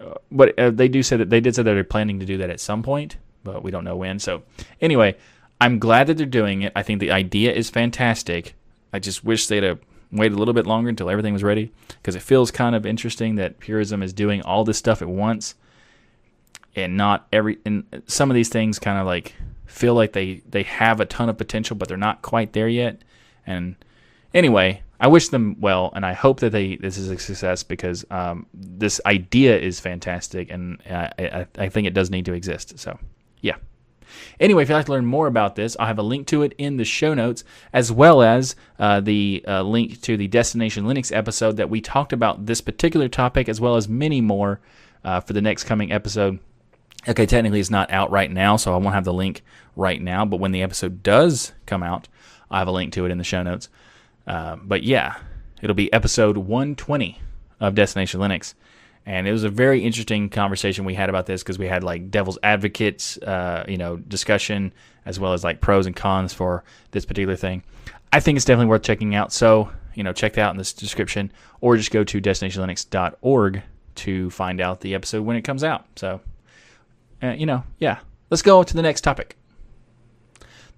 Uh, 0.00 0.14
but 0.30 0.58
uh, 0.58 0.70
they 0.70 0.88
do 0.88 1.02
say 1.02 1.16
that 1.16 1.30
they 1.30 1.40
did 1.40 1.54
say 1.54 1.62
that 1.62 1.74
they're 1.74 1.84
planning 1.84 2.20
to 2.20 2.26
do 2.26 2.38
that 2.38 2.50
at 2.50 2.60
some 2.60 2.82
point, 2.82 3.16
but 3.44 3.62
we 3.62 3.70
don't 3.70 3.84
know 3.84 3.96
when. 3.96 4.18
So 4.18 4.42
anyway, 4.80 5.16
I'm 5.60 5.78
glad 5.78 6.08
that 6.08 6.16
they're 6.16 6.26
doing 6.26 6.62
it. 6.62 6.72
I 6.74 6.82
think 6.82 7.00
the 7.00 7.12
idea 7.12 7.52
is 7.52 7.70
fantastic. 7.70 8.54
I 8.92 8.98
just 8.98 9.24
wish 9.24 9.46
they'd 9.46 9.62
have 9.62 9.80
wait 10.12 10.32
a 10.32 10.36
little 10.36 10.54
bit 10.54 10.66
longer 10.66 10.88
until 10.88 11.08
everything 11.08 11.32
was 11.32 11.42
ready 11.42 11.72
because 11.88 12.14
it 12.14 12.22
feels 12.22 12.50
kind 12.50 12.76
of 12.76 12.84
interesting 12.84 13.36
that 13.36 13.58
Purism 13.58 14.02
is 14.02 14.12
doing 14.12 14.42
all 14.42 14.64
this 14.64 14.78
stuff 14.78 15.02
at 15.02 15.08
once 15.08 15.54
and 16.76 16.96
not 16.96 17.26
every 17.32 17.58
and 17.64 17.84
some 18.06 18.30
of 18.30 18.34
these 18.34 18.48
things 18.48 18.78
kind 18.78 18.98
of 18.98 19.06
like 19.06 19.34
feel 19.66 19.94
like 19.94 20.12
they 20.12 20.42
they 20.48 20.62
have 20.62 21.00
a 21.00 21.06
ton 21.06 21.28
of 21.28 21.38
potential 21.38 21.76
but 21.76 21.88
they're 21.88 21.96
not 21.96 22.22
quite 22.22 22.52
there 22.52 22.68
yet. 22.68 23.02
And 23.46 23.76
anyway 24.34 24.82
i 25.00 25.06
wish 25.06 25.28
them 25.28 25.56
well 25.60 25.92
and 25.94 26.06
i 26.06 26.12
hope 26.12 26.40
that 26.40 26.52
they 26.52 26.76
this 26.76 26.96
is 26.96 27.10
a 27.10 27.18
success 27.18 27.62
because 27.62 28.04
um, 28.10 28.46
this 28.54 29.00
idea 29.04 29.58
is 29.58 29.78
fantastic 29.80 30.50
and 30.50 30.80
I, 30.88 31.10
I, 31.18 31.46
I 31.58 31.68
think 31.68 31.86
it 31.86 31.94
does 31.94 32.10
need 32.10 32.24
to 32.26 32.32
exist. 32.32 32.78
So 32.78 32.98
yeah 33.40 33.56
Anyway, 34.40 34.62
if 34.62 34.68
you'd 34.68 34.74
like 34.74 34.86
to 34.86 34.92
learn 34.92 35.06
more 35.06 35.26
about 35.26 35.56
this, 35.56 35.76
I'll 35.78 35.86
have 35.86 35.98
a 35.98 36.02
link 36.02 36.26
to 36.28 36.42
it 36.42 36.54
in 36.58 36.76
the 36.76 36.84
show 36.84 37.14
notes, 37.14 37.44
as 37.72 37.92
well 37.92 38.22
as 38.22 38.56
uh, 38.78 39.00
the 39.00 39.44
uh, 39.46 39.62
link 39.62 40.00
to 40.02 40.16
the 40.16 40.28
Destination 40.28 40.84
Linux 40.84 41.14
episode 41.14 41.56
that 41.56 41.70
we 41.70 41.80
talked 41.80 42.12
about 42.12 42.46
this 42.46 42.60
particular 42.60 43.08
topic, 43.08 43.48
as 43.48 43.60
well 43.60 43.76
as 43.76 43.88
many 43.88 44.20
more 44.20 44.60
uh, 45.04 45.20
for 45.20 45.32
the 45.32 45.42
next 45.42 45.64
coming 45.64 45.92
episode. 45.92 46.38
Okay, 47.08 47.26
technically 47.26 47.60
it's 47.60 47.70
not 47.70 47.90
out 47.90 48.10
right 48.10 48.30
now, 48.30 48.56
so 48.56 48.72
I 48.72 48.76
won't 48.76 48.94
have 48.94 49.04
the 49.04 49.12
link 49.12 49.42
right 49.74 50.00
now, 50.00 50.24
but 50.24 50.38
when 50.38 50.52
the 50.52 50.62
episode 50.62 51.02
does 51.02 51.52
come 51.66 51.82
out, 51.82 52.08
I 52.50 52.58
have 52.58 52.68
a 52.68 52.72
link 52.72 52.92
to 52.92 53.04
it 53.04 53.10
in 53.10 53.18
the 53.18 53.24
show 53.24 53.42
notes. 53.42 53.68
Uh, 54.26 54.56
but 54.62 54.84
yeah, 54.84 55.16
it'll 55.60 55.74
be 55.74 55.92
episode 55.92 56.36
120 56.36 57.20
of 57.60 57.74
Destination 57.74 58.20
Linux 58.20 58.54
and 59.06 59.26
it 59.26 59.32
was 59.32 59.44
a 59.44 59.48
very 59.48 59.82
interesting 59.82 60.28
conversation 60.28 60.84
we 60.84 60.94
had 60.94 61.08
about 61.08 61.26
this 61.26 61.42
because 61.42 61.58
we 61.58 61.66
had 61.66 61.82
like 61.82 62.10
devil's 62.10 62.38
advocates, 62.42 63.18
uh, 63.18 63.64
you 63.68 63.76
know, 63.76 63.96
discussion 63.96 64.72
as 65.04 65.18
well 65.18 65.32
as 65.32 65.42
like 65.42 65.60
pros 65.60 65.86
and 65.86 65.96
cons 65.96 66.32
for 66.32 66.62
this 66.92 67.04
particular 67.04 67.36
thing. 67.36 67.62
I 68.12 68.20
think 68.20 68.36
it's 68.36 68.44
definitely 68.44 68.70
worth 68.70 68.82
checking 68.82 69.14
out. 69.14 69.32
So 69.32 69.70
you 69.94 70.02
know, 70.02 70.12
check 70.12 70.34
that 70.34 70.42
out 70.42 70.52
in 70.52 70.58
this 70.58 70.72
description, 70.72 71.32
or 71.60 71.76
just 71.76 71.90
go 71.90 72.04
to 72.04 72.20
destinationlinux.org 72.20 73.62
to 73.94 74.30
find 74.30 74.60
out 74.60 74.80
the 74.80 74.94
episode 74.94 75.22
when 75.22 75.36
it 75.36 75.42
comes 75.42 75.62
out. 75.62 75.86
So, 75.96 76.20
uh, 77.22 77.32
you 77.32 77.46
know, 77.46 77.64
yeah. 77.78 77.98
Let's 78.30 78.42
go 78.42 78.62
to 78.62 78.74
the 78.74 78.82
next 78.82 79.02
topic. 79.02 79.36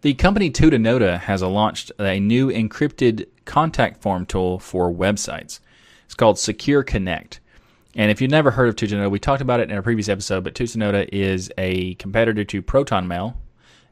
The 0.00 0.14
company 0.14 0.50
Tutanota 0.50 1.20
has 1.20 1.40
launched 1.40 1.92
a 2.00 2.18
new 2.18 2.48
encrypted 2.48 3.26
contact 3.44 4.02
form 4.02 4.26
tool 4.26 4.58
for 4.58 4.92
websites. 4.92 5.60
It's 6.04 6.14
called 6.14 6.38
Secure 6.38 6.82
Connect. 6.82 7.38
And 7.96 8.10
if 8.10 8.20
you've 8.20 8.30
never 8.30 8.50
heard 8.50 8.68
of 8.68 8.76
Tutanota, 8.76 9.10
we 9.10 9.18
talked 9.18 9.42
about 9.42 9.60
it 9.60 9.70
in 9.70 9.76
a 9.76 9.82
previous 9.82 10.08
episode, 10.08 10.44
but 10.44 10.54
Tutanota 10.54 11.08
is 11.12 11.50
a 11.56 11.94
competitor 11.94 12.44
to 12.44 12.62
ProtonMail 12.62 13.34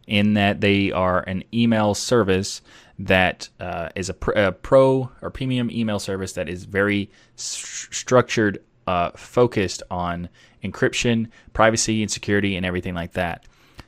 in 0.07 0.35
that 0.35 0.61
they 0.61 0.91
are 0.91 1.21
an 1.21 1.45
email 1.55 1.95
service 1.95 2.63
that 2.99 3.49
uh, 3.61 3.89
is 3.95 4.09
a, 4.09 4.15
pr- 4.15 4.33
a, 4.33 4.53
pro 4.53 5.11
or 5.21 5.31
premium 5.31 5.71
email 5.71 5.99
service 5.99 6.33
that 6.33 6.49
is 6.49 6.65
very 6.65 7.11
st- 7.37 7.95
structured, 7.95 8.59
uh, 8.87 9.11
focused 9.13 9.83
on 9.91 10.29
encryption, 10.65 11.29
privacy, 11.53 12.03
and 12.03 12.11
security, 12.11 12.57
and 12.57 12.67
everything 12.67 12.95
like 12.95 13.13
that. 13.13 13.45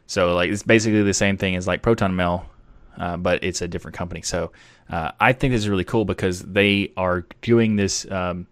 So, 0.07 0.35
like, 0.35 0.50
it's 0.50 0.62
basically 0.62 1.03
the 1.03 1.14
same 1.14 1.37
thing 1.37 1.57
as 1.57 1.66
like 1.66 1.83
Proton 1.83 2.14
Mail, 2.14 2.46
uh, 2.98 3.16
but 3.16 3.42
it's 3.42 3.62
a 3.62 3.68
different 3.68 3.96
company. 3.96 4.22
So, 4.22 4.53
uh, 4.90 5.12
I 5.18 5.33
think 5.33 5.53
this 5.53 5.62
is 5.62 5.68
really 5.68 5.85
cool 5.85 6.05
because 6.05 6.42
they 6.42 6.92
are 6.96 7.27
doing 7.42 7.77
this. 7.77 8.09
Um, 8.11 8.46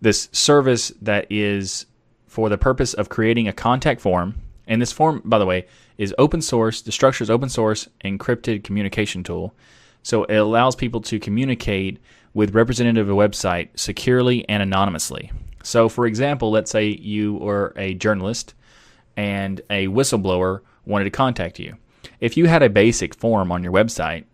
this 0.00 0.28
service 0.32 0.92
that 1.02 1.26
is 1.30 1.86
for 2.26 2.48
the 2.48 2.58
purpose 2.58 2.94
of 2.94 3.08
creating 3.08 3.48
a 3.48 3.52
contact 3.52 4.00
form. 4.00 4.34
And 4.66 4.82
this 4.82 4.92
form, 4.92 5.22
by 5.24 5.38
the 5.38 5.46
way, 5.46 5.66
is 5.96 6.14
open 6.18 6.42
source. 6.42 6.82
The 6.82 6.92
structure 6.92 7.24
is 7.24 7.30
open 7.30 7.48
source, 7.48 7.88
encrypted 8.04 8.64
communication 8.64 9.22
tool. 9.22 9.54
So 10.02 10.24
it 10.24 10.36
allows 10.36 10.76
people 10.76 11.00
to 11.02 11.18
communicate 11.18 11.98
with 12.34 12.54
representative 12.54 13.08
of 13.08 13.16
a 13.16 13.28
website 13.28 13.68
securely 13.76 14.46
and 14.48 14.62
anonymously. 14.62 15.32
So, 15.62 15.88
for 15.88 16.06
example, 16.06 16.50
let's 16.50 16.70
say 16.70 16.88
you 16.88 17.44
are 17.46 17.72
a 17.76 17.94
journalist 17.94 18.54
and 19.16 19.60
a 19.70 19.88
whistleblower 19.88 20.60
wanted 20.84 21.04
to 21.04 21.10
contact 21.10 21.58
you. 21.58 21.76
If 22.20 22.36
you 22.36 22.46
had 22.46 22.62
a 22.62 22.68
basic 22.68 23.14
form 23.14 23.50
on 23.50 23.62
your 23.62 23.72
website, 23.72 24.24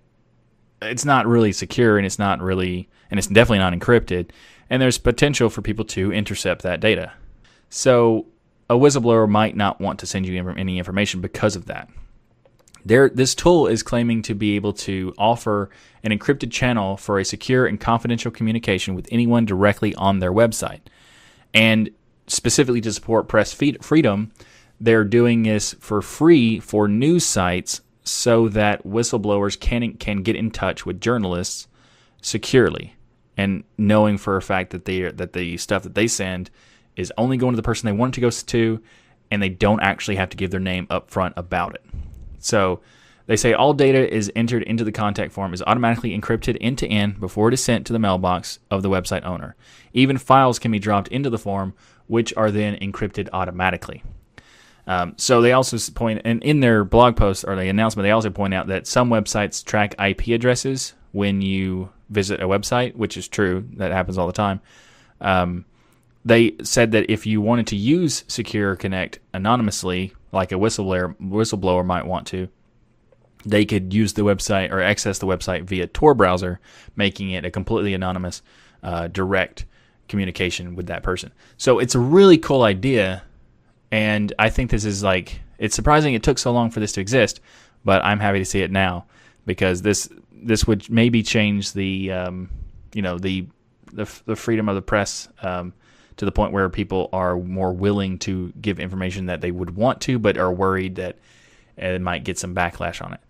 it's 0.83 1.05
not 1.05 1.27
really 1.27 1.53
secure 1.53 1.97
and 1.97 2.05
it's 2.05 2.19
not 2.19 2.41
really, 2.43 2.89
and 3.11 3.19
it's 3.19 3.29
definitely 3.29 3.59
not 3.59 3.73
encrypted 3.73 4.31
and 4.73 4.81
there's 4.81 4.97
potential 4.97 5.51
for 5.51 5.61
people 5.61 5.85
to 5.85 6.11
intercept 6.11 6.63
that 6.63 6.81
data. 6.81 7.13
So 7.69 8.25
a 8.71 8.75
whistleblower 8.75 9.29
might 9.29 9.55
not 9.55 9.83
want 9.83 9.99
to 9.99 10.07
send 10.07 10.25
you 10.25 10.49
any 10.57 10.79
information 10.79 11.21
because 11.21 11.57
of 11.57 11.67
that. 11.67 11.91
There, 12.83 13.11
this 13.11 13.35
tool 13.35 13.67
is 13.67 13.83
claiming 13.83 14.23
to 14.23 14.35
be 14.35 14.57
able 14.57 14.73
to 14.73 15.13
offer 15.19 15.69
an 16.03 16.11
encrypted 16.11 16.51
channel 16.51 16.97
for 16.97 17.19
a 17.19 17.25
secure 17.25 17.67
and 17.67 17.79
confidential 17.79 18.31
communication 18.31 18.95
with 18.95 19.07
anyone 19.13 19.45
directly 19.45 19.95
on 19.97 20.21
their 20.21 20.33
website. 20.33 20.81
And 21.53 21.91
specifically 22.27 22.81
to 22.81 22.95
support 22.95 23.29
press 23.29 23.53
freedom, 23.53 24.33
they're 24.81 25.05
doing 25.05 25.43
this 25.43 25.75
for 25.81 26.01
free 26.01 26.61
for 26.61 26.89
news 26.89 27.27
sites 27.27 27.83
so 28.05 28.49
that 28.49 28.87
whistleblowers 28.87 29.61
can, 29.61 29.93
can 29.99 30.23
get 30.23 30.35
in 30.35 30.51
touch 30.51 30.87
with 30.87 30.99
journalists 30.99 31.69
securely 32.23 32.97
and 33.37 33.65
knowing 33.79 34.19
for 34.19 34.37
a 34.37 34.43
fact 34.43 34.71
that 34.71 34.85
they 34.85 35.03
that 35.11 35.33
the 35.33 35.57
stuff 35.57 35.83
that 35.83 35.95
they 35.95 36.07
send 36.07 36.51
is 36.97 37.13
only 37.17 37.37
going 37.37 37.53
to 37.53 37.57
the 37.57 37.63
person 37.63 37.87
they 37.87 37.93
want 37.93 38.15
it 38.15 38.17
to 38.17 38.21
go 38.21 38.31
to, 38.31 38.83
and 39.31 39.43
they 39.43 39.49
don't 39.49 39.81
actually 39.81 40.17
have 40.17 40.29
to 40.31 40.37
give 40.37 40.51
their 40.51 40.61
name 40.61 40.87
up 40.91 41.11
front 41.11 41.35
about 41.37 41.75
it. 41.75 41.85
So 42.39 42.81
they 43.27 43.37
say 43.37 43.53
all 43.53 43.73
data 43.73 44.13
is 44.13 44.31
entered 44.35 44.63
into 44.65 44.85
the 44.85 44.93
contact 44.93 45.33
form 45.33 45.55
is 45.55 45.63
automatically 45.63 46.19
encrypted 46.19 46.59
end 46.61 46.79
to 46.79 46.89
end 46.89 47.21
before 47.21 47.49
it 47.49 47.55
is 47.55 47.63
sent 47.63 47.87
to 47.87 47.93
the 47.93 47.99
mailbox 47.99 48.59
of 48.71 48.83
the 48.83 48.91
website 48.91 49.25
owner. 49.25 49.55
Even 49.93 50.19
files 50.19 50.59
can 50.59 50.73
be 50.73 50.79
dropped 50.79 51.09
into 51.09 51.31
the 51.31 51.39
form, 51.39 51.75
which 52.09 52.35
are 52.37 52.51
then 52.51 52.77
encrypted 52.77 53.29
automatically. 53.33 54.03
Um, 54.87 55.15
so 55.17 55.41
they 55.41 55.53
also 55.53 55.79
point, 55.93 56.23
and 56.25 56.43
in 56.43 56.61
their 56.61 56.85
blog 56.85 57.17
post 57.17 57.45
or 57.47 57.55
the 57.55 57.69
announcement, 57.69 58.05
they 58.05 58.11
also 58.11 58.31
point 58.31 58.53
out 58.53 58.67
that 58.67 58.87
some 58.87 59.11
websites 59.11 59.65
track 59.65 59.95
IP 60.01 60.29
addresses 60.29 60.95
when 61.13 61.41
you 61.41 61.91
visit 62.13 62.41
a 62.41 62.47
website, 62.47 62.95
which 62.95 63.17
is 63.17 63.27
true. 63.27 63.67
That 63.75 63.91
happens 63.91 64.19
all 64.19 64.27
the 64.27 64.33
time. 64.33 64.61
Um, 65.21 65.65
they 66.25 66.55
said 66.63 66.93
that 66.93 67.11
if 67.11 67.27
you 67.27 67.41
wanted 67.41 67.67
to 67.69 67.77
use 67.77 68.25
Secure 68.29 68.77
Connect 68.77 69.19
anonymously, 69.35 70.15
like 70.31 70.53
a 70.53 70.57
whistleblower 70.57 71.17
whistleblower 71.21 71.85
might 71.85 72.07
want 72.07 72.27
to, 72.29 72.49
they 73.45 73.65
could 73.65 73.93
use 73.93 74.13
the 74.13 74.23
website 74.23 74.71
or 74.71 74.81
access 74.81 75.19
the 75.19 75.27
website 75.27 75.65
via 75.65 75.87
Tor 75.89 76.15
browser, 76.15 76.61
making 76.95 77.31
it 77.31 77.45
a 77.45 77.51
completely 77.51 77.93
anonymous, 77.93 78.43
uh, 78.83 79.09
direct 79.09 79.65
communication 80.09 80.77
with 80.77 80.87
that 80.87 81.03
person. 81.03 81.33
So 81.57 81.79
it's 81.79 81.95
a 81.95 81.99
really 81.99 82.39
cool 82.39 82.63
idea, 82.63 83.23
and 83.91 84.33
I 84.39 84.49
think 84.49 84.71
this 84.71 84.85
is 84.85 85.03
like 85.03 85.41
it's 85.59 85.75
surprising 85.75 86.15
it 86.15 86.23
took 86.23 86.39
so 86.39 86.53
long 86.53 86.71
for 86.71 86.81
this 86.81 86.93
to 86.93 87.01
exist, 87.01 87.41
but 87.85 88.05
I'm 88.05 88.21
happy 88.21 88.39
to 88.39 88.45
see 88.45 88.61
it 88.61 88.71
now 88.71 89.07
because 89.45 89.83
this 89.83 90.09
this 90.43 90.67
would 90.67 90.89
maybe 90.91 91.23
change 91.23 91.73
the 91.73 92.13
um, 92.13 92.51
you 92.93 93.03
know 93.03 93.19
the, 93.19 93.47
the 93.93 94.09
the 94.27 94.37
freedom 94.37 94.69
of 94.69 94.75
the 94.75 94.83
press 94.83 95.29
um, 95.43 95.73
to 96.17 96.25
the 96.25 96.33
point 96.33 96.53
where 96.53 96.69
people 96.69 97.09
are 97.13 97.37
more 97.37 97.73
willing 97.73 98.19
to 98.21 98.53
give 98.61 98.79
information 98.79 99.27
that 99.27 99.41
they 99.41 99.51
would 99.51 99.77
want 99.77 100.01
to, 100.03 100.19
but 100.19 100.37
are 100.37 100.53
worried 100.53 100.97
that 100.97 101.17
it 101.77 102.01
might 102.01 102.25
get 102.25 102.39
some 102.39 102.55
backlash 102.55 103.05
on 103.05 103.15
it. 103.15 103.21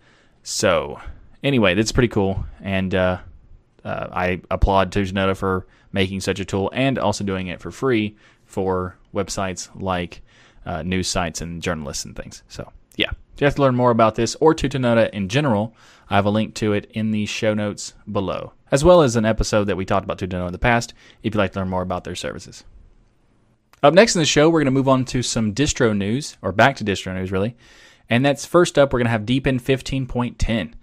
So, 0.43 1.01
anyway, 1.43 1.75
that's 1.75 1.93
pretty 1.93 2.09
cool, 2.09 2.45
and 2.61 2.95
uh, 2.95 3.19
uh, 3.85 4.09
I 4.13 4.41
applaud 4.51 4.91
Tutanota 4.91 5.37
for 5.37 5.67
making 5.93 6.21
such 6.21 6.41
a 6.41 6.45
tool 6.45 6.71
and 6.75 6.99
also 6.99 7.23
doing 7.23 7.49
it 7.49 7.61
for 7.61 7.71
free 7.71 8.17
for 8.47 8.97
websites 9.15 9.69
like 9.81 10.23
uh, 10.67 10.83
news 10.83 11.09
sites 11.09 11.41
and 11.41 11.63
journalists 11.63 12.05
and 12.05 12.17
things. 12.17 12.43
So, 12.49 12.73
yeah, 12.97 13.11
if 13.35 13.41
you 13.41 13.45
have 13.45 13.55
to 13.55 13.63
learn 13.63 13.75
more 13.75 13.91
about 13.91 14.15
this 14.15 14.35
or 14.37 14.55
Tutanota 14.55 15.11
in 15.11 15.29
general, 15.29 15.75
I 16.11 16.17
have 16.17 16.27
a 16.27 16.31
link 16.31 16.55
to 16.57 16.73
it 16.73 16.91
in 16.93 17.11
the 17.11 17.27
show 17.27 17.55
notes 17.55 17.95
below, 18.11 18.53
as 18.71 18.85
well 18.85 19.03
as 19.03 19.17
an 19.17 19.25
episode 19.25 19.65
that 19.65 19.77
we 19.77 19.85
talked 19.85 20.05
about 20.05 20.19
Tutanota 20.19 20.47
in 20.47 20.53
the 20.53 20.59
past 20.59 20.93
if 21.23 21.35
you'd 21.35 21.37
like 21.37 21.53
to 21.53 21.61
learn 21.61 21.69
more 21.69 21.83
about 21.83 22.05
their 22.05 22.15
services. 22.15 22.65
Up 23.83 23.95
next 23.95 24.15
in 24.15 24.21
the 24.21 24.27
show, 24.27 24.49
we're 24.49 24.61
going 24.61 24.67
to 24.67 24.71
move 24.71 24.89
on 24.89 25.05
to 25.07 25.23
some 25.23 25.55
distro 25.55 25.97
news, 25.97 26.37
or 26.41 26.53
back 26.53 26.77
to 26.77 26.85
distro 26.85 27.15
news, 27.15 27.33
really. 27.33 27.57
And 28.09 28.25
that's 28.25 28.47
first 28.47 28.79
up, 28.79 28.93
we're 28.93 29.01
going 29.01 29.07
to 29.07 29.13
have 29.13 29.27
Deepin 29.27 29.59
15.10. 29.59 30.75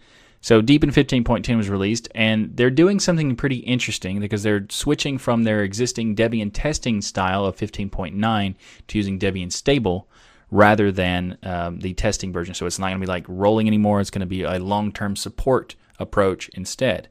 So 0.41 0.62
Deepin 0.62 0.89
15.10 0.89 1.57
was 1.57 1.70
released, 1.70 2.10
and 2.16 2.55
they're 2.57 2.70
doing 2.70 2.99
something 2.99 3.36
pretty 3.36 3.57
interesting 3.57 4.20
because 4.20 4.43
they're 4.43 4.66
switching 4.70 5.18
from 5.18 5.43
their 5.43 5.64
existing 5.64 6.16
Debian 6.16 6.51
testing 6.53 7.01
style 7.01 7.45
of 7.45 7.55
15.9 7.55 8.55
to 8.88 8.97
using 8.97 9.20
Debian 9.20 9.51
stable 9.51 10.10
rather 10.52 10.91
than 10.91 11.38
um, 11.43 11.80
the 11.80 11.93
testing 11.93 12.34
version. 12.34 12.54
So 12.54 12.66
it's 12.66 12.80
not 12.80 12.88
going 12.88 13.00
to 13.00 13.06
be 13.06 13.12
like 13.12 13.26
rolling 13.28 13.68
anymore. 13.68 14.02
It's 14.02 14.10
going 14.10 14.22
to 14.22 14.26
be 14.26 14.43
a 14.43 14.60
long-term 14.60 15.16
support 15.16 15.76
approach 16.00 16.50
instead. 16.50 17.10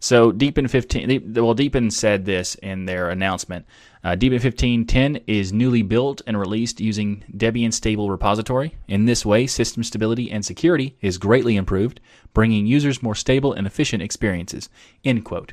So 0.00 0.32
Deepin 0.32 0.66
15, 0.66 1.32
well, 1.34 1.54
Deepin 1.54 1.90
said 1.90 2.24
this 2.24 2.56
in 2.56 2.86
their 2.86 3.10
announcement. 3.10 3.66
Uh, 4.02 4.16
Deepin 4.16 4.40
15.10 4.40 5.22
is 5.28 5.52
newly 5.52 5.82
built 5.82 6.22
and 6.26 6.38
released 6.38 6.80
using 6.80 7.22
Debian 7.36 7.72
Stable 7.72 8.10
Repository. 8.10 8.76
In 8.88 9.04
this 9.04 9.24
way, 9.24 9.46
system 9.46 9.84
stability 9.84 10.28
and 10.30 10.44
security 10.44 10.96
is 11.02 11.18
greatly 11.18 11.54
improved, 11.54 12.00
bringing 12.34 12.66
users 12.66 13.00
more 13.00 13.14
stable 13.14 13.52
and 13.52 13.64
efficient 13.64 14.02
experiences. 14.02 14.68
End 15.04 15.24
quote. 15.24 15.52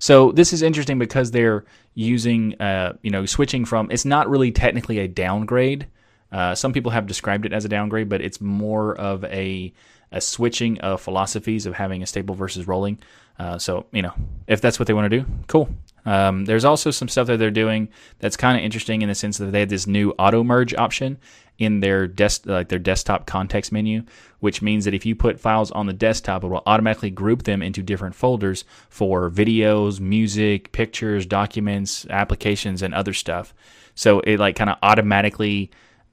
So 0.00 0.32
this 0.32 0.52
is 0.52 0.62
interesting 0.62 0.98
because 0.98 1.30
they're 1.30 1.64
using, 1.94 2.60
uh, 2.60 2.94
you 3.02 3.10
know, 3.10 3.24
switching 3.24 3.64
from. 3.64 3.88
It's 3.92 4.04
not 4.04 4.28
really 4.28 4.50
technically 4.50 4.98
a 4.98 5.06
downgrade. 5.06 5.86
Uh, 6.32 6.54
some 6.54 6.72
people 6.72 6.92
have 6.92 7.06
described 7.06 7.46
it 7.46 7.52
as 7.52 7.64
a 7.64 7.68
downgrade, 7.68 8.08
but 8.08 8.20
it's 8.20 8.40
more 8.40 8.94
of 8.96 9.24
a 9.24 9.72
a 10.12 10.20
switching 10.20 10.80
of 10.80 11.00
philosophies 11.00 11.66
of 11.66 11.74
having 11.74 12.02
a 12.02 12.06
stable 12.06 12.34
versus 12.34 12.66
rolling. 12.66 12.98
Uh, 13.38 13.58
so, 13.58 13.86
you 13.92 14.02
know, 14.02 14.12
if 14.46 14.60
that's 14.60 14.78
what 14.78 14.86
they 14.86 14.92
want 14.92 15.10
to 15.10 15.20
do, 15.20 15.26
cool. 15.46 15.68
Um, 16.04 16.44
there's 16.46 16.64
also 16.64 16.90
some 16.90 17.08
stuff 17.08 17.26
that 17.28 17.38
they're 17.38 17.50
doing 17.50 17.88
that's 18.18 18.36
kind 18.36 18.58
of 18.58 18.64
interesting 18.64 19.02
in 19.02 19.08
the 19.08 19.14
sense 19.14 19.38
that 19.38 19.46
they 19.52 19.60
had 19.60 19.68
this 19.68 19.86
new 19.86 20.10
auto 20.18 20.42
merge 20.42 20.74
option 20.74 21.18
in 21.58 21.80
their 21.80 22.06
desk, 22.06 22.46
like 22.46 22.68
their 22.68 22.78
desktop 22.78 23.26
context 23.26 23.70
menu, 23.70 24.02
which 24.40 24.62
means 24.62 24.84
that 24.84 24.94
if 24.94 25.04
you 25.06 25.14
put 25.14 25.38
files 25.38 25.70
on 25.70 25.86
the 25.86 25.92
desktop, 25.92 26.42
it 26.42 26.48
will 26.48 26.62
automatically 26.66 27.10
group 27.10 27.44
them 27.44 27.62
into 27.62 27.82
different 27.82 28.14
folders 28.14 28.64
for 28.88 29.30
videos, 29.30 30.00
music, 30.00 30.72
pictures, 30.72 31.24
documents, 31.24 32.06
applications, 32.10 32.82
and 32.82 32.94
other 32.94 33.12
stuff. 33.12 33.54
So 33.94 34.20
it 34.20 34.38
like 34.38 34.56
kind 34.56 34.70
of 34.70 34.78
automatically 34.82 35.70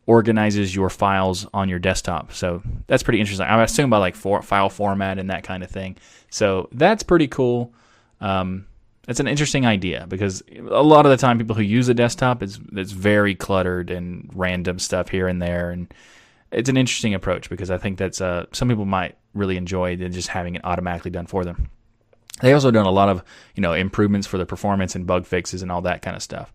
organizes 0.07 0.73
your 0.73 0.89
files 0.89 1.45
on 1.53 1.69
your 1.69 1.79
desktop. 1.79 2.33
So 2.33 2.63
that's 2.87 3.03
pretty 3.03 3.19
interesting. 3.19 3.45
I 3.45 3.61
assume 3.63 3.89
by 3.89 3.97
like 3.97 4.15
for, 4.15 4.41
file 4.41 4.69
format 4.69 5.19
and 5.19 5.29
that 5.29 5.43
kind 5.43 5.63
of 5.63 5.69
thing. 5.69 5.97
So 6.29 6.69
that's 6.71 7.03
pretty 7.03 7.27
cool. 7.27 7.73
Um, 8.21 8.65
it's 9.07 9.19
an 9.19 9.27
interesting 9.27 9.65
idea 9.65 10.05
because 10.07 10.41
a 10.69 10.81
lot 10.81 11.05
of 11.05 11.11
the 11.11 11.17
time 11.17 11.37
people 11.37 11.55
who 11.55 11.61
use 11.61 11.87
a 11.87 11.93
desktop 11.93 12.43
it's 12.43 12.59
it's 12.73 12.91
very 12.91 13.35
cluttered 13.35 13.89
and 13.89 14.29
random 14.33 14.79
stuff 14.79 15.07
here 15.07 15.29
and 15.29 15.41
there 15.41 15.71
and 15.71 15.93
it's 16.51 16.67
an 16.67 16.75
interesting 16.75 17.13
approach 17.13 17.49
because 17.49 17.71
I 17.71 17.77
think 17.77 17.97
that's 17.97 18.19
uh, 18.21 18.45
some 18.51 18.67
people 18.69 18.85
might 18.85 19.15
really 19.33 19.57
enjoy 19.57 19.95
just 19.95 20.29
having 20.29 20.55
it 20.55 20.65
automatically 20.65 21.11
done 21.11 21.25
for 21.27 21.43
them. 21.43 21.69
They 22.41 22.53
also 22.53 22.71
done 22.71 22.85
a 22.85 22.91
lot 22.91 23.09
of 23.09 23.23
you 23.55 23.61
know 23.61 23.73
improvements 23.73 24.27
for 24.27 24.37
the 24.37 24.45
performance 24.45 24.95
and 24.95 25.05
bug 25.05 25.25
fixes 25.25 25.61
and 25.61 25.71
all 25.71 25.81
that 25.81 26.01
kind 26.01 26.15
of 26.15 26.23
stuff. 26.23 26.53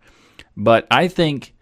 But 0.56 0.86
I 0.90 1.08
think 1.08 1.54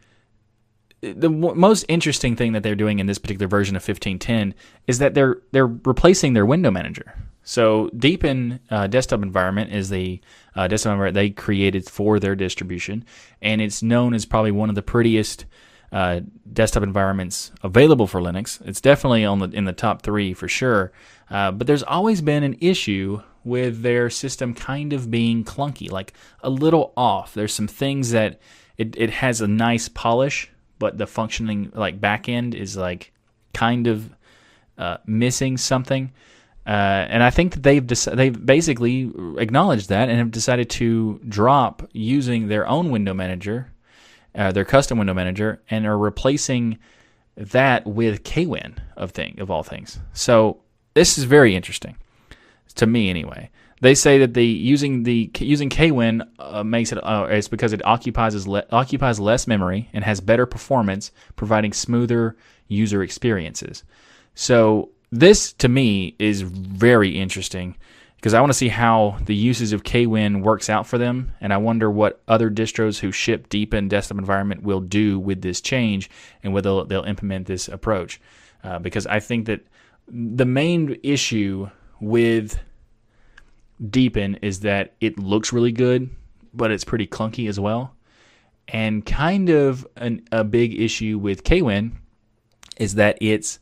the 1.01 1.29
w- 1.29 1.55
most 1.55 1.85
interesting 1.89 2.37
thing 2.37 2.53
that 2.53 2.63
they're 2.63 2.75
doing 2.75 2.99
in 2.99 3.07
this 3.07 3.19
particular 3.19 3.49
version 3.49 3.77
of 3.77 3.83
1510 3.83 4.55
is 4.87 4.99
that 4.99 5.15
they're 5.15 5.39
they're 5.53 5.67
replacing 5.67 6.35
their 6.35 6.47
window 6.47 6.71
manager. 6.71 7.15
So 7.43 7.89
Deepin 7.97 8.61
uh, 8.71 8.87
desktop 8.87 9.23
environment 9.23 9.73
is 9.73 9.89
the 9.89 10.21
uh, 10.55 10.69
desktop 10.69 10.93
environment 10.93 11.15
they 11.15 11.31
created 11.31 11.89
for 11.89 12.21
their 12.21 12.37
distribution, 12.37 13.05
and 13.41 13.61
it's 13.61 13.83
known 13.83 14.15
as 14.15 14.27
probably 14.27 14.51
one 14.53 14.69
of 14.69 14.75
the 14.75 14.83
prettiest 14.83 15.47
uh, 15.91 16.21
desktop 16.53 16.83
environments 16.83 17.51
available 17.63 18.07
for 18.07 18.21
Linux. 18.21 18.65
It's 18.67 18.81
definitely 18.81 19.25
on 19.25 19.39
the 19.39 19.49
in 19.49 19.65
the 19.65 19.73
top 19.73 20.03
three 20.03 20.35
for 20.35 20.49
sure. 20.49 20.93
Uh, 21.31 21.51
but 21.51 21.67
there's 21.67 21.83
always 21.83 22.21
been 22.21 22.43
an 22.43 22.57
issue 22.61 23.23
with 23.43 23.83
their 23.83 24.11
system 24.11 24.53
kind 24.53 24.93
of 24.93 25.11
being 25.11 25.45
clunky, 25.45 25.91
like 25.91 26.13
a 26.43 26.51
little 26.51 26.93
off. 26.97 27.33
There's 27.33 27.55
some 27.55 27.69
things 27.69 28.11
that 28.11 28.39
it, 28.77 28.95
it 28.99 29.11
has 29.11 29.41
a 29.41 29.49
nice 29.49 29.89
polish 29.89 30.51
but 30.81 30.99
the 30.99 31.07
functioning 31.07 31.71
like 31.77 32.01
back 32.01 32.29
end 32.29 32.57
is 32.57 32.77
like 32.77 33.13
kind 33.55 33.87
of 33.87 34.11
uh, 34.77 34.97
missing 35.07 35.57
something. 35.57 36.11
Uh, 36.67 37.07
and 37.09 37.23
I 37.23 37.31
think 37.31 37.53
that 37.53 37.63
they've 37.63 37.85
dec- 37.85 38.17
they've 38.17 38.47
basically 38.47 39.13
acknowledged 39.39 39.91
that 39.91 40.09
and 40.09 40.19
have 40.19 40.33
decided 40.33 40.69
to 40.71 41.21
drop 41.29 41.89
using 41.93 42.49
their 42.49 42.67
own 42.67 42.91
window 42.91 43.15
manager, 43.15 43.71
uh, 44.35 44.51
their 44.51 44.65
custom 44.65 44.99
window 44.99 45.15
manager, 45.15 45.63
and 45.71 45.87
are 45.87 45.97
replacing 45.99 46.79
that 47.37 47.87
with 47.87 48.25
Kwin 48.25 48.77
of 48.97 49.13
thing 49.13 49.39
of 49.39 49.51
all 49.51 49.63
things. 49.63 50.01
So 50.13 50.61
this 50.95 51.19
is 51.19 51.25
very 51.25 51.55
interesting 51.55 51.97
to 52.75 52.87
me 52.87 53.11
anyway. 53.11 53.51
They 53.81 53.95
say 53.95 54.19
that 54.19 54.35
the 54.35 54.45
using 54.45 55.05
the 55.05 55.31
using 55.39 55.71
Kwin 55.71 56.23
uh, 56.39 56.63
makes 56.63 56.93
it 56.93 56.99
uh, 56.99 57.27
it's 57.31 57.49
because 57.49 57.73
it 57.73 57.85
occupies 57.85 58.47
le- 58.47 58.67
occupies 58.71 59.19
less 59.19 59.47
memory 59.47 59.89
and 59.93 60.05
has 60.05 60.21
better 60.21 60.45
performance, 60.47 61.13
providing 61.37 61.73
smoother 61.73 62.37
user 62.69 63.03
experiences. 63.03 63.85
So 64.35 64.91
this 65.11 65.53
to 65.55 65.69
me 65.69 66.15
is 66.19 66.43
very 66.43 67.19
interesting 67.19 67.77
because 68.17 68.35
I 68.35 68.41
want 68.41 68.53
to 68.53 68.59
see 68.59 68.69
how 68.69 69.17
the 69.25 69.35
uses 69.35 69.73
of 69.73 69.83
Kwin 69.83 70.43
works 70.43 70.69
out 70.69 70.87
for 70.87 70.99
them, 70.99 71.33
and 71.41 71.55
I 71.55 71.57
wonder 71.57 71.91
what 71.91 72.21
other 72.29 72.51
distros 72.51 72.99
who 72.99 73.13
ship 73.13 73.49
Deepin 73.49 73.89
desktop 73.89 74.19
environment 74.19 74.63
will 74.63 74.81
do 74.81 75.19
with 75.19 75.41
this 75.41 75.63
change 75.63 76.11
and 76.43 76.53
whether 76.53 76.69
they'll, 76.69 76.85
they'll 76.85 77.05
implement 77.05 77.47
this 77.47 77.67
approach. 77.67 78.21
Uh, 78.63 78.79
because 78.79 79.07
I 79.07 79.21
think 79.21 79.47
that 79.47 79.63
the 80.07 80.45
main 80.45 81.01
issue 81.03 81.71
with 81.99 82.59
Deepin 83.89 84.37
is 84.43 84.61
that 84.61 84.95
it 85.01 85.19
looks 85.19 85.53
really 85.53 85.73
good, 85.73 86.11
but 86.53 86.71
it's 86.71 86.85
pretty 86.85 87.07
clunky 87.07 87.49
as 87.49 87.59
well. 87.59 87.95
And 88.69 89.05
kind 89.05 89.49
of 89.49 89.87
an, 89.97 90.23
a 90.31 90.45
big 90.45 90.79
issue 90.79 91.19
with 91.19 91.45
Kwin 91.45 91.99
is 92.79 92.95
that 92.97 93.19
it's 93.21 93.59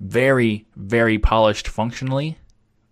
very, 0.00 0.66
very 0.76 1.18
polished 1.18 1.68
functionally, 1.68 2.38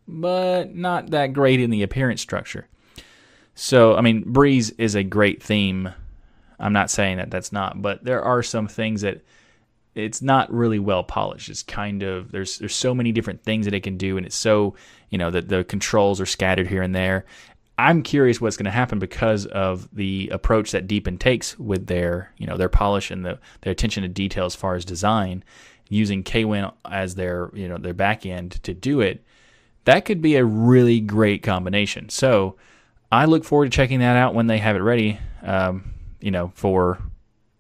but 0.08 0.74
not 0.74 1.10
that 1.10 1.32
great 1.32 1.60
in 1.60 1.70
the 1.70 1.82
appearance 1.82 2.20
structure. 2.20 2.66
So, 3.54 3.96
I 3.96 4.00
mean, 4.00 4.22
Breeze 4.26 4.70
is 4.70 4.94
a 4.94 5.02
great 5.02 5.42
theme. 5.42 5.92
I'm 6.58 6.72
not 6.72 6.90
saying 6.90 7.18
that 7.18 7.30
that's 7.30 7.52
not, 7.52 7.82
but 7.82 8.04
there 8.04 8.22
are 8.22 8.42
some 8.42 8.68
things 8.68 9.02
that 9.02 9.22
it's 9.94 10.22
not 10.22 10.52
really 10.52 10.78
well 10.78 11.02
polished. 11.02 11.48
It's 11.48 11.62
kind 11.62 12.02
of 12.02 12.30
there's 12.32 12.58
there's 12.58 12.74
so 12.74 12.94
many 12.94 13.12
different 13.12 13.42
things 13.42 13.66
that 13.66 13.74
it 13.74 13.80
can 13.80 13.96
do, 13.96 14.16
and 14.16 14.26
it's 14.26 14.36
so 14.36 14.74
you 15.10 15.18
know 15.18 15.30
that 15.30 15.48
the 15.48 15.64
controls 15.64 16.20
are 16.20 16.26
scattered 16.26 16.68
here 16.68 16.82
and 16.82 16.94
there. 16.94 17.24
I'm 17.80 18.02
curious 18.02 18.42
what's 18.42 18.58
going 18.58 18.66
to 18.66 18.70
happen 18.70 18.98
because 18.98 19.46
of 19.46 19.88
the 19.94 20.28
approach 20.32 20.72
that 20.72 20.86
Deepin 20.86 21.16
takes 21.16 21.58
with 21.58 21.86
their, 21.86 22.30
you 22.36 22.46
know, 22.46 22.58
their 22.58 22.68
polish 22.68 23.10
and 23.10 23.24
the, 23.24 23.38
their 23.62 23.72
attention 23.72 24.02
to 24.02 24.08
detail 24.08 24.44
as 24.44 24.54
far 24.54 24.74
as 24.74 24.84
design, 24.84 25.42
using 25.88 26.22
Kwin 26.22 26.70
as 26.84 27.14
their, 27.14 27.50
you 27.54 27.68
know, 27.68 27.78
their 27.78 27.94
back 27.94 28.26
end 28.26 28.62
to 28.64 28.74
do 28.74 29.00
it. 29.00 29.24
That 29.86 30.04
could 30.04 30.20
be 30.20 30.36
a 30.36 30.44
really 30.44 31.00
great 31.00 31.42
combination. 31.42 32.10
So 32.10 32.56
I 33.10 33.24
look 33.24 33.44
forward 33.44 33.72
to 33.72 33.74
checking 33.74 34.00
that 34.00 34.14
out 34.14 34.34
when 34.34 34.46
they 34.46 34.58
have 34.58 34.76
it 34.76 34.80
ready. 34.80 35.18
Um, 35.42 35.94
you 36.20 36.30
know, 36.30 36.52
for, 36.54 36.98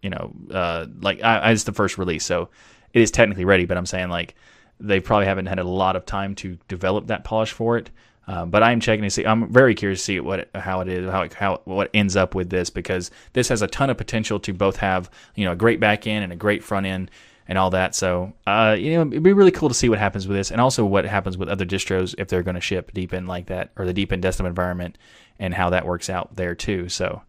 you 0.02 0.10
know, 0.10 0.32
uh, 0.50 0.86
like 1.00 1.22
I, 1.22 1.52
it's 1.52 1.64
the 1.64 1.72
first 1.72 1.98
release, 1.98 2.24
so 2.24 2.48
it 2.92 3.02
is 3.02 3.10
technically 3.10 3.44
ready. 3.44 3.66
But 3.66 3.76
I'm 3.76 3.86
saying 3.86 4.08
like 4.08 4.34
they 4.78 5.00
probably 5.00 5.26
haven't 5.26 5.46
had 5.46 5.58
a 5.58 5.64
lot 5.64 5.96
of 5.96 6.06
time 6.06 6.34
to 6.36 6.58
develop 6.68 7.08
that 7.08 7.24
polish 7.24 7.52
for 7.52 7.76
it. 7.76 7.90
Uh, 8.26 8.46
but 8.46 8.62
I'm 8.62 8.80
checking 8.80 9.02
to 9.02 9.10
see. 9.10 9.26
I'm 9.26 9.52
very 9.52 9.74
curious 9.74 10.00
to 10.00 10.04
see 10.04 10.20
what 10.20 10.48
how 10.54 10.80
it 10.82 10.88
is, 10.88 11.10
how 11.10 11.26
how 11.34 11.60
what 11.64 11.90
ends 11.92 12.16
up 12.16 12.34
with 12.34 12.48
this 12.48 12.70
because 12.70 13.10
this 13.32 13.48
has 13.48 13.60
a 13.60 13.66
ton 13.66 13.90
of 13.90 13.96
potential 13.96 14.38
to 14.40 14.52
both 14.52 14.76
have 14.76 15.10
you 15.34 15.44
know 15.44 15.52
a 15.52 15.56
great 15.56 15.80
back 15.80 16.06
end 16.06 16.22
and 16.22 16.32
a 16.32 16.36
great 16.36 16.62
front 16.62 16.86
end 16.86 17.10
and 17.48 17.58
all 17.58 17.70
that. 17.70 17.94
So 17.94 18.32
uh, 18.46 18.76
you 18.78 18.92
know 18.92 19.00
it'd 19.00 19.22
be 19.22 19.32
really 19.32 19.50
cool 19.50 19.68
to 19.68 19.74
see 19.74 19.88
what 19.88 19.98
happens 19.98 20.28
with 20.28 20.36
this 20.36 20.52
and 20.52 20.60
also 20.60 20.84
what 20.84 21.04
happens 21.06 21.36
with 21.36 21.48
other 21.48 21.66
distros 21.66 22.14
if 22.18 22.28
they're 22.28 22.44
going 22.44 22.54
to 22.54 22.60
ship 22.60 22.92
Deepin 22.92 23.26
like 23.26 23.46
that 23.46 23.70
or 23.76 23.84
the 23.84 23.92
Deepin 23.92 24.20
desktop 24.20 24.46
environment 24.46 24.96
and 25.40 25.52
how 25.52 25.70
that 25.70 25.84
works 25.86 26.08
out 26.08 26.36
there 26.36 26.54
too. 26.54 26.88
So. 26.88 27.22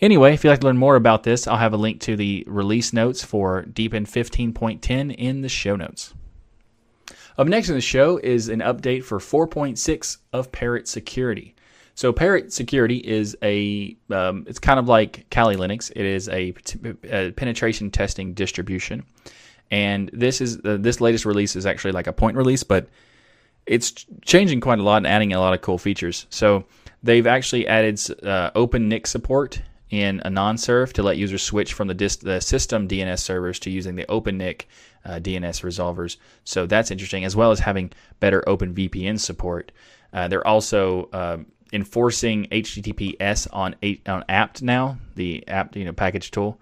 Anyway, 0.00 0.32
if 0.32 0.44
you'd 0.44 0.50
like 0.50 0.60
to 0.60 0.66
learn 0.66 0.78
more 0.78 0.96
about 0.96 1.24
this, 1.24 1.46
I'll 1.46 1.56
have 1.56 1.72
a 1.72 1.78
link 1.78 2.00
to 2.02 2.14
the 2.14 2.44
release 2.46 2.92
notes 2.92 3.24
for 3.24 3.62
Deepin 3.62 4.06
15.10 4.06 5.14
in 5.16 5.40
the 5.40 5.48
show 5.48 5.74
notes. 5.74 6.14
Up 7.36 7.46
next 7.46 7.68
in 7.68 7.74
the 7.74 7.80
show 7.80 8.18
is 8.18 8.48
an 8.48 8.60
update 8.60 9.04
for 9.04 9.18
4.6 9.18 10.18
of 10.32 10.52
Parrot 10.52 10.86
Security. 10.88 11.54
So 11.94 12.12
Parrot 12.12 12.52
Security 12.52 12.98
is 12.98 13.36
a 13.42 13.96
um, 14.10 14.44
it's 14.46 14.60
kind 14.60 14.78
of 14.78 14.88
like 14.88 15.28
Kali 15.30 15.56
Linux. 15.56 15.90
It 15.96 16.04
is 16.04 16.28
a, 16.28 16.54
a 17.04 17.32
penetration 17.32 17.90
testing 17.90 18.34
distribution, 18.34 19.04
and 19.72 20.08
this 20.12 20.40
is 20.40 20.60
uh, 20.64 20.76
this 20.78 21.00
latest 21.00 21.24
release 21.24 21.56
is 21.56 21.66
actually 21.66 21.90
like 21.90 22.06
a 22.06 22.12
point 22.12 22.36
release, 22.36 22.62
but 22.62 22.88
it's 23.66 24.06
changing 24.22 24.60
quite 24.60 24.78
a 24.78 24.82
lot 24.82 24.98
and 24.98 25.08
adding 25.08 25.32
a 25.32 25.40
lot 25.40 25.54
of 25.54 25.60
cool 25.60 25.76
features. 25.78 26.26
So 26.30 26.64
they've 27.02 27.26
actually 27.26 27.66
added 27.66 28.00
uh, 28.22 28.52
OpenNIC 28.52 29.06
support 29.06 29.60
in 29.90 30.20
AnonSurf 30.24 30.92
to 30.94 31.02
let 31.02 31.16
users 31.16 31.42
switch 31.42 31.72
from 31.72 31.88
the, 31.88 31.94
dist- 31.94 32.24
the 32.24 32.40
system 32.40 32.88
DNS 32.88 33.18
servers 33.18 33.58
to 33.60 33.70
using 33.70 33.96
the 33.96 34.04
OpenNIC 34.06 34.64
uh, 35.04 35.12
DNS 35.14 35.62
resolvers. 35.62 36.16
So 36.44 36.66
that's 36.66 36.90
interesting, 36.90 37.24
as 37.24 37.34
well 37.34 37.50
as 37.50 37.60
having 37.60 37.90
better 38.20 38.42
OpenVPN 38.46 39.18
support. 39.18 39.72
Uh, 40.12 40.28
they're 40.28 40.46
also 40.46 41.08
uh, 41.12 41.38
enforcing 41.72 42.46
HTTPS 42.46 43.48
on 43.52 43.76
on 44.06 44.24
apt 44.28 44.62
now, 44.62 44.98
the 45.14 45.46
apt 45.48 45.76
you 45.76 45.84
know 45.84 45.92
package 45.92 46.30
tool. 46.30 46.60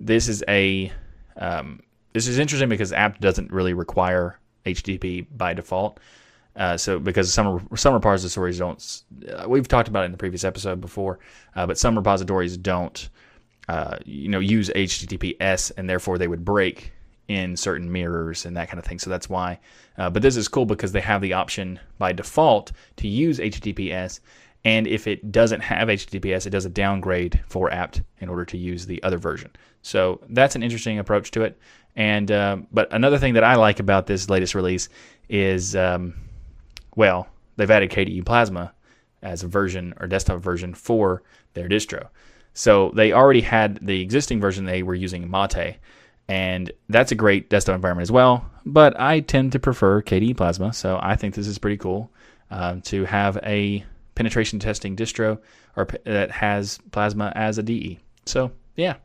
This 0.00 0.28
is 0.28 0.44
a 0.48 0.92
um, 1.36 1.82
this 2.12 2.28
is 2.28 2.38
interesting 2.38 2.68
because 2.68 2.92
apt 2.92 3.20
doesn't 3.20 3.50
really 3.50 3.74
require 3.74 4.38
HTTP 4.64 5.26
by 5.36 5.54
default. 5.54 5.98
Uh, 6.56 6.76
so 6.76 6.98
because 6.98 7.32
some 7.32 7.68
some 7.74 7.94
repositories 7.94 8.58
don't, 8.58 9.02
uh, 9.28 9.48
we've 9.48 9.66
talked 9.66 9.88
about 9.88 10.02
it 10.02 10.06
in 10.06 10.12
the 10.12 10.18
previous 10.18 10.44
episode 10.44 10.80
before, 10.80 11.18
uh, 11.56 11.66
but 11.66 11.78
some 11.78 11.96
repositories 11.96 12.56
don't, 12.56 13.08
uh, 13.68 13.96
you 14.04 14.28
know, 14.28 14.38
use 14.38 14.70
HTTPS 14.70 15.72
and 15.76 15.90
therefore 15.90 16.16
they 16.16 16.28
would 16.28 16.44
break 16.44 16.92
in 17.26 17.56
certain 17.56 17.90
mirrors 17.90 18.44
and 18.44 18.56
that 18.56 18.68
kind 18.68 18.78
of 18.78 18.84
thing. 18.84 18.98
So 18.98 19.10
that's 19.10 19.28
why. 19.28 19.58
Uh, 19.98 20.10
but 20.10 20.22
this 20.22 20.36
is 20.36 20.46
cool 20.46 20.66
because 20.66 20.92
they 20.92 21.00
have 21.00 21.22
the 21.22 21.32
option 21.32 21.80
by 21.98 22.12
default 22.12 22.70
to 22.96 23.08
use 23.08 23.38
HTTPS, 23.38 24.20
and 24.64 24.86
if 24.86 25.06
it 25.08 25.32
doesn't 25.32 25.60
have 25.60 25.88
HTTPS, 25.88 26.46
it 26.46 26.50
does 26.50 26.66
a 26.66 26.70
downgrade 26.70 27.40
for 27.48 27.70
apt 27.72 28.02
in 28.20 28.28
order 28.28 28.44
to 28.44 28.56
use 28.56 28.86
the 28.86 29.02
other 29.02 29.18
version. 29.18 29.50
So 29.82 30.20
that's 30.28 30.54
an 30.54 30.62
interesting 30.62 30.98
approach 30.98 31.32
to 31.32 31.42
it. 31.42 31.58
And 31.96 32.28
but 32.72 32.92
another 32.92 33.18
thing 33.18 33.34
that 33.34 33.44
I 33.44 33.56
like 33.56 33.80
about 33.80 34.06
this 34.06 34.30
latest 34.30 34.54
release 34.54 34.88
is 35.28 35.76
um, 35.76 36.14
well, 36.96 37.28
they've 37.56 37.70
added 37.70 37.90
KDE 37.90 38.24
Plasma 38.24 38.72
as 39.22 39.42
a 39.42 39.48
version 39.48 39.94
or 40.00 40.06
desktop 40.06 40.40
version 40.40 40.74
for 40.74 41.22
their 41.54 41.68
distro. 41.68 42.08
So 42.52 42.92
they 42.94 43.12
already 43.12 43.40
had 43.40 43.78
the 43.84 44.00
existing 44.00 44.40
version 44.40 44.64
they 44.64 44.82
were 44.82 44.94
using 44.94 45.30
Mate, 45.30 45.76
and 46.28 46.70
that's 46.88 47.12
a 47.12 47.16
great 47.16 47.50
desktop 47.50 47.74
environment 47.74 48.04
as 48.04 48.12
well. 48.12 48.48
But 48.64 48.98
I 48.98 49.20
tend 49.20 49.52
to 49.52 49.58
prefer 49.58 50.02
KDE 50.02 50.36
Plasma, 50.36 50.72
so 50.72 50.98
I 51.02 51.16
think 51.16 51.34
this 51.34 51.48
is 51.48 51.58
pretty 51.58 51.76
cool 51.76 52.10
um, 52.50 52.80
to 52.82 53.04
have 53.04 53.38
a 53.42 53.84
penetration 54.14 54.58
testing 54.58 54.94
distro 54.94 55.38
or 55.76 55.88
that 56.04 56.30
has 56.30 56.78
Plasma 56.92 57.32
as 57.34 57.58
a 57.58 57.62
DE. 57.62 57.98
So 58.26 58.52
yeah, 58.76 58.96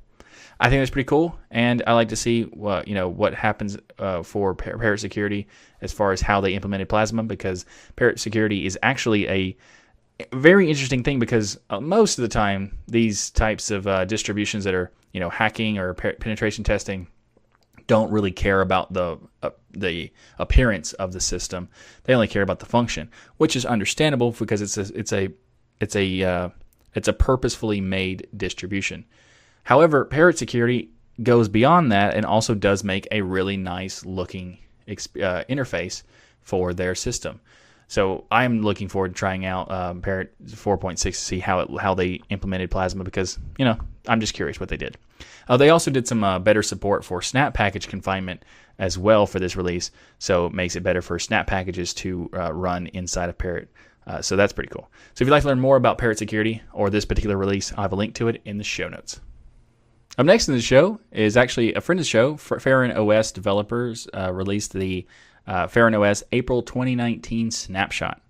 I 0.59 0.69
think 0.69 0.81
that's 0.81 0.91
pretty 0.91 1.07
cool, 1.07 1.39
and 1.51 1.81
I 1.87 1.93
like 1.93 2.09
to 2.09 2.17
see 2.17 2.43
what 2.43 2.87
you 2.87 2.93
know 2.93 3.07
what 3.07 3.33
happens 3.33 3.77
uh, 3.97 4.23
for 4.23 4.53
Parrot 4.53 4.99
Security 4.99 5.47
as 5.81 5.93
far 5.93 6.11
as 6.11 6.19
how 6.19 6.41
they 6.41 6.53
implemented 6.53 6.89
Plasma 6.89 7.23
because 7.23 7.65
Parrot 7.95 8.19
Security 8.19 8.65
is 8.65 8.77
actually 8.83 9.27
a 9.29 9.57
very 10.33 10.69
interesting 10.69 11.01
thing 11.01 11.17
because 11.17 11.57
uh, 11.69 11.79
most 11.79 12.17
of 12.17 12.23
the 12.23 12.27
time 12.27 12.77
these 12.87 13.29
types 13.29 13.71
of 13.71 13.87
uh, 13.87 14.03
distributions 14.03 14.65
that 14.65 14.73
are 14.73 14.91
you 15.13 15.19
know 15.19 15.29
hacking 15.29 15.77
or 15.77 15.93
penetration 15.93 16.63
testing 16.63 17.07
don't 17.87 18.11
really 18.11 18.31
care 18.31 18.61
about 18.61 18.93
the 18.93 19.17
uh, 19.41 19.49
the 19.71 20.11
appearance 20.37 20.93
of 20.93 21.13
the 21.13 21.21
system. 21.21 21.69
They 22.03 22.13
only 22.13 22.27
care 22.27 22.43
about 22.43 22.59
the 22.59 22.65
function, 22.65 23.09
which 23.37 23.55
is 23.55 23.65
understandable 23.65 24.31
because 24.31 24.61
it's 24.61 24.77
a 24.77 24.97
it's 24.97 25.13
a 25.13 25.29
it's 25.79 25.95
a 25.95 26.23
uh, 26.23 26.49
it's 26.93 27.07
a 27.07 27.13
purposefully 27.13 27.81
made 27.81 28.27
distribution. 28.35 29.05
However, 29.63 30.05
Parrot 30.05 30.37
Security 30.37 30.89
goes 31.21 31.47
beyond 31.49 31.91
that 31.91 32.15
and 32.15 32.25
also 32.25 32.55
does 32.55 32.83
make 32.83 33.07
a 33.11 33.21
really 33.21 33.57
nice 33.57 34.05
looking 34.05 34.57
uh, 34.87 35.43
interface 35.49 36.03
for 36.41 36.73
their 36.73 36.95
system. 36.95 37.39
So 37.87 38.25
I'm 38.29 38.61
looking 38.61 38.87
forward 38.87 39.09
to 39.09 39.15
trying 39.15 39.45
out 39.45 39.69
um, 39.71 40.01
Parrot 40.01 40.31
4.6 40.45 40.99
to 41.01 41.11
see 41.11 41.39
how 41.39 41.61
it, 41.61 41.81
how 41.81 41.95
they 41.95 42.21
implemented 42.29 42.69
Plasma 42.69 43.03
because 43.03 43.39
you 43.57 43.65
know 43.65 43.77
I'm 44.07 44.19
just 44.19 44.35
curious 44.35 44.59
what 44.59 44.69
they 44.69 44.77
did. 44.77 44.95
Uh, 45.47 45.57
they 45.57 45.71
also 45.71 45.89
did 45.89 46.07
some 46.07 46.23
uh, 46.23 46.37
better 46.37 46.61
support 46.61 47.03
for 47.03 47.21
Snap 47.21 47.55
package 47.55 47.87
confinement 47.87 48.45
as 48.77 48.97
well 48.97 49.25
for 49.25 49.39
this 49.39 49.55
release, 49.55 49.89
so 50.19 50.45
it 50.45 50.53
makes 50.53 50.75
it 50.75 50.83
better 50.83 51.01
for 51.01 51.17
Snap 51.17 51.47
packages 51.47 51.93
to 51.95 52.29
uh, 52.35 52.53
run 52.53 52.87
inside 52.87 53.27
of 53.27 53.37
Parrot. 53.37 53.69
Uh, 54.05 54.21
so 54.21 54.35
that's 54.35 54.53
pretty 54.53 54.69
cool. 54.69 54.89
So 55.15 55.23
if 55.23 55.27
you'd 55.27 55.31
like 55.31 55.41
to 55.43 55.49
learn 55.49 55.59
more 55.59 55.75
about 55.75 55.97
Parrot 55.97 56.19
Security 56.19 56.61
or 56.71 56.91
this 56.91 57.05
particular 57.05 57.37
release, 57.37 57.73
I'll 57.73 57.83
have 57.83 57.93
a 57.93 57.95
link 57.95 58.13
to 58.15 58.27
it 58.27 58.41
in 58.45 58.59
the 58.59 58.63
show 58.63 58.87
notes. 58.87 59.19
Up 60.19 60.25
next 60.25 60.49
in 60.49 60.53
the 60.53 60.61
show 60.61 60.99
is 61.13 61.37
actually 61.37 61.73
a 61.75 61.79
friend 61.79 61.97
of 61.97 62.03
the 62.03 62.09
show. 62.09 62.35
Feren 62.35 62.93
OS 62.93 63.31
developers 63.31 64.05
uh, 64.13 64.33
released 64.33 64.73
the 64.73 65.07
uh, 65.47 65.67
Feren 65.67 65.97
OS 65.97 66.25
April 66.33 66.61
2019 66.61 67.51
snapshot. 67.51 68.21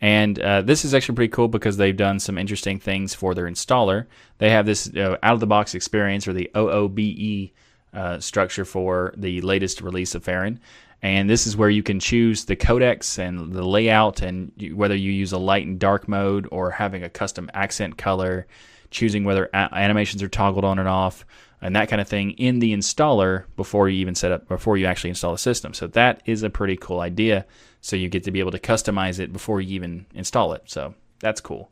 And 0.00 0.38
uh, 0.38 0.62
this 0.62 0.84
is 0.84 0.94
actually 0.94 1.16
pretty 1.16 1.32
cool 1.32 1.48
because 1.48 1.78
they've 1.78 1.96
done 1.96 2.20
some 2.20 2.38
interesting 2.38 2.78
things 2.78 3.12
for 3.12 3.34
their 3.34 3.46
installer. 3.46 4.06
They 4.38 4.50
have 4.50 4.66
this 4.66 4.88
uh, 4.94 5.16
out 5.20 5.34
of 5.34 5.40
the 5.40 5.48
box 5.48 5.74
experience 5.74 6.28
or 6.28 6.32
the 6.32 6.48
OOBE 6.54 7.50
uh, 7.92 8.20
structure 8.20 8.64
for 8.64 9.12
the 9.16 9.40
latest 9.40 9.80
release 9.80 10.14
of 10.14 10.24
Feren. 10.24 10.60
And 11.02 11.28
this 11.28 11.44
is 11.48 11.56
where 11.56 11.70
you 11.70 11.82
can 11.82 11.98
choose 11.98 12.44
the 12.44 12.54
codecs 12.54 13.18
and 13.18 13.52
the 13.52 13.66
layout, 13.66 14.22
and 14.22 14.52
whether 14.74 14.94
you 14.94 15.10
use 15.10 15.32
a 15.32 15.38
light 15.38 15.66
and 15.66 15.80
dark 15.80 16.06
mode 16.06 16.46
or 16.52 16.70
having 16.70 17.02
a 17.02 17.10
custom 17.10 17.50
accent 17.52 17.98
color 17.98 18.46
choosing 18.90 19.24
whether 19.24 19.46
a- 19.52 19.74
animations 19.74 20.22
are 20.22 20.28
toggled 20.28 20.64
on 20.64 20.78
and 20.78 20.88
off, 20.88 21.24
and 21.60 21.74
that 21.74 21.88
kind 21.88 22.00
of 22.00 22.08
thing 22.08 22.32
in 22.32 22.58
the 22.58 22.74
installer 22.74 23.44
before 23.56 23.88
you 23.88 23.98
even 23.98 24.14
set 24.14 24.32
up 24.32 24.48
before 24.48 24.76
you 24.76 24.86
actually 24.86 25.10
install 25.10 25.32
the 25.32 25.38
system. 25.38 25.74
So 25.74 25.86
that 25.88 26.22
is 26.26 26.42
a 26.42 26.50
pretty 26.50 26.76
cool 26.76 27.00
idea. 27.00 27.46
So 27.80 27.96
you 27.96 28.08
get 28.08 28.24
to 28.24 28.30
be 28.30 28.40
able 28.40 28.50
to 28.50 28.58
customize 28.58 29.18
it 29.18 29.32
before 29.32 29.60
you 29.60 29.74
even 29.74 30.06
install 30.14 30.52
it. 30.52 30.62
So 30.66 30.94
that's 31.20 31.40
cool. 31.40 31.70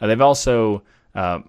Uh, 0.00 0.06
they've 0.06 0.20
also 0.20 0.82
uh, 1.14 1.40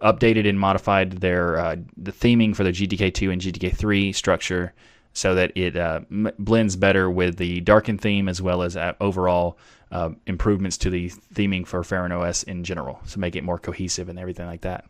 updated 0.00 0.48
and 0.48 0.58
modified 0.58 1.12
their 1.12 1.58
uh, 1.58 1.76
the 1.96 2.12
theming 2.12 2.54
for 2.54 2.64
the 2.64 2.70
GTK2 2.70 3.32
and 3.32 3.42
GTK3 3.42 4.14
structure 4.14 4.72
so 5.12 5.34
that 5.34 5.52
it 5.56 5.76
uh, 5.76 6.00
m- 6.10 6.32
blends 6.38 6.76
better 6.76 7.10
with 7.10 7.36
the 7.36 7.60
darkened 7.60 8.00
theme 8.00 8.28
as 8.28 8.40
well 8.40 8.62
as 8.62 8.76
uh, 8.76 8.92
overall 9.00 9.58
uh, 9.90 10.10
improvements 10.26 10.78
to 10.78 10.90
the 10.90 11.10
theming 11.34 11.66
for 11.66 11.82
Feren 11.82 12.16
OS 12.16 12.42
in 12.44 12.62
general 12.62 13.00
to 13.10 13.18
make 13.18 13.34
it 13.34 13.44
more 13.44 13.58
cohesive 13.58 14.08
and 14.08 14.18
everything 14.18 14.46
like 14.46 14.60
that. 14.60 14.84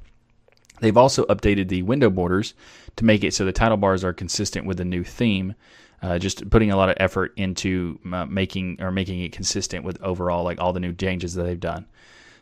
They've 0.81 0.97
also 0.97 1.25
updated 1.27 1.69
the 1.69 1.83
window 1.83 2.11
borders 2.11 2.55
to 2.97 3.05
make 3.05 3.25
it 3.25 3.35
so 3.35 3.45
the 3.45 3.53
title 3.53 3.77
bars 3.77 4.05
are 4.05 4.13
consistent 4.13 4.67
with 4.67 4.79
the 4.79 4.85
new 4.85 5.05
theme. 5.05 5.55
Uh, 6.03 6.19
just 6.19 6.49
putting 6.49 6.71
a 6.71 6.77
lot 6.77 6.89
of 6.89 6.97
effort 6.99 7.35
into 7.37 7.99
uh, 8.11 8.25
making 8.25 8.81
or 8.81 8.91
making 8.91 9.21
it 9.21 9.33
consistent 9.33 9.85
with 9.85 10.01
overall 10.03 10.45
like 10.45 10.59
all 10.59 10.73
the 10.73 10.81
new 10.81 10.95
changes 10.95 11.35
that 11.35 11.43
they've 11.43 11.61
done. 11.61 11.87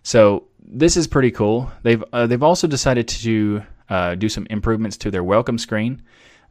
So 0.05 0.45
this 0.61 0.97
is 0.97 1.09
pretty 1.09 1.33
cool. 1.33 1.70
They've 1.83 2.03
uh, 2.12 2.29
they've 2.29 2.43
also 2.43 2.68
decided 2.68 3.09
to 3.09 3.62
do 4.16 4.29
some 4.29 4.47
improvements 4.49 4.97
to 4.99 5.11
their 5.11 5.24
welcome 5.24 5.59
screen. 5.59 6.03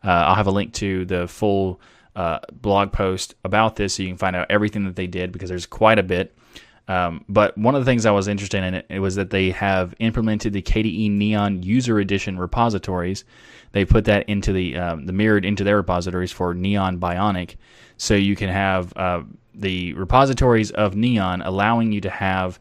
Uh, 0.03 0.09
I'll 0.09 0.35
have 0.35 0.47
a 0.47 0.51
link 0.51 0.73
to 0.75 1.05
the 1.05 1.27
full 1.27 1.81
uh, 2.15 2.39
blog 2.51 2.91
post 2.91 3.35
about 3.43 3.75
this 3.75 3.95
so 3.95 4.03
you 4.03 4.09
can 4.09 4.17
find 4.17 4.35
out 4.35 4.47
everything 4.49 4.85
that 4.85 4.95
they 4.95 5.07
did 5.07 5.31
because 5.31 5.49
there's 5.49 5.65
quite 5.65 5.99
a 5.99 6.03
bit. 6.03 6.35
Um, 6.87 7.25
but 7.27 7.57
one 7.57 7.75
of 7.75 7.81
the 7.81 7.89
things 7.89 8.05
I 8.05 8.11
was 8.11 8.27
interested 8.27 8.63
in 8.63 8.73
it, 8.89 8.99
was 8.99 9.15
that 9.15 9.29
they 9.29 9.51
have 9.51 9.93
implemented 9.99 10.53
the 10.53 10.61
KDE 10.61 11.11
Neon 11.11 11.61
User 11.61 11.99
Edition 11.99 12.39
repositories. 12.39 13.25
They 13.73 13.83
put 13.83 14.05
that 14.05 14.27
into 14.29 14.53
the 14.53 14.77
um, 14.77 15.05
the 15.05 15.11
mirrored 15.11 15.43
into 15.43 15.65
their 15.65 15.75
repositories 15.75 16.31
for 16.31 16.53
Neon 16.53 16.97
Bionic, 16.97 17.55
so 17.97 18.15
you 18.15 18.37
can 18.37 18.49
have 18.49 18.95
uh, 18.95 19.23
the 19.53 19.93
repositories 19.93 20.71
of 20.71 20.95
Neon 20.95 21.41
allowing 21.41 21.91
you 21.91 21.99
to 22.01 22.09
have 22.09 22.59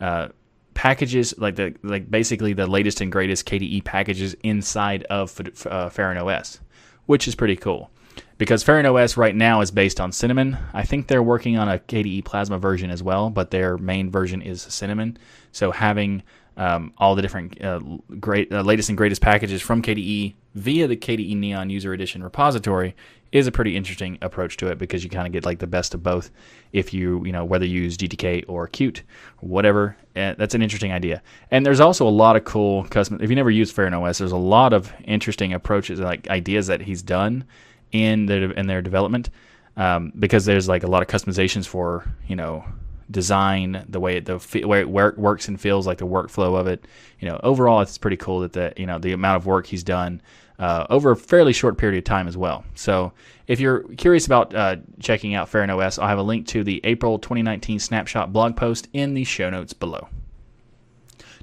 uh, 0.00 0.28
packages 0.74 1.34
like 1.38 1.54
the 1.54 1.74
like 1.84 2.10
basically 2.10 2.52
the 2.52 2.66
latest 2.66 3.00
and 3.00 3.12
greatest 3.12 3.46
KDE 3.46 3.84
packages 3.84 4.34
inside 4.42 5.04
of 5.04 5.38
uh, 5.40 5.88
Feren 5.88 6.20
OS, 6.20 6.60
which 7.08 7.26
is 7.26 7.34
pretty 7.34 7.56
cool 7.56 7.90
because 8.36 8.62
Feren 8.62 8.84
OS 8.84 9.16
right 9.16 9.34
now 9.34 9.62
is 9.62 9.70
based 9.70 9.98
on 9.98 10.12
Cinnamon. 10.12 10.58
I 10.74 10.84
think 10.84 11.06
they're 11.06 11.22
working 11.22 11.56
on 11.56 11.66
a 11.66 11.78
KDE 11.78 12.26
Plasma 12.26 12.58
version 12.58 12.90
as 12.90 13.02
well, 13.02 13.30
but 13.30 13.50
their 13.50 13.78
main 13.78 14.10
version 14.10 14.42
is 14.42 14.60
Cinnamon. 14.60 15.16
So 15.50 15.70
having 15.70 16.22
um, 16.58 16.92
all 16.98 17.14
the 17.14 17.22
different 17.22 17.62
uh, 17.64 17.80
great 18.20 18.52
uh, 18.52 18.62
latest 18.62 18.88
and 18.88 18.98
greatest 18.98 19.22
packages 19.22 19.62
from 19.62 19.80
KDE 19.80 20.34
via 20.54 20.88
the 20.88 20.96
KDE 20.96 21.36
Neon 21.36 21.70
User 21.70 21.92
Edition 21.92 22.22
repository 22.22 22.94
is 23.30 23.46
a 23.46 23.52
pretty 23.52 23.76
interesting 23.76 24.18
approach 24.22 24.56
to 24.56 24.66
it 24.68 24.76
because 24.78 25.04
you 25.04 25.10
kind 25.10 25.26
of 25.26 25.32
get 25.32 25.46
like 25.46 25.60
the 25.60 25.66
best 25.66 25.94
of 25.94 26.02
both. 26.02 26.30
If 26.72 26.92
you 26.92 27.24
you 27.24 27.32
know 27.32 27.44
whether 27.44 27.64
you 27.64 27.82
use 27.82 27.96
GTK 27.96 28.44
or 28.48 28.66
Qt 28.66 29.02
whatever, 29.38 29.96
uh, 30.16 30.34
that's 30.36 30.54
an 30.54 30.62
interesting 30.62 30.92
idea. 30.92 31.22
And 31.50 31.64
there's 31.64 31.80
also 31.80 32.06
a 32.06 32.10
lot 32.10 32.34
of 32.34 32.44
cool 32.44 32.84
custom. 32.84 33.20
If 33.22 33.30
you 33.30 33.36
never 33.36 33.50
used 33.50 33.74
Feren 33.74 33.98
OS, 33.98 34.18
there's 34.18 34.32
a 34.32 34.36
lot 34.36 34.72
of 34.72 34.92
interesting 35.04 35.52
approaches 35.52 36.00
like 36.00 36.28
ideas 36.28 36.66
that 36.66 36.80
he's 36.80 37.02
done 37.02 37.44
in 37.92 38.26
their 38.26 38.50
in 38.50 38.66
their 38.66 38.82
development 38.82 39.30
um, 39.76 40.12
because 40.18 40.44
there's 40.44 40.68
like 40.68 40.82
a 40.82 40.88
lot 40.88 41.02
of 41.02 41.08
customizations 41.08 41.66
for 41.66 42.04
you 42.26 42.34
know 42.34 42.64
design 43.10 43.84
the 43.88 44.00
way 44.00 44.16
it 44.16 44.26
the 44.26 44.64
way 44.64 44.80
it 44.80 44.88
work, 44.88 45.16
works 45.16 45.48
and 45.48 45.60
feels 45.60 45.86
like 45.86 45.98
the 45.98 46.06
workflow 46.06 46.58
of 46.58 46.66
it. 46.66 46.86
You 47.20 47.28
know 47.28 47.40
overall 47.42 47.80
it's 47.80 47.98
pretty 47.98 48.16
cool 48.16 48.40
that 48.40 48.52
the 48.52 48.72
you 48.76 48.86
know 48.86 48.98
the 48.98 49.12
amount 49.12 49.36
of 49.36 49.46
work 49.46 49.66
he's 49.66 49.82
done 49.82 50.20
uh, 50.58 50.86
over 50.90 51.12
a 51.12 51.16
fairly 51.16 51.52
short 51.52 51.78
period 51.78 51.98
of 51.98 52.04
time 52.04 52.26
as 52.26 52.36
well. 52.36 52.64
So 52.74 53.12
if 53.46 53.60
you're 53.60 53.84
curious 53.94 54.26
about 54.26 54.54
uh, 54.54 54.76
checking 55.00 55.34
out 55.34 55.50
Feren 55.50 55.74
OS 55.74 55.98
I'll 55.98 56.08
have 56.08 56.18
a 56.18 56.22
link 56.22 56.46
to 56.48 56.64
the 56.64 56.80
April 56.84 57.18
2019 57.18 57.78
snapshot 57.78 58.32
blog 58.32 58.56
post 58.56 58.88
in 58.92 59.14
the 59.14 59.24
show 59.24 59.50
notes 59.50 59.72
below. 59.72 60.08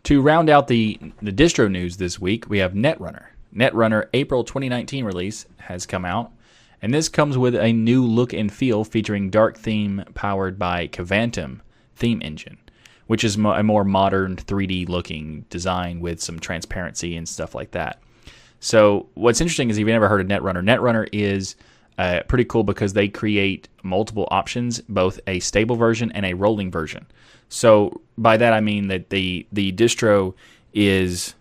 To 0.03 0.22
round 0.22 0.49
out 0.49 0.68
the 0.68 0.99
the 1.22 1.32
distro 1.32 1.70
news 1.70 1.97
this 1.97 2.20
week 2.20 2.49
we 2.49 2.59
have 2.59 2.74
Netrunner. 2.74 3.26
Netrunner 3.55 4.07
April 4.13 4.43
2019 4.43 5.05
release 5.05 5.45
has 5.57 5.86
come 5.86 6.05
out 6.05 6.32
and 6.86 6.93
this 6.93 7.09
comes 7.09 7.36
with 7.36 7.55
a 7.55 7.73
new 7.73 8.05
look 8.05 8.31
and 8.31 8.53
feel 8.53 8.83
featuring 8.83 9.31
dark 9.31 9.57
theme 9.57 10.03
powered 10.13 10.59
by 10.59 10.88
Kvantum 10.88 11.61
theme 11.95 12.21
engine, 12.23 12.59
which 13.07 13.23
is 13.23 13.38
a 13.38 13.63
more 13.63 13.83
modern 13.83 14.36
3D 14.36 14.88
looking 14.88 15.45
design 15.49 15.99
with 15.99 16.21
some 16.21 16.39
transparency 16.39 17.17
and 17.17 17.27
stuff 17.27 17.55
like 17.55 17.71
that. 17.71 18.03
So 18.59 19.07
what's 19.15 19.41
interesting 19.41 19.71
is 19.71 19.77
if 19.77 19.79
you've 19.79 19.88
never 19.88 20.07
heard 20.07 20.21
of 20.21 20.27
Netrunner, 20.27 20.63
Netrunner 20.63 21.09
is 21.11 21.55
uh, 21.97 22.19
pretty 22.27 22.45
cool 22.45 22.63
because 22.63 22.93
they 22.93 23.07
create 23.07 23.67
multiple 23.81 24.27
options, 24.29 24.79
both 24.81 25.19
a 25.25 25.39
stable 25.39 25.77
version 25.77 26.11
and 26.11 26.23
a 26.23 26.36
rolling 26.36 26.69
version. 26.69 27.07
So 27.49 27.99
by 28.15 28.38
that 28.38 28.53
I 28.53 28.59
mean 28.59 28.89
that 28.89 29.09
the 29.09 29.47
the 29.51 29.71
distro 29.71 30.36
is 30.71 31.33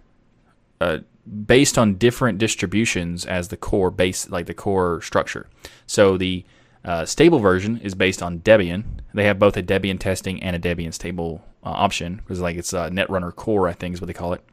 uh, 0.80 1.00
based 1.46 1.78
on 1.78 1.94
different 1.94 2.38
distributions 2.38 3.24
as 3.24 3.48
the 3.48 3.56
core 3.56 3.90
base, 3.90 4.28
like 4.28 4.46
the 4.46 4.54
core 4.54 5.00
structure. 5.02 5.48
So 5.86 6.16
the 6.16 6.44
uh, 6.84 7.06
stable 7.06 7.38
version 7.38 7.78
is 7.78 7.94
based 7.94 8.22
on 8.22 8.40
Debian. 8.40 8.84
They 9.14 9.24
have 9.24 9.38
both 9.38 9.56
a 9.56 9.62
Debian 9.62 9.98
testing 9.98 10.42
and 10.42 10.54
a 10.54 10.58
Debian 10.58 10.92
stable 10.92 11.42
uh, 11.62 11.70
option 11.70 12.16
because 12.16 12.40
like 12.40 12.56
it's 12.56 12.72
a 12.72 12.90
Netrunner 12.90 13.34
Core, 13.34 13.68
I 13.68 13.72
think 13.72 13.94
is 13.94 14.00
what 14.00 14.06
they 14.06 14.12
call 14.12 14.34
it. 14.34 14.44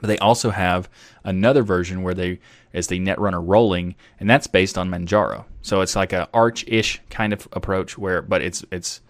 But 0.00 0.08
they 0.08 0.18
also 0.18 0.50
have 0.50 0.90
another 1.24 1.62
version 1.62 2.02
where 2.02 2.12
they 2.12 2.40
is 2.74 2.88
the 2.88 3.00
Netrunner 3.00 3.42
rolling, 3.42 3.94
and 4.20 4.28
that's 4.28 4.46
based 4.46 4.76
on 4.76 4.90
Manjaro. 4.90 5.46
So 5.62 5.80
it's 5.80 5.96
like 5.96 6.12
a 6.12 6.28
Arch-ish 6.34 7.00
kind 7.08 7.32
of 7.32 7.48
approach 7.52 7.96
where, 7.96 8.20
but 8.20 8.42
it's 8.42 8.62
it's 8.70 9.00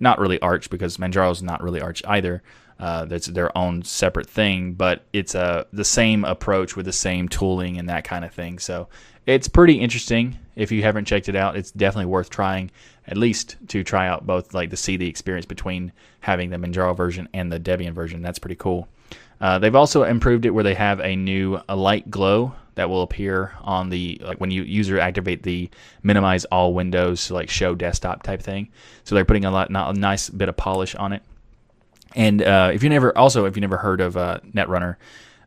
not 0.00 0.18
really 0.18 0.40
Arch 0.40 0.68
because 0.68 0.96
Manjaro 0.96 1.30
is 1.30 1.42
not 1.42 1.62
really 1.62 1.80
Arch 1.80 2.02
either. 2.06 2.42
Uh, 2.78 3.04
that's 3.04 3.28
their 3.28 3.56
own 3.56 3.82
separate 3.82 4.28
thing, 4.28 4.72
but 4.72 5.04
it's 5.12 5.34
uh, 5.34 5.64
the 5.72 5.84
same 5.84 6.24
approach 6.24 6.74
with 6.74 6.86
the 6.86 6.92
same 6.92 7.28
tooling 7.28 7.78
and 7.78 7.88
that 7.88 8.04
kind 8.04 8.24
of 8.24 8.32
thing. 8.32 8.58
So 8.58 8.88
it's 9.26 9.46
pretty 9.46 9.74
interesting. 9.74 10.38
If 10.56 10.72
you 10.72 10.82
haven't 10.82 11.04
checked 11.04 11.28
it 11.28 11.36
out, 11.36 11.56
it's 11.56 11.70
definitely 11.70 12.06
worth 12.06 12.28
trying 12.28 12.70
at 13.06 13.16
least 13.16 13.56
to 13.68 13.84
try 13.84 14.08
out 14.08 14.26
both, 14.26 14.54
like 14.54 14.70
to 14.70 14.76
see 14.76 14.96
the 14.96 15.08
experience 15.08 15.46
between 15.46 15.92
having 16.20 16.50
the 16.50 16.56
Manjaro 16.56 16.96
version 16.96 17.28
and 17.32 17.52
the 17.52 17.60
Debian 17.60 17.92
version. 17.92 18.22
That's 18.22 18.38
pretty 18.38 18.56
cool. 18.56 18.88
Uh, 19.40 19.58
they've 19.58 19.74
also 19.74 20.04
improved 20.04 20.46
it 20.46 20.50
where 20.50 20.64
they 20.64 20.74
have 20.74 21.00
a 21.00 21.16
new 21.16 21.60
a 21.68 21.74
light 21.74 22.10
glow 22.10 22.54
that 22.74 22.88
will 22.88 23.02
appear 23.02 23.52
on 23.60 23.90
the 23.90 24.20
like 24.24 24.40
when 24.40 24.50
you 24.50 24.62
user 24.62 24.98
activate 24.98 25.42
the 25.42 25.68
minimize 26.02 26.44
all 26.46 26.72
windows 26.72 27.26
to 27.26 27.34
like 27.34 27.50
show 27.50 27.74
desktop 27.74 28.22
type 28.22 28.40
thing. 28.40 28.68
So 29.04 29.14
they're 29.14 29.24
putting 29.24 29.44
a 29.44 29.50
lot 29.50 29.70
not 29.70 29.94
a 29.94 29.98
nice 29.98 30.30
bit 30.30 30.48
of 30.48 30.56
polish 30.56 30.94
on 30.94 31.12
it. 31.12 31.22
And 32.14 32.42
uh, 32.42 32.70
if 32.72 32.82
you 32.82 32.88
never, 32.88 33.16
also 33.16 33.44
if 33.46 33.56
you 33.56 33.60
never 33.60 33.78
heard 33.78 34.00
of 34.00 34.16
uh, 34.16 34.40
Netrunner, 34.52 34.96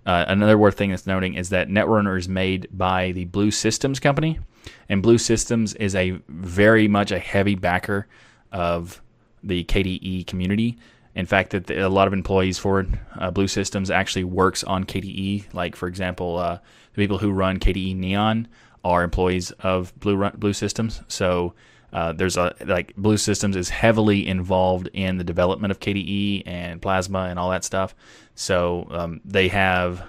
uh, 0.06 0.26
another 0.28 0.58
worth 0.58 0.78
thing 0.78 0.92
that's 0.92 1.08
noting 1.08 1.34
is 1.34 1.50
that 1.50 1.68
Netrunner 1.68 2.18
is 2.18 2.30
made 2.30 2.68
by 2.72 3.12
the 3.12 3.26
Blue 3.26 3.52
Systems 3.52 4.00
company, 4.00 4.40
and 4.88 5.02
Blue 5.02 5.18
Systems 5.18 5.74
is 5.76 5.96
a 5.96 6.12
very 6.28 6.88
much 6.88 7.12
a 7.12 7.20
heavy 7.20 7.56
backer 7.56 8.08
of 8.52 9.02
the 9.44 9.64
KDE 9.64 10.28
community. 10.28 10.78
In 11.16 11.26
fact, 11.26 11.52
that 11.52 11.72
a 11.72 11.88
lot 11.88 12.08
of 12.08 12.14
employees 12.14 12.60
for 12.60 12.86
uh, 13.18 13.32
Blue 13.32 13.48
Systems 13.48 13.90
actually 13.90 14.26
works 14.26 14.64
on 14.64 14.84
KDE. 14.84 15.54
Like 15.54 15.76
for 15.76 15.88
example, 15.88 16.38
uh, 16.38 16.60
the 16.94 17.02
people 17.02 17.18
who 17.18 17.32
run 17.32 17.60
KDE 17.60 17.96
Neon 17.96 18.48
are 18.84 19.04
employees 19.04 19.52
of 19.52 19.98
Blue 20.00 20.30
Blue 20.32 20.54
Systems. 20.54 21.02
So 21.08 21.54
uh, 21.96 22.12
there's 22.12 22.36
a 22.36 22.54
like 22.66 22.94
Blue 22.98 23.16
Systems 23.16 23.56
is 23.56 23.70
heavily 23.70 24.28
involved 24.28 24.90
in 24.92 25.18
the 25.18 25.24
development 25.24 25.72
of 25.72 25.80
KDE 25.80 26.44
and 26.46 26.82
Plasma 26.82 27.28
and 27.30 27.40
all 27.40 27.52
that 27.52 27.64
stuff. 27.64 27.96
So 28.36 28.86
um, 28.92 29.22
they 29.24 29.48
have, 29.48 30.04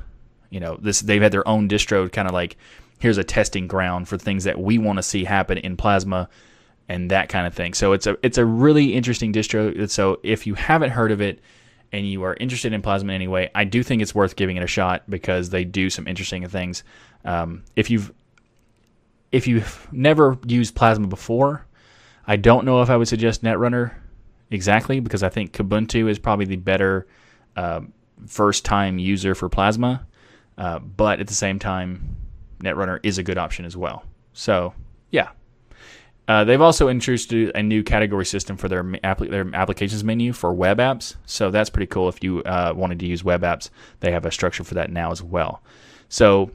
you 0.51 0.59
know, 0.59 0.79
this 0.83 0.99
they've 1.01 1.23
had 1.23 1.31
their 1.31 1.47
own 1.47 1.69
distro, 1.69 2.11
kind 2.11 2.27
of 2.27 2.35
like 2.35 2.57
here's 2.99 3.19
a 3.19 3.25
testing 3.25 3.69
ground 3.69 4.09
for 4.09 4.19
things 4.19 4.43
that 4.45 4.59
we 4.59 4.79
want 4.79 4.99
to 4.99 5.03
see 5.05 5.23
happen 5.23 5.59
in 5.59 5.77
Plasma 5.77 6.29
and 6.89 7.09
that 7.13 7.29
kind 7.29 7.47
of 7.47 7.55
thing. 7.55 7.73
So 7.73 7.93
it's 7.93 8.09
a 8.09 8.17
it's 8.21 8.37
a 8.37 8.45
really 8.45 8.93
interesting 8.93 9.33
distro. 9.33 9.89
So 9.89 10.19
if 10.25 10.45
you 10.45 10.55
haven't 10.55 10.91
heard 10.91 11.13
of 11.13 11.21
it 11.21 11.39
and 11.93 12.05
you 12.05 12.25
are 12.25 12.35
interested 12.35 12.73
in 12.73 12.83
Plasma 12.83 13.13
anyway, 13.13 13.49
I 13.55 13.63
do 13.63 13.85
think 13.85 14.03
it's 14.03 14.13
worth 14.13 14.35
giving 14.35 14.57
it 14.57 14.65
a 14.65 14.67
shot 14.67 15.09
because 15.09 15.51
they 15.51 15.63
do 15.63 15.89
some 15.89 16.09
interesting 16.09 16.49
things. 16.49 16.83
Um, 17.25 17.63
if 17.77 17.91
you've 17.91 18.13
if 19.31 19.47
you've 19.47 19.87
never 19.93 20.37
used 20.49 20.75
Plasma 20.75 21.07
before, 21.07 21.65
I 22.27 22.37
don't 22.37 22.65
know 22.65 22.83
if 22.83 22.91
I 22.91 22.97
would 22.97 23.09
suggest 23.09 23.43
Netrunner 23.43 23.95
exactly 24.51 25.01
because 25.01 25.23
I 25.23 25.29
think 25.29 25.53
Kubuntu 25.53 26.09
is 26.09 26.19
probably 26.19 26.47
the 26.47 26.57
better 26.57 27.07
uh, 27.57 27.81
first 28.27 28.65
time 28.65 28.99
user 28.99 29.35
for 29.35 29.49
Plasma. 29.49 30.07
Uh, 30.59 30.79
but 30.79 31.21
at 31.21 31.27
the 31.27 31.35
same 31.35 31.59
time, 31.59 32.17
Netrunner 32.61 32.99
is 33.03 33.19
a 33.19 33.23
good 33.23 33.39
option 33.39 33.65
as 33.65 33.77
well. 33.77 34.05
So, 34.33 34.75
yeah. 35.11 35.31
Uh, 36.29 36.43
they've 36.43 36.61
also 36.61 36.89
introduced 36.89 37.31
a 37.33 37.63
new 37.63 37.85
category 37.85 38.27
system 38.27 38.57
for 38.57 38.69
their, 38.69 38.83
their 39.21 39.49
applications 39.55 40.03
menu 40.03 40.33
for 40.33 40.53
web 40.53 40.79
apps. 40.79 41.15
So 41.27 41.51
that's 41.53 41.71
pretty 41.71 41.87
cool. 41.87 42.09
If 42.09 42.25
you 42.25 42.43
uh, 42.43 42.73
wanted 42.75 42.99
to 43.01 43.07
use 43.07 43.23
web 43.23 43.43
apps, 43.43 43.71
they 44.01 44.11
have 44.11 44.27
a 44.27 44.33
structure 44.33 44.65
for 44.65 44.75
that 44.75 44.91
now 44.91 45.13
as 45.13 45.23
well. 45.23 45.63
So, 46.09 46.51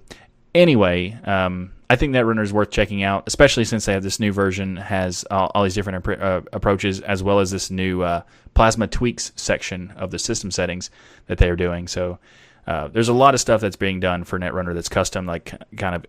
anyway, 0.54 1.18
um, 1.24 1.72
I 1.92 1.98
think 1.98 2.14
that 2.14 2.24
Netrunner 2.24 2.42
is 2.42 2.54
worth 2.54 2.72
checking 2.72 3.04
out, 3.04 3.26
especially 3.28 3.66
since 3.66 3.84
they 3.84 3.92
have 3.92 4.02
this 4.02 4.18
new 4.18 4.32
version 4.32 4.78
has 4.78 5.26
all, 5.30 5.52
all 5.54 5.64
these 5.64 5.76
different 5.76 6.08
uh, 6.08 6.40
approaches, 6.54 7.02
as 7.02 7.22
well 7.22 7.42
as 7.42 7.52
this 7.52 7.70
new 7.70 8.02
uh, 8.02 8.22
Plasma 8.54 8.88
tweaks 8.88 9.34
section 9.36 9.92
of 9.98 10.10
the 10.10 10.18
system 10.18 10.52
settings 10.52 10.90
that 11.28 11.38
they 11.38 11.50
are 11.50 11.58
doing. 11.58 11.90
So 11.90 12.18
uh, 12.66 12.88
there's 12.88 13.10
a 13.10 13.14
lot 13.14 13.34
of 13.34 13.42
stuff 13.42 13.60
that's 13.60 13.76
being 13.76 14.00
done 14.00 14.24
for 14.24 14.40
Netrunner 14.40 14.74
that's 14.74 14.88
custom, 14.88 15.26
like 15.26 15.54
kind 15.76 15.96
of 15.96 16.06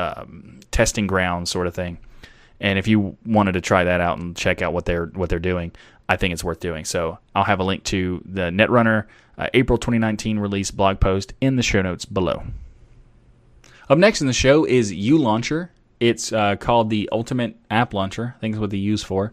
um, 0.00 0.60
testing 0.70 1.06
ground 1.06 1.48
sort 1.48 1.66
of 1.66 1.74
thing. 1.74 1.96
And 2.60 2.78
if 2.78 2.86
you 2.86 3.16
wanted 3.24 3.52
to 3.52 3.62
try 3.62 3.84
that 3.84 4.02
out 4.02 4.18
and 4.18 4.36
check 4.36 4.60
out 4.60 4.74
what 4.74 4.84
they're 4.84 5.06
what 5.06 5.30
they're 5.30 5.38
doing, 5.38 5.72
I 6.10 6.16
think 6.16 6.34
it's 6.34 6.44
worth 6.44 6.60
doing. 6.60 6.84
So 6.84 7.18
I'll 7.34 7.44
have 7.44 7.60
a 7.60 7.64
link 7.64 7.84
to 7.84 8.20
the 8.26 8.50
Netrunner 8.50 9.06
uh, 9.38 9.48
April 9.54 9.78
2019 9.78 10.38
release 10.38 10.70
blog 10.70 11.00
post 11.00 11.32
in 11.40 11.56
the 11.56 11.62
show 11.62 11.80
notes 11.80 12.04
below. 12.04 12.42
Up 13.88 13.98
next 13.98 14.20
in 14.20 14.26
the 14.26 14.32
show 14.32 14.64
is 14.64 14.92
Ulauncher. 14.92 15.68
It's 16.00 16.32
uh, 16.32 16.56
called 16.56 16.90
the 16.90 17.08
Ultimate 17.12 17.56
App 17.70 17.94
Launcher. 17.94 18.34
I 18.36 18.40
think 18.40 18.54
is 18.54 18.60
what 18.60 18.70
they 18.70 18.76
use 18.78 19.04
for. 19.04 19.32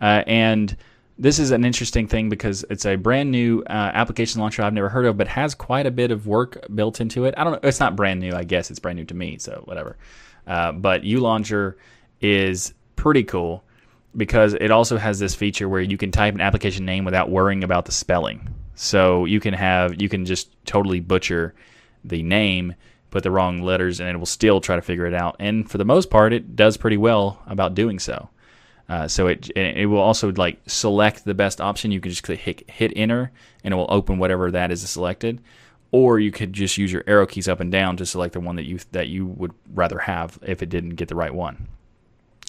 Uh, 0.00 0.24
and 0.26 0.74
this 1.18 1.38
is 1.38 1.50
an 1.50 1.66
interesting 1.66 2.08
thing 2.08 2.30
because 2.30 2.64
it's 2.70 2.86
a 2.86 2.96
brand 2.96 3.30
new 3.30 3.62
uh, 3.68 3.72
application 3.92 4.40
launcher 4.40 4.62
I've 4.62 4.72
never 4.72 4.88
heard 4.88 5.04
of, 5.04 5.18
but 5.18 5.28
has 5.28 5.54
quite 5.54 5.84
a 5.84 5.90
bit 5.90 6.10
of 6.10 6.26
work 6.26 6.64
built 6.74 7.00
into 7.00 7.26
it. 7.26 7.34
I 7.36 7.44
don't 7.44 7.52
know. 7.62 7.68
It's 7.68 7.78
not 7.78 7.94
brand 7.94 8.20
new. 8.20 8.32
I 8.32 8.44
guess 8.44 8.70
it's 8.70 8.80
brand 8.80 8.96
new 8.96 9.04
to 9.04 9.14
me. 9.14 9.36
So 9.36 9.62
whatever. 9.66 9.98
Uh, 10.46 10.72
but 10.72 11.04
Launcher 11.04 11.76
is 12.22 12.72
pretty 12.96 13.22
cool. 13.24 13.62
because 14.16 14.54
it 14.54 14.70
also 14.70 14.96
has 14.96 15.18
this 15.18 15.34
feature 15.34 15.68
where 15.68 15.80
you 15.80 15.96
can 15.96 16.10
type 16.10 16.34
an 16.34 16.40
application 16.40 16.84
name 16.84 17.04
without 17.04 17.30
worrying 17.30 17.62
about 17.62 17.84
the 17.84 17.92
spelling. 17.92 18.48
So 18.74 19.24
you 19.24 19.40
can 19.40 19.54
have 19.54 20.00
you 20.00 20.08
can 20.08 20.24
just 20.24 20.50
totally 20.64 21.00
butcher 21.00 21.54
the 22.02 22.22
name, 22.22 22.74
put 23.10 23.22
the 23.22 23.30
wrong 23.30 23.62
letters, 23.62 24.00
and 24.00 24.10
it 24.10 24.16
will 24.16 24.26
still 24.26 24.60
try 24.60 24.76
to 24.76 24.82
figure 24.82 25.06
it 25.06 25.14
out. 25.14 25.36
And 25.38 25.70
for 25.70 25.78
the 25.78 25.84
most 25.84 26.10
part, 26.10 26.32
it 26.32 26.56
does 26.56 26.76
pretty 26.76 26.96
well 26.96 27.42
about 27.46 27.74
doing 27.74 27.98
so. 27.98 28.28
Uh, 28.88 29.06
so 29.06 29.28
it 29.28 29.50
it 29.56 29.86
will 29.86 30.00
also 30.00 30.32
like 30.32 30.58
select 30.66 31.24
the 31.24 31.34
best 31.34 31.60
option. 31.60 31.92
You 31.92 32.00
can 32.00 32.10
just 32.10 32.24
click 32.24 32.40
hit, 32.40 32.70
hit 32.70 32.92
enter, 32.96 33.30
and 33.62 33.72
it 33.72 33.76
will 33.76 33.86
open 33.88 34.18
whatever 34.18 34.50
that 34.50 34.72
is 34.72 34.88
selected. 34.88 35.40
Or 35.92 36.18
you 36.18 36.30
could 36.32 36.52
just 36.52 36.78
use 36.78 36.92
your 36.92 37.04
arrow 37.06 37.26
keys 37.26 37.48
up 37.48 37.60
and 37.60 37.70
down 37.70 37.96
to 37.96 38.06
select 38.06 38.32
the 38.32 38.40
one 38.40 38.56
that 38.56 38.64
you 38.64 38.78
that 38.92 39.08
you 39.08 39.26
would 39.26 39.52
rather 39.72 39.98
have 39.98 40.38
if 40.42 40.62
it 40.62 40.70
didn't 40.70 40.96
get 40.96 41.08
the 41.08 41.14
right 41.14 41.34
one. 41.34 41.68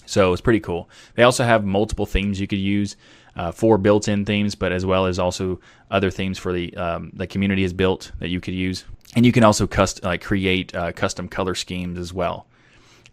So 0.04 0.32
it's 0.32 0.42
pretty 0.42 0.60
cool. 0.60 0.90
They 1.14 1.22
also 1.22 1.44
have 1.44 1.64
multiple 1.64 2.06
themes 2.06 2.40
you 2.40 2.48
could 2.48 2.58
use, 2.58 2.96
uh, 3.36 3.52
four 3.52 3.78
built-in 3.78 4.24
themes, 4.24 4.56
but 4.56 4.72
as 4.72 4.84
well 4.84 5.06
as 5.06 5.18
also 5.18 5.60
other 5.92 6.10
themes 6.10 6.38
for 6.38 6.52
the 6.52 6.76
um, 6.76 7.12
the 7.14 7.26
community 7.26 7.62
has 7.62 7.72
built 7.72 8.10
that 8.18 8.28
you 8.28 8.40
could 8.40 8.54
use, 8.54 8.84
and 9.14 9.26
you 9.26 9.32
can 9.32 9.44
also 9.44 9.68
uh, 10.02 10.16
create 10.20 10.74
uh, 10.74 10.92
custom 10.92 11.28
color 11.28 11.54
schemes 11.54 11.98
as 11.98 12.12
well. 12.12 12.46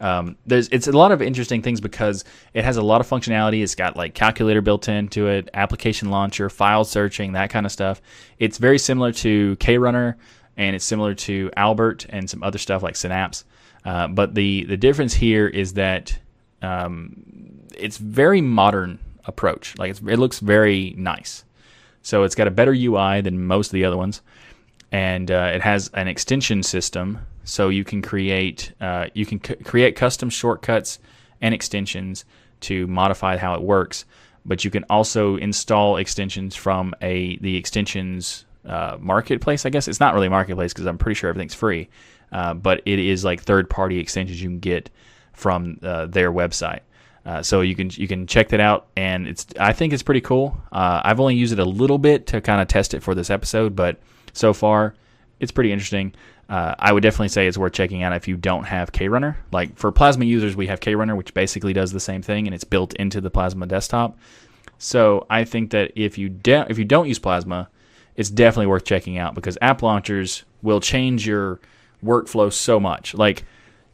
Um, 0.02 0.38
there's 0.46 0.70
it's 0.70 0.88
a 0.88 0.94
lot 0.94 1.12
of 1.12 1.22
interesting 1.22 1.62
things 1.62 1.82
because 1.82 2.24
it 2.54 2.64
has 2.64 2.78
a 2.78 2.82
lot 2.82 3.02
of 3.02 3.10
functionality. 3.10 3.62
It's 3.62 3.76
got 3.76 3.98
like 3.98 4.14
calculator 4.14 4.62
built 4.62 4.88
into 4.88 5.28
it, 5.28 5.50
application 5.54 6.10
launcher, 6.10 6.50
file 6.50 6.86
searching, 6.86 7.34
that 7.34 7.50
kind 7.50 7.66
of 7.66 7.72
stuff. 7.72 8.02
It's 8.38 8.58
very 8.58 8.80
similar 8.80 9.12
to 9.14 9.58
KRunner 9.58 10.16
and 10.56 10.76
it's 10.76 10.86
similar 10.86 11.16
to 11.16 11.52
Albert 11.58 12.06
and 12.10 12.30
some 12.30 12.44
other 12.44 12.58
stuff 12.58 12.82
like 12.82 12.96
Synapse. 12.96 13.44
Uh, 13.84 14.08
but 14.08 14.36
the 14.36 14.64
the 14.66 14.78
difference 14.78 15.14
here 15.14 15.48
is 15.48 15.74
that 15.74 16.18
um, 16.62 17.16
it's 17.78 17.98
very 17.98 18.42
modern 18.42 19.00
approach. 19.26 19.78
Like 19.78 19.92
it 19.92 20.20
looks 20.20 20.40
very 20.40 20.94
nice. 20.98 21.44
So 22.02 22.24
it's 22.24 22.36
got 22.36 22.48
a 22.48 22.52
better 22.52 22.74
UI 22.74 23.22
than 23.22 23.46
most 23.46 23.68
of 23.68 23.74
the 23.74 23.86
other 23.86 23.98
ones, 23.98 24.22
and 24.92 25.30
uh, 25.30 25.52
it 25.54 25.62
has 25.62 25.90
an 25.94 26.08
extension 26.08 26.64
system. 26.64 27.20
So 27.44 27.70
you 27.70 27.84
can 27.84 28.02
create 28.02 28.74
uh, 28.80 29.08
you 29.14 29.26
can 29.26 29.44
c- 29.44 29.56
create 29.56 29.96
custom 29.96 30.30
shortcuts 30.30 31.00
and 31.42 31.54
extensions 31.54 32.26
to 32.62 32.86
modify 32.88 33.38
how 33.38 33.56
it 33.56 33.62
works. 33.62 34.06
But 34.46 34.64
you 34.64 34.72
can 34.72 34.86
also 34.90 35.36
install 35.36 35.98
extensions 35.98 36.56
from 36.56 36.94
a 37.02 37.38
the 37.38 37.56
extensions 37.58 38.46
uh, 38.66 38.98
marketplace. 39.00 39.66
I 39.66 39.70
guess 39.70 39.88
it's 39.88 40.00
not 40.00 40.14
really 40.14 40.30
marketplace 40.30 40.74
because 40.74 40.86
I'm 40.86 40.98
pretty 40.98 41.16
sure 41.16 41.30
everything's 41.30 41.56
free, 41.56 41.90
uh, 42.32 42.54
but 42.54 42.82
it 42.86 43.00
is 43.00 43.26
like 43.26 43.42
third 43.42 43.70
party 43.70 44.00
extensions 44.00 44.42
you 44.42 44.50
can 44.50 44.60
get 44.60 44.90
from 45.34 45.80
uh, 45.82 46.06
their 46.06 46.32
website. 46.32 46.82
Uh, 47.26 47.44
so 47.44 47.62
you 47.62 47.76
can 47.76 47.90
you 47.94 48.08
can 48.08 48.28
check 48.28 48.50
that 48.50 48.60
out, 48.60 48.88
and 48.96 49.28
it's 49.28 49.46
I 49.60 49.74
think 49.74 49.94
it's 49.94 50.04
pretty 50.04 50.22
cool. 50.22 50.60
Uh, 50.72 51.02
I've 51.04 51.20
only 51.20 51.36
used 51.36 51.54
it 51.54 51.60
a 51.60 51.66
little 51.66 51.98
bit 51.98 52.28
to 52.28 52.42
kind 52.42 52.62
of 52.62 52.68
test 52.68 52.94
it 52.94 53.04
for 53.04 53.14
this 53.14 53.30
episode, 53.30 53.76
but 53.76 54.00
so 54.40 54.54
far 54.54 54.96
it's 55.40 55.52
pretty 55.52 55.72
interesting. 55.72 56.14
Uh, 56.50 56.74
I 56.80 56.92
would 56.92 57.04
definitely 57.04 57.30
say 57.30 57.48
it's 57.48 57.58
worth 57.58 57.74
checking 57.74 58.04
out 58.04 58.14
if 58.14 58.28
you 58.28 58.36
don't 58.36 58.64
have 58.64 58.92
KRunner. 58.92 59.36
Like 59.52 59.78
for 59.78 59.92
Plasma 59.92 60.26
users, 60.26 60.56
we 60.56 60.68
have 60.68 60.80
KRunner, 60.80 61.16
which 61.16 61.34
basically 61.34 61.74
does 61.74 61.92
the 61.92 62.00
same 62.00 62.22
thing, 62.22 62.48
and 62.48 62.54
it's 62.54 62.64
built 62.64 62.94
into 62.96 63.22
the 63.22 63.30
Plasma 63.30 63.68
desktop. 63.68 64.18
So 64.78 65.26
I 65.30 65.44
think 65.44 65.72
that 65.72 65.92
if 65.96 66.18
you 66.18 66.30
de- 66.30 66.66
if 66.70 66.78
you 66.78 66.86
don't 66.86 67.08
use 67.08 67.20
Plasma, 67.20 67.70
it's 68.16 68.30
definitely 68.30 68.68
worth 68.68 68.84
checking 68.84 69.18
out 69.18 69.36
because 69.36 69.58
app 69.62 69.82
launchers 69.82 70.44
will 70.62 70.82
change 70.82 71.28
your 71.28 71.60
workflow 72.04 72.52
so 72.52 72.80
much. 72.80 73.14
Like 73.14 73.46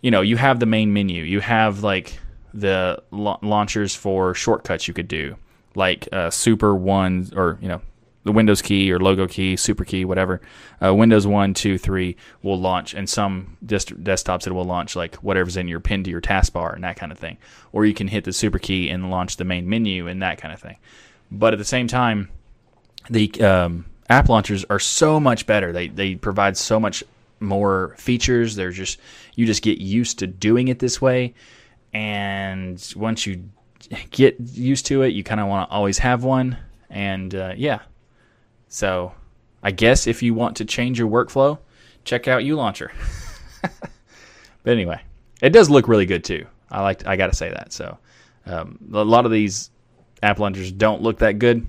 you 0.01 0.11
know, 0.11 0.21
you 0.21 0.37
have 0.37 0.59
the 0.59 0.65
main 0.65 0.93
menu. 0.93 1.23
You 1.23 1.41
have 1.41 1.83
like 1.83 2.19
the 2.53 3.01
la- 3.11 3.39
launchers 3.41 3.95
for 3.95 4.33
shortcuts 4.33 4.87
you 4.87 4.93
could 4.93 5.07
do, 5.09 5.35
like 5.75 6.07
uh, 6.13 6.29
Super 6.29 6.73
One 6.73 7.29
or 7.35 7.57
you 7.61 7.67
know 7.67 7.81
the 8.25 8.31
Windows 8.31 8.61
key 8.61 8.91
or 8.91 8.99
logo 8.99 9.27
key, 9.27 9.55
Super 9.55 9.85
key, 9.85 10.03
whatever. 10.03 10.41
Uh, 10.83 10.93
Windows 10.93 11.25
one, 11.25 11.53
two, 11.53 11.77
three 11.77 12.17
will 12.41 12.59
launch, 12.59 12.93
and 12.93 13.07
some 13.07 13.55
desktops 13.65 14.47
it 14.47 14.51
will 14.51 14.65
launch 14.65 14.95
like 14.95 15.15
whatever's 15.17 15.55
in 15.55 15.67
your 15.67 15.79
pin 15.79 16.03
to 16.03 16.09
your 16.09 16.21
taskbar 16.21 16.73
and 16.73 16.83
that 16.83 16.97
kind 16.97 17.11
of 17.11 17.19
thing. 17.19 17.37
Or 17.71 17.85
you 17.85 17.93
can 17.93 18.07
hit 18.07 18.23
the 18.23 18.33
Super 18.33 18.59
key 18.59 18.89
and 18.89 19.11
launch 19.11 19.37
the 19.37 19.45
main 19.45 19.69
menu 19.69 20.07
and 20.07 20.21
that 20.23 20.39
kind 20.39 20.53
of 20.53 20.59
thing. 20.59 20.77
But 21.31 21.53
at 21.53 21.59
the 21.59 21.65
same 21.65 21.87
time, 21.87 22.29
the 23.09 23.31
um, 23.41 23.85
app 24.09 24.27
launchers 24.27 24.65
are 24.65 24.79
so 24.79 25.19
much 25.19 25.45
better. 25.45 25.71
They 25.71 25.87
they 25.87 26.15
provide 26.15 26.57
so 26.57 26.79
much 26.79 27.03
more 27.39 27.93
features. 27.97 28.55
They're 28.55 28.71
just 28.71 28.99
you 29.35 29.45
just 29.45 29.61
get 29.61 29.77
used 29.77 30.19
to 30.19 30.27
doing 30.27 30.67
it 30.67 30.79
this 30.79 30.99
way, 30.99 31.35
and 31.93 32.81
once 32.95 33.27
you 33.27 33.49
get 34.09 34.35
used 34.39 34.87
to 34.87 35.03
it, 35.03 35.09
you 35.09 35.23
kind 35.23 35.39
of 35.39 35.47
want 35.47 35.69
to 35.69 35.73
always 35.73 35.99
have 35.99 36.23
one. 36.23 36.57
And 36.89 37.35
uh, 37.35 37.53
yeah, 37.55 37.81
so 38.75 39.13
I 39.63 39.71
guess 39.71 40.05
if 40.05 40.21
you 40.21 40.33
want 40.33 40.57
to 40.57 40.65
change 40.65 40.99
your 40.99 41.09
workflow, 41.09 41.59
check 42.03 42.27
out 42.27 42.41
ULauncher. 42.41 42.91
but 43.61 43.71
anyway, 44.65 45.01
it 45.41 45.51
does 45.51 45.69
look 45.69 45.87
really 45.87 46.05
good 46.05 46.25
too. 46.25 46.45
I 46.69 46.81
like 46.81 47.07
I 47.07 47.15
got 47.15 47.27
to 47.27 47.35
say 47.37 47.49
that. 47.51 47.71
So 47.71 47.97
um, 48.45 48.77
a 48.91 49.05
lot 49.05 49.23
of 49.25 49.31
these 49.31 49.71
app 50.21 50.39
launchers 50.39 50.73
don't 50.73 51.01
look 51.01 51.19
that 51.19 51.39
good. 51.39 51.65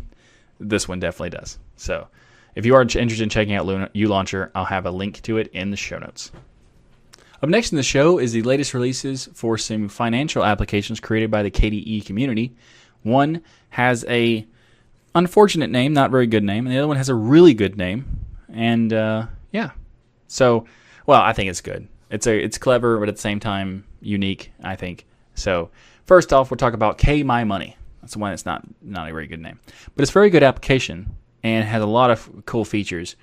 This 0.58 0.88
one 0.88 0.98
definitely 0.98 1.30
does. 1.30 1.60
So 1.76 2.08
if 2.56 2.66
you 2.66 2.74
are 2.74 2.82
interested 2.82 3.22
in 3.22 3.28
checking 3.28 3.54
out 3.54 3.66
ULauncher, 3.66 4.50
I'll 4.56 4.64
have 4.64 4.84
a 4.84 4.90
link 4.90 5.22
to 5.22 5.38
it 5.38 5.46
in 5.52 5.70
the 5.70 5.76
show 5.76 6.00
notes. 6.00 6.32
Up 7.40 7.48
next 7.48 7.70
in 7.70 7.76
the 7.76 7.84
show 7.84 8.18
is 8.18 8.32
the 8.32 8.42
latest 8.42 8.74
releases 8.74 9.28
for 9.32 9.56
some 9.56 9.88
financial 9.88 10.42
applications 10.42 10.98
created 10.98 11.30
by 11.30 11.44
the 11.44 11.52
KDE 11.52 12.04
community. 12.04 12.56
One 13.04 13.42
has 13.68 14.04
a 14.08 14.44
unfortunate 15.16 15.70
name, 15.70 15.92
not 15.92 16.10
very 16.10 16.26
good 16.26 16.44
name, 16.44 16.66
and 16.66 16.74
the 16.74 16.78
other 16.78 16.86
one 16.86 16.98
has 16.98 17.08
a 17.08 17.14
really 17.14 17.54
good 17.54 17.76
name. 17.76 18.26
And 18.52 18.92
uh, 18.92 19.26
yeah, 19.50 19.70
so 20.28 20.66
well, 21.06 21.20
I 21.20 21.32
think 21.32 21.50
it's 21.50 21.60
good. 21.60 21.88
It's 22.10 22.26
a 22.26 22.38
it's 22.38 22.58
clever, 22.58 22.98
but 22.98 23.08
at 23.08 23.16
the 23.16 23.20
same 23.20 23.40
time 23.40 23.84
unique. 24.00 24.52
I 24.62 24.76
think 24.76 25.06
so. 25.34 25.70
First 26.04 26.32
off, 26.32 26.50
we'll 26.50 26.58
talk 26.58 26.74
about 26.74 26.98
KMyMoney. 26.98 27.74
That's 28.00 28.12
the 28.12 28.20
one 28.20 28.30
that's 28.30 28.46
not 28.46 28.62
not 28.82 29.08
a 29.08 29.12
very 29.12 29.26
good 29.26 29.40
name, 29.40 29.58
but 29.94 30.02
it's 30.02 30.10
a 30.10 30.14
very 30.14 30.30
good 30.30 30.42
application 30.42 31.16
and 31.42 31.64
has 31.64 31.82
a 31.82 31.86
lot 31.86 32.10
of 32.10 32.44
cool 32.46 32.64
features. 32.64 33.16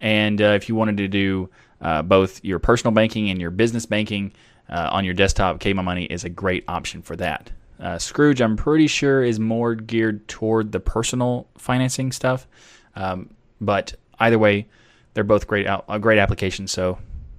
And 0.00 0.42
uh, 0.42 0.56
if 0.56 0.68
you 0.68 0.74
wanted 0.74 0.98
to 0.98 1.08
do 1.08 1.48
uh, 1.80 2.02
both 2.02 2.44
your 2.44 2.58
personal 2.58 2.92
banking 2.92 3.30
and 3.30 3.40
your 3.40 3.50
business 3.50 3.86
banking 3.86 4.32
uh, 4.68 4.90
on 4.92 5.04
your 5.04 5.14
desktop, 5.14 5.58
KMyMoney 5.60 6.10
is 6.10 6.24
a 6.24 6.28
great 6.28 6.64
option 6.68 7.02
for 7.02 7.16
that. 7.16 7.50
Uh, 7.78 7.96
Skrooge, 7.96 8.40
I'm 8.40 8.56
pretty 8.56 8.86
sure, 8.86 9.22
is 9.22 9.38
more 9.38 9.74
geared 9.74 10.26
toward 10.28 10.72
the 10.72 10.80
personal 10.80 11.46
financing 11.58 12.12
stuff. 12.12 12.46
Um, 12.94 13.30
but 13.60 13.94
either 14.18 14.38
way, 14.38 14.66
they're 15.14 15.24
both 15.24 15.46
great, 15.46 15.66
uh, 15.66 15.80
great 15.98 16.18
applications. 16.18 16.72
So 16.72 16.98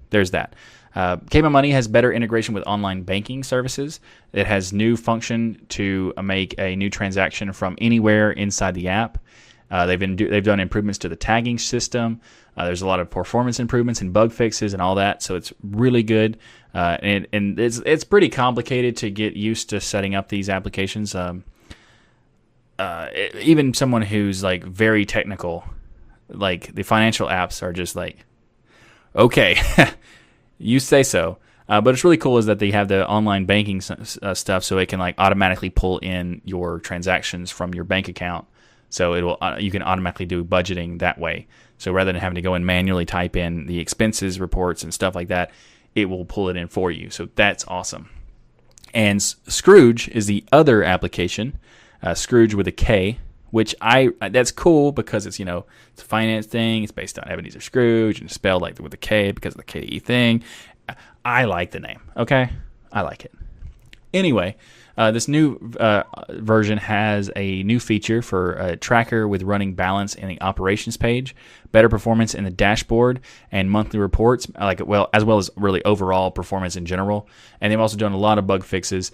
there's 0.10 0.32
that. 0.32 0.56
Uh, 0.96 1.18
K 1.30 1.42
Money 1.42 1.72
has 1.72 1.88
better 1.88 2.12
integration 2.12 2.56
with 2.56 2.64
online 2.66 3.04
banking 3.04 3.44
services. 3.44 4.00
It 4.34 4.48
has 4.48 4.74
new 4.74 4.98
function 4.98 5.64
to 5.70 6.14
make 6.24 6.56
a 6.58 6.76
new 6.76 6.90
transaction 6.90 7.54
from 7.54 7.78
anywhere 7.80 8.32
inside 8.32 8.74
the 8.74 8.88
app. 8.88 9.20
Uh, 9.70 9.86
they've 9.86 10.00
been 10.00 10.16
do, 10.16 10.30
they've 10.30 10.44
done 10.44 10.60
improvements 10.60 10.98
to 11.00 11.10
the 11.10 11.16
tagging 11.16 11.58
system. 11.58 12.22
Uh, 12.56 12.66
there's 12.66 12.82
a 12.82 12.88
lot 12.88 13.00
of 13.00 13.10
performance 13.10 13.60
improvements 13.60 14.02
and 14.02 14.14
bug 14.14 14.32
fixes 14.32 14.74
and 14.74 14.82
all 14.82 14.96
that, 14.96 15.22
so 15.22 15.36
it's 15.36 15.54
really 15.62 16.04
good. 16.04 16.38
Uh, 16.74 16.98
and 17.02 17.28
and 17.34 17.60
it's 17.60 17.82
it's 17.86 18.04
pretty 18.04 18.30
complicated 18.30 18.96
to 18.98 19.10
get 19.10 19.36
used 19.36 19.70
to 19.70 19.82
setting 19.82 20.16
up 20.16 20.30
these 20.30 20.50
applications. 20.50 21.14
Um, 21.14 21.44
uh, 22.80 23.10
it, 23.12 23.36
even 23.36 23.74
someone 23.74 24.02
who's 24.02 24.44
like 24.44 24.64
very 24.64 25.06
technical, 25.06 25.66
like 26.30 26.74
the 26.74 26.84
financial 26.84 27.28
apps, 27.28 27.62
are 27.62 27.74
just 27.74 27.96
like, 27.96 28.26
okay, 29.16 29.60
you 30.58 30.80
say 30.80 31.04
so. 31.04 31.38
Uh, 31.70 31.82
but 31.82 31.94
it's 31.94 32.06
really 32.06 32.18
cool 32.18 32.38
is 32.38 32.46
that 32.46 32.60
they 32.60 32.72
have 32.72 32.88
the 32.88 33.06
online 33.10 33.46
banking 33.46 33.82
uh, 34.22 34.34
stuff, 34.34 34.64
so 34.64 34.78
it 34.78 34.88
can 34.88 35.00
like 35.00 35.16
automatically 35.18 35.70
pull 35.70 35.98
in 35.98 36.42
your 36.46 36.80
transactions 36.80 37.52
from 37.52 37.74
your 37.74 37.84
bank 37.84 38.08
account 38.08 38.48
so 38.90 39.14
it 39.14 39.22
will 39.22 39.38
uh, 39.42 39.58
you 39.60 39.72
can 39.72 39.82
automatically 39.82 40.26
do 40.26 40.44
budgeting 40.44 41.00
that 41.00 41.20
way. 41.20 41.48
So 41.78 41.92
rather 41.92 42.12
than 42.12 42.22
having 42.22 42.36
to 42.36 42.42
go 42.42 42.54
and 42.54 42.66
manually 42.66 43.06
type 43.06 43.36
in 43.36 43.68
the 43.68 43.80
expenses 43.80 44.40
reports 44.40 44.84
and 44.84 44.94
stuff 44.94 45.16
like 45.16 45.28
that, 45.28 45.52
it 45.96 46.06
will 46.06 46.26
pull 46.26 46.50
it 46.50 46.58
in 46.58 46.68
for 46.68 46.92
you. 46.92 47.10
So 47.10 47.30
that's 47.36 47.66
awesome. 47.68 48.10
And 48.94 49.20
Skrooge 49.20 50.08
is 50.10 50.26
the 50.26 50.44
other 50.52 50.84
application, 50.84 51.60
uh, 52.02 52.12
Skrooge 52.12 52.54
with 52.54 52.68
a 52.68 52.72
K, 52.72 53.20
which 53.52 53.76
I 53.82 54.10
uh, 54.22 54.30
that's 54.30 54.52
cool 54.52 54.92
because 54.92 55.26
it's 55.26 55.40
you 55.40 55.46
know 55.46 55.66
it's 55.94 56.02
a 56.02 56.06
finance 56.06 56.46
thing. 56.46 56.84
It's 56.84 56.92
based 56.92 57.20
on 57.20 57.28
Ebenezer 57.28 57.62
Scrooge 57.62 58.20
and 58.20 58.32
spelled 58.32 58.62
like 58.62 58.80
with 58.80 58.94
a 58.94 58.98
K 58.98 59.32
because 59.32 59.54
of 59.54 59.58
the 59.58 59.64
KE 59.64 60.00
thing. 60.00 60.44
I 61.26 61.44
like 61.44 61.72
the 61.72 61.80
name. 61.80 62.00
Okay, 62.16 62.50
I 62.92 63.02
like 63.02 63.26
it. 63.26 63.34
Anyway, 64.14 64.56
uh, 64.98 65.12
this 65.12 65.28
new 65.28 65.58
uh, 65.80 66.04
version 66.30 66.78
has 66.78 67.30
a 67.36 67.64
new 67.64 67.80
feature 67.80 68.22
for 68.22 68.54
a 68.54 68.76
tracker 68.76 69.28
with 69.28 69.44
running 69.44 69.76
balance 69.76 70.16
in 70.16 70.28
the 70.28 70.42
operations 70.42 70.98
page, 70.98 71.36
better 71.72 71.90
performance 71.90 72.34
in 72.34 72.44
the 72.44 72.50
dashboard, 72.50 73.20
and 73.52 73.70
monthly 73.70 74.00
reports, 74.00 74.48
like 74.60 74.86
well 74.86 75.10
as 75.14 75.24
well 75.24 75.38
as 75.38 75.52
really 75.56 75.84
overall 75.86 76.32
performance 76.32 76.76
in 76.76 76.86
general. 76.86 77.28
And 77.62 77.72
they've 77.72 77.80
also 77.80 77.98
done 77.98 78.14
a 78.14 78.18
lot 78.18 78.40
of 78.40 78.48
bug 78.48 78.64
fixes. 78.64 79.12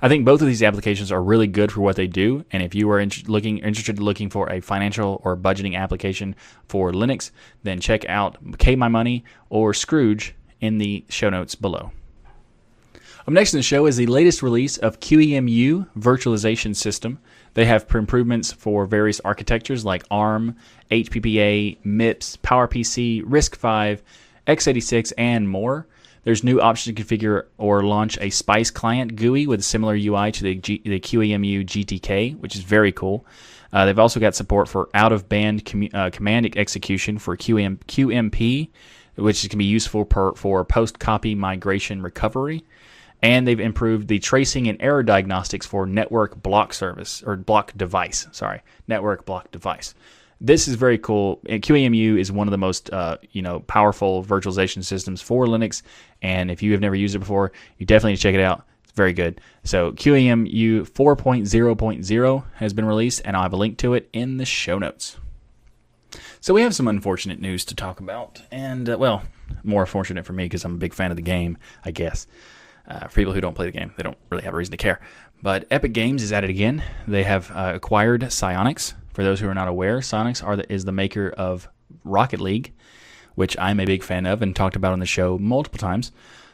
I 0.00 0.08
think 0.08 0.24
both 0.24 0.40
of 0.40 0.46
these 0.46 0.62
applications 0.62 1.12
are 1.12 1.22
really 1.22 1.46
good 1.46 1.72
for 1.72 1.80
what 1.80 1.96
they 1.96 2.06
do. 2.06 2.44
And 2.50 2.62
if 2.62 2.74
you 2.74 2.90
are 2.90 3.00
in- 3.00 3.12
looking 3.26 3.58
interested 3.58 3.98
in 3.98 4.04
looking 4.04 4.30
for 4.30 4.50
a 4.50 4.60
financial 4.60 5.20
or 5.24 5.36
budgeting 5.36 5.76
application 5.76 6.34
for 6.68 6.92
Linux, 6.92 7.30
then 7.64 7.80
check 7.80 8.08
out 8.08 8.42
KMyMoney 8.42 9.22
or 9.50 9.72
Skrooge 9.72 10.32
in 10.60 10.78
the 10.78 11.04
show 11.08 11.30
notes 11.30 11.54
below. 11.54 11.92
Up 13.28 13.34
next 13.34 13.52
in 13.52 13.58
the 13.58 13.62
show 13.62 13.84
is 13.84 13.98
the 13.98 14.06
latest 14.06 14.42
release 14.42 14.78
of 14.78 15.00
QEMU 15.00 15.86
virtualization 15.98 16.74
system. 16.74 17.18
They 17.52 17.66
have 17.66 17.84
improvements 17.94 18.52
for 18.52 18.86
various 18.86 19.20
architectures 19.20 19.84
like 19.84 20.02
ARM, 20.10 20.56
HPPA, 20.90 21.76
MIPS, 21.84 22.38
PowerPC, 22.38 23.22
RISC-V, 23.24 24.02
x86, 24.46 25.12
and 25.18 25.46
more. 25.46 25.86
There's 26.24 26.42
new 26.42 26.58
options 26.58 26.96
to 26.96 27.04
configure 27.04 27.48
or 27.58 27.82
launch 27.82 28.16
a 28.18 28.30
Spice 28.30 28.70
client 28.70 29.14
GUI 29.14 29.46
with 29.46 29.60
a 29.60 29.62
similar 29.62 29.94
UI 29.94 30.32
to 30.32 30.42
the, 30.42 30.54
G- 30.54 30.80
the 30.82 30.98
QEMU 30.98 31.66
GTK, 31.66 32.38
which 32.38 32.56
is 32.56 32.62
very 32.62 32.92
cool. 32.92 33.26
Uh, 33.74 33.84
they've 33.84 33.98
also 33.98 34.20
got 34.20 34.36
support 34.36 34.70
for 34.70 34.88
out-of-band 34.94 35.66
commu- 35.66 35.94
uh, 35.94 36.08
command 36.08 36.56
execution 36.56 37.18
for 37.18 37.36
QM- 37.36 37.80
QMP, 37.88 38.70
which 39.16 39.46
can 39.50 39.58
be 39.58 39.66
useful 39.66 40.06
per, 40.06 40.32
for 40.32 40.64
post-copy 40.64 41.34
migration 41.34 42.00
recovery 42.00 42.64
and 43.22 43.46
they've 43.46 43.60
improved 43.60 44.08
the 44.08 44.18
tracing 44.18 44.68
and 44.68 44.80
error 44.80 45.02
diagnostics 45.02 45.66
for 45.66 45.86
network 45.86 46.42
block 46.42 46.72
service 46.72 47.22
or 47.26 47.36
block 47.36 47.72
device. 47.76 48.26
Sorry, 48.32 48.62
network 48.86 49.24
block 49.24 49.50
device. 49.50 49.94
This 50.40 50.68
is 50.68 50.76
very 50.76 50.98
cool. 50.98 51.40
QEMU 51.46 52.18
is 52.18 52.30
one 52.30 52.46
of 52.46 52.52
the 52.52 52.58
most 52.58 52.92
uh, 52.92 53.18
you 53.32 53.42
know 53.42 53.60
powerful 53.60 54.24
virtualization 54.24 54.84
systems 54.84 55.20
for 55.20 55.46
Linux, 55.46 55.82
and 56.22 56.50
if 56.50 56.62
you 56.62 56.72
have 56.72 56.80
never 56.80 56.94
used 56.94 57.16
it 57.16 57.20
before, 57.20 57.52
you 57.78 57.86
definitely 57.86 58.12
need 58.12 58.18
to 58.18 58.22
check 58.22 58.34
it 58.34 58.40
out. 58.40 58.64
It's 58.84 58.92
very 58.92 59.12
good. 59.12 59.40
So 59.64 59.92
QEMU 59.92 60.88
4.0.0 60.88 62.44
has 62.54 62.72
been 62.72 62.84
released, 62.84 63.22
and 63.24 63.36
I'll 63.36 63.42
have 63.42 63.52
a 63.52 63.56
link 63.56 63.78
to 63.78 63.94
it 63.94 64.08
in 64.12 64.36
the 64.36 64.44
show 64.44 64.78
notes. 64.78 65.16
So 66.40 66.54
we 66.54 66.62
have 66.62 66.74
some 66.74 66.86
unfortunate 66.88 67.40
news 67.40 67.64
to 67.66 67.74
talk 67.74 67.98
about, 67.98 68.40
and 68.52 68.88
uh, 68.88 68.96
well, 68.96 69.24
more 69.64 69.86
fortunate 69.86 70.24
for 70.24 70.32
me 70.32 70.44
because 70.44 70.64
I'm 70.64 70.74
a 70.74 70.78
big 70.78 70.94
fan 70.94 71.10
of 71.10 71.16
the 71.16 71.22
game, 71.22 71.58
I 71.84 71.90
guess. 71.90 72.28
Uh, 72.88 73.06
for 73.06 73.16
people 73.16 73.34
who 73.34 73.40
don't 73.40 73.54
play 73.54 73.66
the 73.66 73.78
game, 73.78 73.92
they 73.96 74.02
don't 74.02 74.16
really 74.30 74.44
have 74.44 74.54
a 74.54 74.56
reason 74.56 74.72
to 74.72 74.78
care. 74.78 74.98
But 75.42 75.66
Epic 75.70 75.92
Games 75.92 76.22
is 76.22 76.32
at 76.32 76.42
it 76.42 76.50
again. 76.50 76.82
They 77.06 77.22
have 77.22 77.50
uh, 77.50 77.72
acquired 77.74 78.22
Psyonix. 78.22 78.94
For 79.12 79.22
those 79.22 79.40
who 79.40 79.48
are 79.48 79.54
not 79.54 79.68
aware, 79.68 79.98
Psyonix 79.98 80.44
are 80.44 80.56
the, 80.56 80.72
is 80.72 80.84
the 80.84 80.92
maker 80.92 81.28
of 81.28 81.68
Rocket 82.04 82.40
League, 82.40 82.72
which 83.34 83.58
I'm 83.58 83.78
a 83.80 83.84
big 83.84 84.02
fan 84.02 84.26
of 84.26 84.42
and 84.42 84.54
talked 84.54 84.76
about 84.76 84.92
on 84.92 85.00
the 85.00 85.06
show 85.06 85.38
multiple 85.38 85.78
times. 85.78 86.12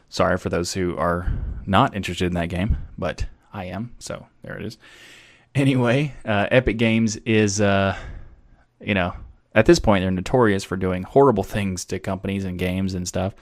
Sorry 0.09 0.37
for 0.39 0.49
those 0.49 0.75
who 0.75 0.97
are 0.97 1.33
not 1.67 1.95
interested 1.95 2.27
in 2.27 2.35
that 2.35 2.49
game, 2.49 2.79
but 2.99 3.27
I 3.53 3.67
am, 3.67 3.95
so 3.99 4.27
there 4.43 4.57
it 4.59 4.65
is. 4.65 4.79
Anyway, 5.55 6.15
uh, 6.25 6.49
Epic 6.51 6.77
Games 6.77 7.17
is, 7.19 7.61
uh, 7.61 7.97
you 8.81 8.95
know, 8.95 9.15
at 9.55 9.67
this 9.67 9.79
point, 9.79 10.03
they're 10.03 10.11
notorious 10.11 10.65
for 10.65 10.77
doing 10.77 11.05
horrible 11.05 11.45
things 11.45 11.85
to 11.87 11.99
companies 12.01 12.45
and 12.45 12.59
games 12.59 12.95
and 12.95 13.07
stuff 13.07 13.35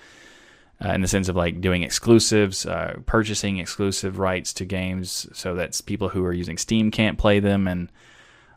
uh, 0.85 0.93
in 0.93 1.01
the 1.01 1.09
sense 1.09 1.29
of 1.29 1.37
like 1.37 1.61
doing 1.61 1.83
exclusives, 1.83 2.67
uh, 2.67 2.99
purchasing 3.07 3.59
exclusive 3.59 4.19
rights 4.19 4.53
to 4.55 4.65
games 4.65 5.29
so 5.33 5.55
that 5.55 5.81
people 5.87 6.09
who 6.09 6.25
are 6.25 6.33
using 6.33 6.59
Steam 6.59 6.91
can't 6.91 7.19
play 7.19 7.41
them, 7.41 7.69
and 7.69 7.91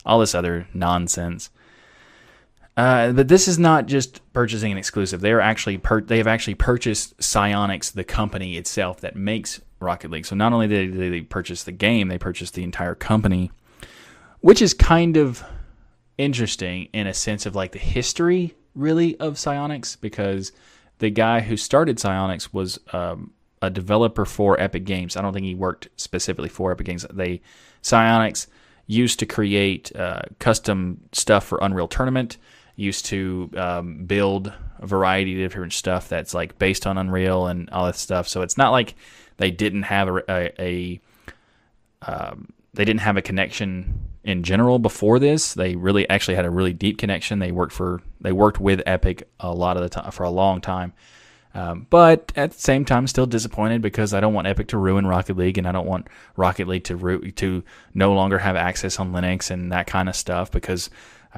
all 0.05 0.19
this 0.19 0.35
other 0.35 0.67
nonsense. 0.73 1.49
Uh, 2.77 3.13
but 3.13 3.29
this 3.29 3.47
is 3.47 3.57
not 3.57 3.85
just 3.85 4.21
purchasing 4.33 4.71
an 4.71 4.77
exclusive. 4.77 5.21
They 5.21 5.31
are 5.31 5.39
actually 5.39 5.77
per- 5.77 6.01
they 6.01 6.17
have 6.17 6.27
actually 6.27 6.55
purchased 6.55 7.17
Psyonix, 7.19 7.93
the 7.93 8.03
company 8.03 8.57
itself 8.57 8.99
that 9.01 9.15
makes 9.15 9.61
Rocket 9.79 10.11
League. 10.11 10.25
So 10.25 10.35
not 10.35 10.51
only 10.51 10.67
did 10.67 10.93
they 10.93 11.21
purchase 11.21 11.63
the 11.63 11.71
game, 11.71 12.09
they 12.09 12.17
purchased 12.17 12.53
the 12.53 12.63
entire 12.63 12.95
company, 12.95 13.51
which 14.41 14.61
is 14.61 14.73
kind 14.73 15.15
of 15.15 15.43
interesting 16.17 16.89
in 16.91 17.07
a 17.07 17.13
sense 17.13 17.45
of 17.45 17.55
like 17.55 17.71
the 17.71 17.79
history 17.79 18.55
really 18.73 19.17
of 19.19 19.35
Psyonix 19.35 19.99
because 19.99 20.51
the 20.99 21.09
guy 21.09 21.41
who 21.41 21.57
started 21.57 21.97
Psyonix 21.97 22.53
was 22.53 22.79
um, 22.93 23.31
a 23.61 23.69
developer 23.69 24.25
for 24.25 24.59
Epic 24.59 24.85
Games. 24.85 25.15
I 25.15 25.21
don't 25.21 25.33
think 25.33 25.45
he 25.45 25.55
worked 25.55 25.89
specifically 25.97 26.49
for 26.49 26.71
Epic 26.71 26.85
Games. 26.85 27.05
They 27.11 27.41
Psyonix 27.83 28.47
used 28.87 29.19
to 29.19 29.25
create 29.25 29.95
uh, 29.95 30.21
custom 30.39 31.01
stuff 31.11 31.45
for 31.45 31.59
Unreal 31.61 31.87
Tournament. 31.87 32.37
Used 32.75 33.05
to 33.05 33.49
um, 33.55 34.05
build 34.05 34.51
a 34.79 34.85
variety 34.85 35.33
of 35.33 35.49
different 35.49 35.73
stuff 35.73 36.09
that's 36.09 36.33
like 36.33 36.59
based 36.59 36.85
on 36.85 36.97
Unreal 36.97 37.47
and 37.47 37.69
all 37.69 37.85
that 37.85 37.95
stuff. 37.95 38.27
So 38.27 38.41
it's 38.41 38.57
not 38.57 38.71
like 38.71 38.95
they 39.37 39.49
didn't 39.51 39.83
have 39.83 40.09
a, 40.09 40.23
a, 40.29 40.53
a 40.59 41.01
um, 42.01 42.53
they 42.73 42.83
didn't 42.83 42.99
have 43.01 43.15
a 43.17 43.21
connection 43.21 44.01
in 44.25 44.41
general 44.43 44.79
before 44.79 45.19
this. 45.19 45.53
They 45.53 45.75
really 45.75 46.09
actually 46.09 46.35
had 46.35 46.45
a 46.45 46.49
really 46.49 46.73
deep 46.73 46.97
connection. 46.97 47.39
They 47.39 47.51
worked 47.51 47.71
for 47.71 48.01
they 48.19 48.33
worked 48.33 48.59
with 48.59 48.81
Epic 48.85 49.29
a 49.39 49.53
lot 49.53 49.77
of 49.77 49.83
the 49.83 49.89
time 49.89 50.11
for 50.11 50.23
a 50.23 50.29
long 50.29 50.59
time. 50.59 50.91
Um, 51.53 51.87
but 51.89 52.33
at 52.35 52.51
the 52.51 52.59
same 52.59 52.83
time, 52.83 53.07
still 53.07 53.27
disappointed 53.27 53.81
because 53.81 54.13
I 54.13 54.19
don't 54.19 54.33
want 54.33 54.47
Epic 54.47 54.67
to 54.69 54.77
ruin 54.77 55.07
Rocket 55.07 55.37
League, 55.37 55.57
and 55.57 55.65
I 55.65 55.71
don't 55.71 55.87
want 55.87 56.07
Rocket 56.35 56.67
League 56.67 56.83
to 56.85 56.97
ru- 56.97 57.31
to 57.31 57.63
no 57.93 58.13
longer 58.13 58.39
have 58.39 58.57
access 58.57 58.99
on 58.99 59.13
Linux 59.13 59.51
and 59.51 59.71
that 59.71 59.87
kind 59.87 60.09
of 60.09 60.17
stuff. 60.17 60.51
Because 60.51 60.89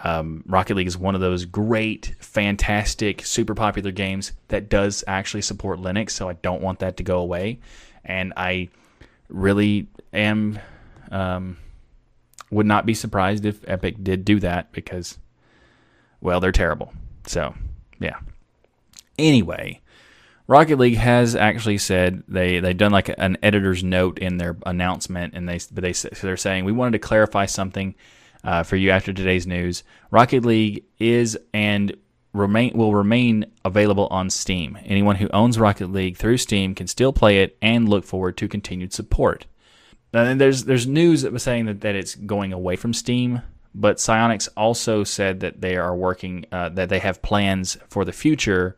um, 0.04 0.44
Rocket 0.48 0.76
League 0.76 0.88
is 0.88 0.98
one 0.98 1.14
of 1.14 1.22
those 1.22 1.46
great, 1.46 2.16
fantastic, 2.20 3.24
super 3.26 3.54
popular 3.54 3.92
games 3.92 4.32
that 4.48 4.70
does 4.70 5.04
actually 5.06 5.44
support 5.44 5.80
Linux. 5.80 6.12
So 6.12 6.30
I 6.30 6.34
don't 6.34 6.64
want 6.64 6.80
that 6.80 6.98
to 6.98 7.04
go 7.04 7.20
away, 7.20 7.60
and 8.04 8.34
I 8.36 8.70
really 9.30 9.88
am 10.14 10.58
um, 11.12 11.58
would 12.50 12.66
not 12.66 12.86
be 12.86 12.94
surprised 12.94 13.46
if 13.46 13.68
Epic 13.68 14.04
did 14.04 14.26
do 14.26 14.40
that 14.40 14.72
because, 14.72 15.18
well, 16.22 16.40
they're 16.40 16.52
terrible. 16.52 16.94
So, 17.26 17.54
yeah. 18.00 18.20
Anyway, 19.18 19.82
Rocket 20.48 20.80
League 20.80 20.98
has 20.98 21.36
actually 21.36 21.78
said 21.78 22.24
they 22.28 22.60
they've 22.60 22.78
done 22.78 22.92
like 22.92 23.10
an 23.18 23.38
editor's 23.44 23.84
note 23.84 24.18
in 24.20 24.38
their 24.38 24.56
announcement, 24.66 25.34
and 25.34 25.48
they 25.48 25.60
but 25.72 25.82
they 25.82 25.92
they're 25.92 26.38
saying 26.38 26.64
we 26.64 26.72
wanted 26.72 26.92
to 26.92 27.00
clarify 27.00 27.46
something 27.46 27.96
uh, 28.44 28.64
for 28.64 28.78
you 28.78 28.92
after 28.92 29.12
today's 29.12 29.46
news. 29.46 29.84
Rocket 30.10 30.46
League 30.46 30.86
is 31.00 31.38
and 31.54 31.96
remain 32.34 32.78
will 32.78 32.94
remain 32.94 33.46
available 33.66 34.08
on 34.10 34.30
Steam. 34.30 34.78
Anyone 34.86 35.18
who 35.18 35.28
owns 35.30 35.60
Rocket 35.60 35.92
League 35.92 36.16
through 36.16 36.38
Steam 36.38 36.76
can 36.76 36.88
still 36.88 37.12
play 37.12 37.44
it 37.44 37.58
and 37.62 37.90
look 37.90 38.06
forward 38.06 38.38
to 38.38 38.48
continued 38.48 38.94
support. 38.94 39.46
And 40.14 40.40
there's 40.40 40.64
there's 40.64 40.88
news 40.88 41.22
that 41.22 41.34
was 41.34 41.44
saying 41.44 41.66
that, 41.66 41.82
that 41.82 41.96
it's 41.96 42.16
going 42.16 42.54
away 42.54 42.76
from 42.76 42.94
Steam, 42.94 43.42
but 43.76 43.98
Psyonix 43.98 44.48
also 44.56 45.04
said 45.04 45.42
that 45.42 45.62
they 45.62 45.76
are 45.76 45.96
working 45.96 46.46
uh, 46.52 46.70
that 46.70 46.90
they 46.90 47.00
have 47.00 47.22
plans 47.22 47.78
for 47.90 48.06
the 48.06 48.12
future 48.12 48.78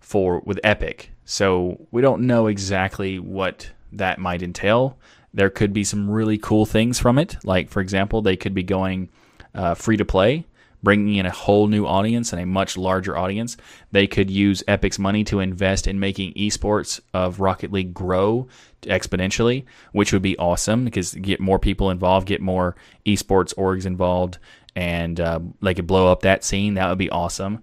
for 0.00 0.40
with 0.40 0.60
Epic. 0.62 1.10
So 1.24 1.86
we 1.90 2.02
don't 2.02 2.26
know 2.26 2.46
exactly 2.46 3.18
what 3.18 3.70
that 3.92 4.18
might 4.18 4.42
entail. 4.42 4.98
There 5.34 5.50
could 5.50 5.72
be 5.72 5.84
some 5.84 6.10
really 6.10 6.38
cool 6.38 6.66
things 6.66 6.98
from 6.98 7.18
it, 7.18 7.36
like 7.44 7.70
for 7.70 7.80
example, 7.80 8.22
they 8.22 8.36
could 8.36 8.54
be 8.54 8.62
going 8.62 9.10
uh, 9.54 9.74
free 9.74 9.96
to 9.96 10.04
play 10.04 10.46
bringing 10.82 11.16
in 11.16 11.26
a 11.26 11.30
whole 11.30 11.66
new 11.66 11.86
audience 11.86 12.32
and 12.32 12.40
a 12.40 12.46
much 12.46 12.76
larger 12.76 13.16
audience. 13.16 13.56
They 13.92 14.06
could 14.06 14.30
use 14.30 14.62
Epic's 14.68 14.98
money 14.98 15.24
to 15.24 15.40
invest 15.40 15.86
in 15.86 15.98
making 15.98 16.34
esports 16.34 17.00
of 17.12 17.40
Rocket 17.40 17.72
League 17.72 17.94
grow 17.94 18.48
exponentially, 18.82 19.64
which 19.92 20.12
would 20.12 20.22
be 20.22 20.36
awesome 20.38 20.84
because 20.84 21.14
get 21.14 21.40
more 21.40 21.58
people 21.58 21.90
involved, 21.90 22.26
get 22.26 22.40
more 22.40 22.76
esports 23.06 23.54
orgs 23.54 23.86
involved, 23.86 24.38
and 24.76 25.20
uh, 25.20 25.40
they 25.60 25.74
could 25.74 25.86
blow 25.86 26.10
up 26.10 26.22
that 26.22 26.44
scene. 26.44 26.74
That 26.74 26.88
would 26.88 26.98
be 26.98 27.10
awesome. 27.10 27.60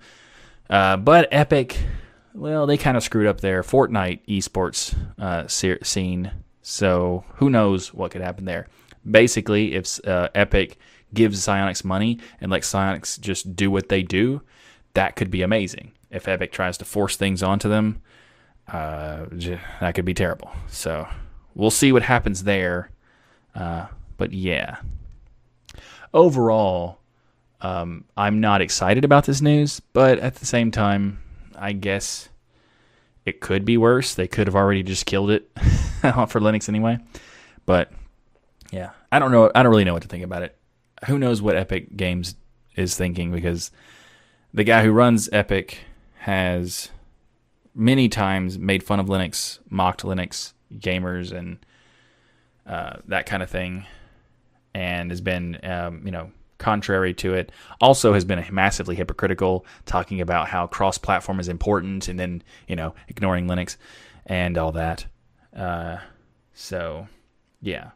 Uh, 0.69 0.97
but 0.97 1.27
Epic, 1.31 1.77
well, 2.33 2.65
they 2.65 2.77
kind 2.77 2.97
of 2.97 3.03
screwed 3.03 3.27
up 3.27 3.41
their 3.41 3.63
Fortnite 3.63 4.25
esports 4.27 4.95
uh, 5.19 5.47
scene. 5.47 6.31
So 6.61 7.23
who 7.35 7.49
knows 7.49 7.93
what 7.93 8.11
could 8.11 8.21
happen 8.21 8.45
there? 8.45 8.67
Basically, 9.09 9.75
if 9.75 10.05
uh, 10.07 10.29
Epic 10.33 10.77
gives 11.13 11.45
Psyonix 11.45 11.83
money 11.83 12.19
and 12.41 12.51
let 12.51 12.63
Psyonix 12.63 13.19
just 13.19 13.55
do 13.55 13.69
what 13.69 13.89
they 13.89 14.01
do, 14.01 14.41
that 14.95 15.15
could 15.15 15.29
be 15.29 15.43
amazing. 15.43 15.91
If 16.09 16.27
Epic 16.27 16.51
tries 16.51 16.77
to 16.79 16.85
force 16.85 17.15
things 17.15 17.43
onto 17.43 17.69
them, 17.69 18.01
uh, 18.67 19.25
that 19.79 19.93
could 19.95 20.05
be 20.05 20.13
terrible. 20.13 20.51
So 20.67 21.07
we'll 21.53 21.71
see 21.71 21.91
what 21.91 22.03
happens 22.03 22.43
there. 22.43 22.91
Uh, 23.53 23.87
but 24.17 24.33
yeah, 24.33 24.77
overall, 26.13 26.99
um, 27.61 28.05
I'm 28.17 28.41
not 28.41 28.61
excited 28.61 29.05
about 29.05 29.25
this 29.25 29.41
news, 29.41 29.79
but 29.79 30.19
at 30.19 30.35
the 30.35 30.45
same 30.45 30.71
time, 30.71 31.21
I 31.57 31.71
guess 31.71 32.29
it 33.25 33.39
could 33.39 33.65
be 33.65 33.77
worse. 33.77 34.15
They 34.15 34.27
could 34.27 34.47
have 34.47 34.55
already 34.55 34.83
just 34.83 35.05
killed 35.05 35.31
it 35.31 35.49
for 36.01 36.39
Linux 36.39 36.69
anyway. 36.69 36.99
But 37.65 37.91
yeah, 38.71 38.91
I 39.11 39.19
don't 39.19 39.31
know. 39.31 39.51
I 39.55 39.63
don't 39.63 39.71
really 39.71 39.85
know 39.85 39.93
what 39.93 40.03
to 40.03 40.07
think 40.09 40.23
about 40.23 40.43
it 40.43 40.57
who 41.05 41.19
knows 41.19 41.41
what 41.41 41.55
Epic 41.55 41.95
Games 41.95 42.35
is 42.75 42.95
thinking 42.95 43.31
because 43.31 43.71
the 44.53 44.63
guy 44.63 44.83
who 44.83 44.91
runs 44.91 45.29
Epic 45.31 45.79
has 46.19 46.89
many 47.75 48.09
times 48.09 48.57
made 48.57 48.81
fun 48.81 48.99
of 48.99 49.07
Linux, 49.07 49.59
mocked 49.69 50.03
Linux 50.03 50.53
gamers, 50.73 51.31
and 51.31 51.57
uh, 52.65 52.97
that 53.07 53.25
kind 53.25 53.43
of 53.43 53.49
thing, 53.49 53.85
and 54.73 55.11
has 55.11 55.21
been 55.21 55.59
um, 55.63 56.01
you 56.05 56.11
know 56.11 56.31
contrary 56.57 57.13
to 57.13 57.33
it. 57.33 57.51
Also 57.81 58.13
has 58.13 58.25
been 58.25 58.43
massively 58.51 58.95
hypocritical, 58.95 59.65
talking 59.85 60.21
about 60.21 60.47
how 60.47 60.65
cross-platform 60.65 61.39
is 61.39 61.49
important, 61.49 62.07
and 62.07 62.19
then 62.19 62.41
you 62.67 62.75
know 62.75 62.95
ignoring 63.07 63.47
Linux 63.47 63.77
and 64.25 64.57
all 64.57 64.71
that. 64.71 65.05
Uh, 65.55 65.97
so 66.53 67.07
yeah. 67.61 67.91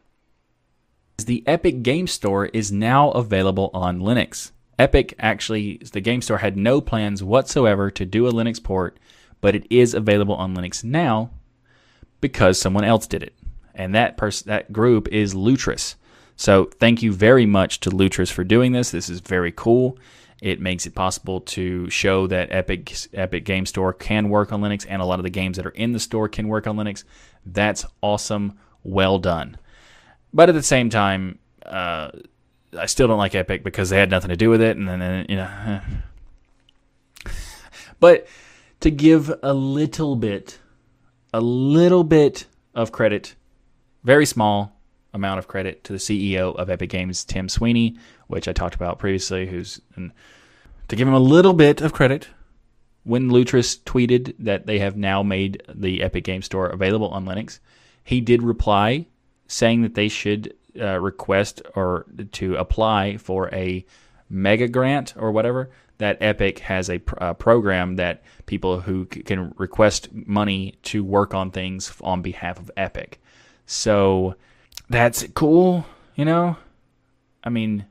The 1.18 1.42
Epic 1.46 1.82
Game 1.82 2.06
Store 2.06 2.46
is 2.46 2.72
now 2.72 3.10
available 3.10 3.70
on 3.74 4.00
Linux. 4.00 4.52
Epic 4.78 5.14
actually, 5.18 5.76
the 5.92 6.00
game 6.00 6.22
store 6.22 6.38
had 6.38 6.56
no 6.56 6.80
plans 6.80 7.22
whatsoever 7.22 7.90
to 7.90 8.06
do 8.06 8.26
a 8.26 8.32
Linux 8.32 8.62
port, 8.62 8.98
but 9.40 9.54
it 9.54 9.66
is 9.70 9.94
available 9.94 10.34
on 10.34 10.56
Linux 10.56 10.84
now 10.84 11.30
because 12.20 12.58
someone 12.58 12.84
else 12.84 13.06
did 13.06 13.22
it. 13.22 13.34
And 13.74 13.94
that 13.94 14.16
person, 14.16 14.48
that 14.48 14.72
group 14.72 15.08
is 15.08 15.34
Lutris. 15.34 15.94
So 16.36 16.70
thank 16.78 17.02
you 17.02 17.12
very 17.12 17.46
much 17.46 17.80
to 17.80 17.90
Lutris 17.90 18.30
for 18.30 18.44
doing 18.44 18.72
this. 18.72 18.90
This 18.90 19.08
is 19.08 19.20
very 19.20 19.52
cool. 19.52 19.98
It 20.40 20.60
makes 20.60 20.86
it 20.86 20.94
possible 20.94 21.42
to 21.42 21.88
show 21.90 22.26
that 22.28 22.50
Epic 22.50 22.94
Epic 23.12 23.44
Game 23.44 23.66
Store 23.66 23.92
can 23.92 24.30
work 24.30 24.52
on 24.52 24.62
Linux, 24.62 24.86
and 24.88 25.02
a 25.02 25.04
lot 25.04 25.18
of 25.18 25.24
the 25.24 25.30
games 25.30 25.58
that 25.58 25.66
are 25.66 25.70
in 25.70 25.92
the 25.92 26.00
store 26.00 26.30
can 26.30 26.48
work 26.48 26.66
on 26.66 26.76
Linux. 26.76 27.04
That's 27.44 27.84
awesome. 28.00 28.58
Well 28.82 29.18
done. 29.18 29.58
But 30.32 30.48
at 30.48 30.54
the 30.54 30.62
same 30.62 30.88
time, 30.88 31.38
uh, 31.66 32.10
I 32.78 32.86
still 32.86 33.06
don't 33.06 33.18
like 33.18 33.34
Epic 33.34 33.62
because 33.62 33.90
they 33.90 33.98
had 33.98 34.10
nothing 34.10 34.30
to 34.30 34.36
do 34.36 34.48
with 34.48 34.62
it, 34.62 34.78
and 34.78 34.88
then 34.88 35.26
you 35.28 35.36
know. 35.36 35.80
but 38.00 38.26
to 38.80 38.90
give 38.90 39.32
a 39.42 39.52
little 39.52 40.16
bit, 40.16 40.58
a 41.32 41.40
little 41.40 42.04
bit 42.04 42.46
of 42.74 42.92
credit, 42.92 43.34
very 44.04 44.26
small 44.26 44.80
amount 45.12 45.38
of 45.38 45.48
credit 45.48 45.84
to 45.84 45.92
the 45.92 45.98
CEO 45.98 46.54
of 46.56 46.70
Epic 46.70 46.90
Games, 46.90 47.24
Tim 47.24 47.48
Sweeney, 47.48 47.96
which 48.28 48.48
I 48.48 48.52
talked 48.52 48.74
about 48.74 48.98
previously. 48.98 49.46
Who's 49.46 49.80
and 49.96 50.12
to 50.88 50.96
give 50.96 51.06
him 51.06 51.14
a 51.14 51.20
little 51.20 51.54
bit 51.54 51.80
of 51.80 51.92
credit. 51.92 52.28
When 53.02 53.30
Lutris 53.30 53.78
tweeted 53.78 54.34
that 54.40 54.66
they 54.66 54.78
have 54.80 54.94
now 54.94 55.22
made 55.22 55.62
the 55.74 56.02
Epic 56.02 56.22
Game 56.22 56.42
Store 56.42 56.66
available 56.66 57.08
on 57.08 57.24
Linux, 57.24 57.58
he 58.04 58.20
did 58.20 58.42
reply 58.42 59.06
saying 59.46 59.82
that 59.82 59.94
they 59.94 60.08
should 60.08 60.54
uh, 60.78 61.00
request 61.00 61.62
or 61.74 62.06
to 62.32 62.56
apply 62.56 63.16
for 63.16 63.48
a 63.54 63.86
mega 64.28 64.68
grant 64.68 65.14
or 65.16 65.32
whatever, 65.32 65.70
that 66.00 66.18
Epic 66.20 66.58
has 66.60 66.90
a, 66.90 66.98
pr- 66.98 67.14
a 67.18 67.34
program 67.34 67.96
that 67.96 68.22
people 68.46 68.80
who 68.80 69.06
c- 69.12 69.22
can 69.22 69.54
request 69.56 70.08
money 70.12 70.74
to 70.82 71.04
work 71.04 71.32
on 71.32 71.50
things 71.50 71.92
on 72.02 72.22
behalf 72.22 72.58
of 72.58 72.70
Epic. 72.76 73.20
So 73.66 74.34
that's 74.88 75.26
cool, 75.34 75.86
you 76.16 76.24
know? 76.24 76.56
I 77.44 77.50
mean, 77.50 77.86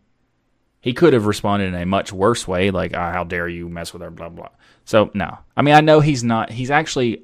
he 0.81 0.93
could 0.93 1.13
have 1.13 1.25
responded 1.25 1.67
in 1.67 1.75
a 1.75 1.85
much 1.85 2.11
worse 2.11 2.47
way, 2.47 2.71
like, 2.71 2.93
oh, 2.93 2.99
how 2.99 3.23
dare 3.23 3.47
you 3.47 3.69
mess 3.69 3.93
with 3.93 4.01
our 4.01 4.11
blah, 4.11 4.29
blah. 4.29 4.49
So, 4.85 5.11
no. 5.13 5.37
I 5.55 5.61
mean, 5.61 5.75
I 5.75 5.81
know 5.81 5.99
he's 5.99 6.23
not, 6.23 6.51
he's 6.51 6.71
actually, 6.71 7.23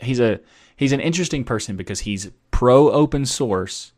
he's 0.00 0.20
a, 0.20 0.40
he's 0.76 0.92
an 0.92 1.00
interesting 1.00 1.44
person 1.44 1.76
because 1.76 2.00
he's 2.00 2.30
pro 2.50 2.90
open 2.90 3.26
source 3.26 3.92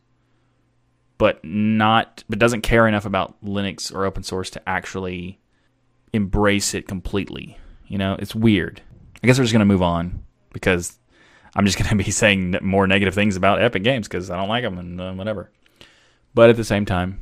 but 1.17 1.43
not 1.43 2.23
but 2.27 2.39
doesn't 2.39 2.61
care 2.61 2.87
enough 2.87 3.05
about 3.05 3.41
Linux 3.43 3.93
or 3.93 4.05
open 4.05 4.23
source 4.23 4.49
to 4.51 4.69
actually 4.69 5.39
embrace 6.15 6.73
it 6.73 6.87
completely. 6.87 7.57
You 7.87 7.97
know, 7.97 8.15
it's 8.19 8.33
weird. 8.33 8.81
I 9.23 9.27
guess 9.27 9.37
we're 9.37 9.43
just 9.43 9.53
gonna 9.53 9.65
move 9.65 9.81
on 9.81 10.23
because 10.53 10.97
I'm 11.55 11.65
just 11.65 11.77
gonna 11.81 11.95
be 11.95 12.11
saying 12.11 12.55
more 12.61 12.87
negative 12.87 13.13
things 13.13 13.35
about 13.35 13.61
Epic 13.61 13.83
Games 13.83 14.07
because 14.07 14.29
I 14.29 14.37
don't 14.37 14.49
like 14.49 14.63
them 14.63 14.77
and 14.77 15.01
uh, 15.01 15.13
whatever. 15.13 15.51
But 16.33 16.49
at 16.49 16.57
the 16.57 16.63
same 16.63 16.85
time, 16.85 17.21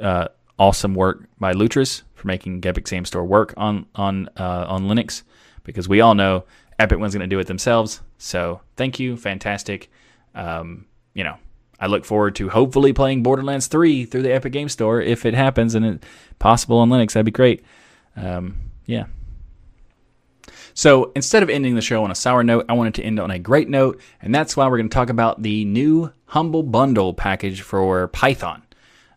uh, 0.00 0.28
awesome 0.58 0.94
work 0.94 1.24
by 1.38 1.52
Lutris 1.52 2.02
for 2.14 2.28
making 2.28 2.64
Epic 2.64 2.84
Game 2.84 3.04
Store 3.04 3.24
work 3.24 3.54
on 3.56 3.86
on 3.94 4.28
uh, 4.36 4.66
on 4.68 4.84
Linux 4.84 5.22
because 5.64 5.88
we 5.88 6.00
all 6.00 6.14
know 6.14 6.44
Epic 6.78 6.98
one's 6.98 7.14
to 7.14 7.26
do 7.26 7.38
it 7.38 7.46
themselves. 7.46 8.00
So 8.18 8.60
thank 8.76 8.98
you, 8.98 9.16
fantastic. 9.16 9.90
Um, 10.34 10.86
you 11.14 11.24
know, 11.24 11.36
I 11.78 11.86
look 11.86 12.04
forward 12.04 12.34
to 12.36 12.48
hopefully 12.48 12.92
playing 12.92 13.22
Borderlands 13.22 13.66
3 13.66 14.06
through 14.06 14.22
the 14.22 14.32
Epic 14.32 14.52
Game 14.52 14.68
Store 14.68 15.00
if 15.00 15.24
it 15.24 15.34
happens 15.34 15.74
and 15.74 15.84
it's 15.84 16.06
possible 16.38 16.78
on 16.78 16.88
Linux. 16.88 17.12
That'd 17.12 17.26
be 17.26 17.30
great. 17.30 17.64
Um, 18.16 18.56
yeah. 18.86 19.06
So 20.74 21.12
instead 21.14 21.42
of 21.42 21.50
ending 21.50 21.74
the 21.74 21.80
show 21.80 22.02
on 22.04 22.10
a 22.10 22.14
sour 22.14 22.42
note, 22.42 22.66
I 22.68 22.72
wanted 22.72 22.94
to 22.94 23.02
end 23.02 23.20
on 23.20 23.30
a 23.30 23.38
great 23.38 23.68
note, 23.68 24.00
and 24.20 24.34
that's 24.34 24.56
why 24.56 24.66
we're 24.66 24.78
going 24.78 24.88
to 24.88 24.94
talk 24.94 25.08
about 25.08 25.42
the 25.42 25.64
new 25.64 26.12
Humble 26.26 26.64
Bundle 26.64 27.14
package 27.14 27.62
for 27.62 28.08
Python. 28.08 28.62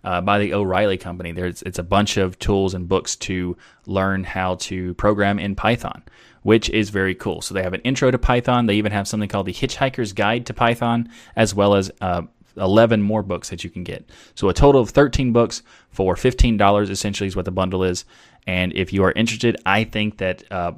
Uh, 0.03 0.21
by 0.21 0.39
the 0.39 0.53
O'Reilly 0.53 0.95
Company. 0.95 1.33
There's 1.33 1.61
it's 1.63 1.79
a 1.79 1.83
bunch 1.83 2.15
of 2.15 2.39
tools 2.39 2.73
and 2.73 2.87
books 2.87 3.17
to 3.17 3.57
learn 3.87 4.23
how 4.23 4.55
to 4.55 4.93
program 4.93 5.37
in 5.37 5.53
Python, 5.53 6.01
which 6.43 6.69
is 6.69 6.91
very 6.91 7.13
cool. 7.13 7.41
So 7.41 7.53
they 7.53 7.63
have 7.63 7.73
an 7.73 7.81
intro 7.81 8.09
to 8.09 8.17
Python. 8.17 8.67
They 8.67 8.75
even 8.75 8.93
have 8.93 9.05
something 9.05 9.27
called 9.27 9.47
the 9.47 9.53
Hitchhiker's 9.53 10.13
Guide 10.13 10.45
to 10.45 10.53
Python, 10.53 11.09
as 11.35 11.53
well 11.53 11.73
as 11.73 11.91
uh, 11.99 12.21
11 12.57 13.01
more 13.01 13.23
books 13.23 13.49
that 13.49 13.63
you 13.63 13.69
can 13.69 13.83
get. 13.83 14.09
So 14.35 14.49
a 14.49 14.53
total 14.53 14.81
of 14.81 14.89
13 14.89 15.33
books 15.33 15.63
for 15.89 16.15
$15 16.15 16.89
essentially 16.89 17.27
is 17.27 17.35
what 17.35 17.45
the 17.45 17.51
bundle 17.51 17.83
is. 17.83 18.05
And 18.45 18.73
if 18.73 18.93
you 18.93 19.03
are 19.03 19.11
interested, 19.11 19.57
I 19.65 19.83
think 19.83 20.17
that 20.17 20.49
uh, 20.51 20.73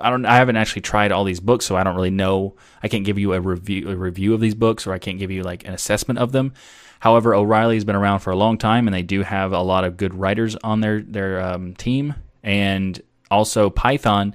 I, 0.00 0.10
don't 0.10 0.26
I 0.26 0.36
haven't 0.36 0.56
actually 0.56 0.82
tried 0.82 1.12
all 1.12 1.24
these 1.24 1.40
books, 1.40 1.64
so 1.66 1.76
I 1.76 1.84
don't 1.84 1.94
really 1.94 2.10
know. 2.10 2.56
I 2.82 2.88
can't 2.88 3.04
give 3.04 3.18
you 3.18 3.34
a 3.34 3.40
review 3.40 3.90
a 3.90 3.96
review 3.96 4.34
of 4.34 4.40
these 4.40 4.54
books 4.54 4.86
or 4.86 4.92
I 4.92 4.98
can't 4.98 5.18
give 5.18 5.30
you 5.30 5.42
like 5.42 5.66
an 5.66 5.74
assessment 5.74 6.18
of 6.18 6.32
them. 6.32 6.54
However, 7.00 7.34
O'Reilly's 7.34 7.84
been 7.84 7.96
around 7.96 8.20
for 8.20 8.30
a 8.30 8.36
long 8.36 8.58
time 8.58 8.86
and 8.86 8.94
they 8.94 9.02
do 9.02 9.22
have 9.22 9.52
a 9.52 9.62
lot 9.62 9.84
of 9.84 9.96
good 9.96 10.14
writers 10.14 10.56
on 10.56 10.80
their 10.80 11.02
their 11.02 11.40
um, 11.40 11.74
team 11.74 12.14
and 12.42 13.00
also 13.30 13.70
Python 13.70 14.34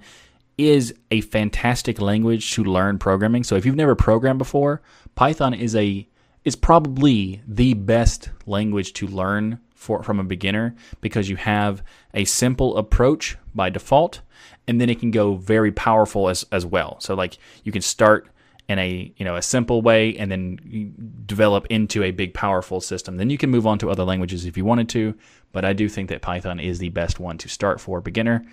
is 0.58 0.94
a 1.12 1.22
fantastic 1.22 2.00
language 2.00 2.54
to 2.54 2.64
learn 2.64 2.98
programming. 2.98 3.44
So 3.44 3.56
if 3.56 3.66
you've 3.66 3.76
never 3.76 3.96
programmed 3.96 4.40
before, 4.40 4.82
Python 5.16 5.54
is 5.54 5.76
a 5.76 6.08
is 6.46 6.56
probably 6.56 7.42
the 7.48 7.74
best 7.74 8.30
language 8.46 8.94
to 8.94 9.08
learn 9.08 9.60
for, 9.74 10.04
from 10.04 10.20
a 10.20 10.24
beginner 10.24 10.76
because 11.02 11.28
you 11.28 11.36
have 11.36 11.84
a 12.14 12.24
simple 12.24 12.78
approach 12.78 13.38
by 13.54 13.70
default 13.70 14.22
and 14.68 14.80
then 14.80 14.90
it 14.90 15.00
can 15.00 15.12
go 15.12 15.36
very 15.36 15.72
powerful 15.72 16.30
as, 16.30 16.46
as 16.52 16.66
well. 16.66 17.00
So 17.00 17.16
like 17.16 17.38
you 17.64 17.72
can 17.72 17.82
start 17.82 18.28
in 18.68 18.80
a 18.80 19.14
you 19.18 19.24
know 19.24 19.36
a 19.36 19.42
simple 19.42 19.84
way 19.84 20.18
and 20.18 20.32
then 20.32 21.24
develop 21.26 21.68
into 21.70 22.04
a 22.04 22.12
big 22.12 22.34
powerful 22.34 22.82
system. 22.82 23.18
Then 23.18 23.30
you 23.30 23.38
can 23.38 23.52
move 23.52 23.68
on 23.68 23.78
to 23.80 23.92
other 23.92 24.04
languages 24.04 24.46
if 24.46 24.58
you 24.58 24.66
wanted 24.66 24.90
to, 24.90 25.14
but 25.52 25.66
I 25.66 25.74
do 25.74 25.88
think 25.88 26.10
that 26.10 26.22
Python 26.22 26.60
is 26.60 26.80
the 26.80 26.90
best 26.90 27.20
one 27.20 27.38
to 27.40 27.50
start 27.50 27.80
for 27.80 28.00
a 28.00 28.02
beginner. 28.02 28.44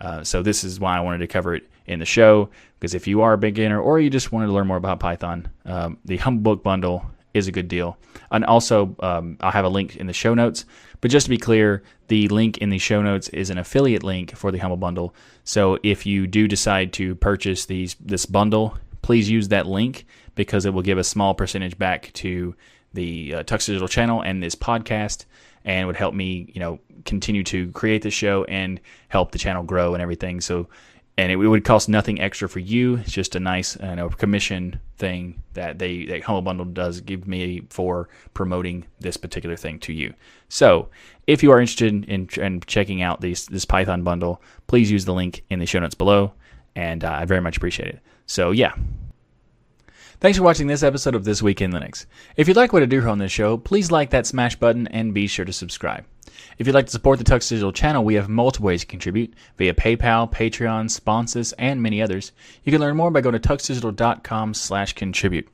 Uh, 0.00 0.24
so 0.24 0.42
this 0.42 0.64
is 0.64 0.80
why 0.80 0.96
I 0.96 1.00
wanted 1.00 1.18
to 1.18 1.26
cover 1.26 1.54
it 1.54 1.70
in 1.86 2.00
the 2.00 2.04
show 2.04 2.50
because 2.78 2.94
if 2.94 3.06
you 3.06 3.22
are 3.22 3.34
a 3.34 3.38
beginner 3.38 3.80
or 3.80 3.98
you 3.98 4.10
just 4.10 4.32
wanted 4.32 4.46
to 4.46 4.52
learn 4.52 4.66
more 4.66 4.76
about 4.76 5.00
Python, 5.00 5.48
um, 5.64 5.96
the 6.04 6.18
Humble 6.18 6.42
Book 6.42 6.62
Bundle 6.62 7.06
is 7.34 7.48
a 7.48 7.52
good 7.52 7.68
deal. 7.68 7.96
And 8.30 8.44
also, 8.44 8.94
um, 9.00 9.36
I'll 9.40 9.50
have 9.50 9.64
a 9.64 9.68
link 9.68 9.96
in 9.96 10.06
the 10.06 10.12
show 10.12 10.34
notes. 10.34 10.64
But 11.00 11.10
just 11.10 11.26
to 11.26 11.30
be 11.30 11.38
clear, 11.38 11.82
the 12.08 12.28
link 12.28 12.58
in 12.58 12.70
the 12.70 12.78
show 12.78 13.02
notes 13.02 13.28
is 13.30 13.50
an 13.50 13.58
affiliate 13.58 14.04
link 14.04 14.36
for 14.36 14.52
the 14.52 14.58
Humble 14.58 14.76
Bundle. 14.76 15.14
So 15.44 15.78
if 15.82 16.06
you 16.06 16.26
do 16.26 16.46
decide 16.46 16.92
to 16.94 17.14
purchase 17.16 17.66
these 17.66 17.96
this 18.00 18.26
bundle, 18.26 18.76
please 19.02 19.28
use 19.28 19.48
that 19.48 19.66
link 19.66 20.06
because 20.34 20.64
it 20.64 20.72
will 20.72 20.82
give 20.82 20.98
a 20.98 21.04
small 21.04 21.34
percentage 21.34 21.76
back 21.76 22.12
to 22.14 22.54
the 22.94 23.34
uh, 23.34 23.42
Tux 23.42 23.66
Digital 23.66 23.88
channel 23.88 24.22
and 24.22 24.42
this 24.42 24.54
podcast, 24.54 25.24
and 25.64 25.86
would 25.86 25.96
help 25.96 26.14
me, 26.14 26.50
you 26.52 26.60
know, 26.60 26.78
continue 27.04 27.42
to 27.44 27.70
create 27.72 28.02
the 28.02 28.10
show 28.10 28.44
and 28.44 28.80
help 29.08 29.32
the 29.32 29.38
channel 29.38 29.62
grow 29.62 29.94
and 29.94 30.02
everything. 30.02 30.40
So 30.40 30.68
and 31.18 31.30
it, 31.30 31.36
would 31.36 31.64
cost 31.64 31.88
nothing 31.88 32.20
extra 32.20 32.48
for 32.48 32.58
you. 32.58 32.96
It's 32.96 33.12
just 33.12 33.36
a 33.36 33.40
nice, 33.40 33.76
you 33.76 33.96
know, 33.96 34.08
commission 34.08 34.80
thing 34.96 35.42
that 35.52 35.78
they 35.78 36.06
that 36.06 36.22
Humble 36.22 36.42
Bundle 36.42 36.66
does 36.66 37.00
give 37.00 37.28
me 37.28 37.62
for 37.68 38.08
promoting 38.34 38.86
this 39.00 39.16
particular 39.16 39.56
thing 39.56 39.78
to 39.80 39.92
you. 39.92 40.14
So, 40.48 40.88
if 41.26 41.42
you 41.42 41.50
are 41.50 41.60
interested 41.60 42.08
in, 42.08 42.28
in 42.36 42.60
checking 42.62 43.02
out 43.02 43.20
these 43.20 43.46
this 43.46 43.64
Python 43.64 44.02
bundle, 44.02 44.42
please 44.66 44.90
use 44.90 45.04
the 45.04 45.14
link 45.14 45.44
in 45.50 45.58
the 45.58 45.66
show 45.66 45.80
notes 45.80 45.94
below, 45.94 46.32
and 46.74 47.04
uh, 47.04 47.12
I 47.12 47.24
very 47.26 47.40
much 47.40 47.56
appreciate 47.56 47.88
it. 47.88 48.00
So, 48.26 48.50
yeah. 48.50 48.74
Thanks 50.22 50.38
for 50.38 50.44
watching 50.44 50.68
this 50.68 50.84
episode 50.84 51.16
of 51.16 51.24
This 51.24 51.42
Week 51.42 51.60
in 51.60 51.72
Linux. 51.72 52.06
If 52.36 52.46
you 52.46 52.54
like 52.54 52.72
what 52.72 52.84
I 52.84 52.86
do 52.86 53.00
here 53.00 53.08
on 53.08 53.18
this 53.18 53.32
show, 53.32 53.56
please 53.56 53.90
like 53.90 54.10
that 54.10 54.24
smash 54.24 54.54
button 54.54 54.86
and 54.86 55.12
be 55.12 55.26
sure 55.26 55.44
to 55.44 55.52
subscribe. 55.52 56.04
If 56.58 56.68
you'd 56.68 56.74
like 56.74 56.86
to 56.86 56.92
support 56.92 57.18
the 57.18 57.24
Tux 57.24 57.48
Digital 57.48 57.72
channel, 57.72 58.04
we 58.04 58.14
have 58.14 58.28
multiple 58.28 58.68
ways 58.68 58.82
to 58.82 58.86
contribute 58.86 59.34
via 59.58 59.74
PayPal, 59.74 60.32
Patreon, 60.32 60.96
Sponsus, 60.96 61.52
and 61.58 61.82
many 61.82 62.00
others. 62.00 62.30
You 62.62 62.70
can 62.70 62.80
learn 62.80 62.96
more 62.96 63.10
by 63.10 63.20
going 63.20 63.32
to 63.32 63.40
tuxdigital.com 63.40 64.54
slash 64.54 64.92
contribute. 64.92 65.48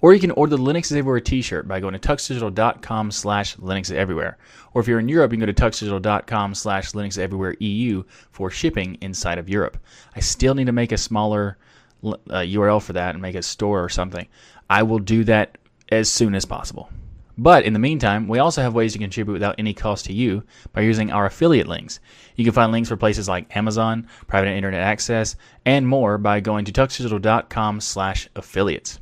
Or 0.00 0.14
you 0.14 0.20
can 0.20 0.30
order 0.30 0.56
the 0.56 0.62
Linux 0.62 0.84
is 0.84 0.92
Everywhere 0.92 1.18
t-shirt 1.18 1.66
by 1.66 1.80
going 1.80 1.94
to 1.94 1.98
tuxdigital.com 1.98 3.10
slash 3.10 3.56
Linux 3.56 3.90
Everywhere. 3.90 4.38
Or 4.72 4.82
if 4.82 4.86
you're 4.86 5.00
in 5.00 5.08
Europe, 5.08 5.32
you 5.32 5.38
can 5.38 5.46
go 5.48 5.52
to 5.52 5.62
tuxdigital.com 5.62 6.54
slash 6.54 6.92
Linux 6.92 7.18
Everywhere 7.18 7.56
EU 7.58 8.04
for 8.30 8.52
shipping 8.52 8.98
inside 9.00 9.38
of 9.38 9.48
Europe. 9.48 9.78
I 10.14 10.20
still 10.20 10.54
need 10.54 10.66
to 10.66 10.72
make 10.72 10.92
a 10.92 10.96
smaller 10.96 11.58
uh, 12.04 12.40
URL 12.40 12.82
for 12.82 12.92
that 12.94 13.14
and 13.14 13.22
make 13.22 13.34
a 13.34 13.42
store 13.42 13.82
or 13.82 13.88
something. 13.88 14.26
I 14.68 14.82
will 14.82 14.98
do 14.98 15.24
that 15.24 15.56
as 15.90 16.10
soon 16.10 16.34
as 16.34 16.44
possible. 16.44 16.90
But 17.38 17.64
in 17.64 17.72
the 17.72 17.78
meantime, 17.78 18.28
we 18.28 18.38
also 18.38 18.60
have 18.62 18.74
ways 18.74 18.92
to 18.92 18.98
contribute 18.98 19.32
without 19.32 19.54
any 19.58 19.72
cost 19.72 20.04
to 20.06 20.12
you 20.12 20.42
by 20.72 20.82
using 20.82 21.10
our 21.10 21.24
affiliate 21.26 21.66
links. 21.66 21.98
You 22.36 22.44
can 22.44 22.52
find 22.52 22.70
links 22.72 22.90
for 22.90 22.96
places 22.96 23.28
like 23.28 23.56
Amazon, 23.56 24.06
private 24.26 24.50
internet 24.50 24.80
access, 24.80 25.36
and 25.64 25.88
more 25.88 26.18
by 26.18 26.40
going 26.40 26.66
to 26.66 26.72
tuxdigital.com 26.72 27.80
slash 27.80 28.28
affiliates. 28.36 28.98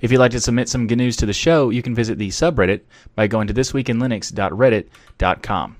If 0.00 0.12
you'd 0.12 0.18
like 0.18 0.32
to 0.32 0.40
submit 0.40 0.68
some 0.68 0.86
good 0.86 0.98
news 0.98 1.16
to 1.16 1.26
the 1.26 1.32
show, 1.32 1.70
you 1.70 1.82
can 1.82 1.94
visit 1.94 2.18
the 2.18 2.28
subreddit 2.28 2.82
by 3.14 3.26
going 3.26 3.46
to 3.48 3.54
thisweekinlinux.reddit.com. 3.54 5.76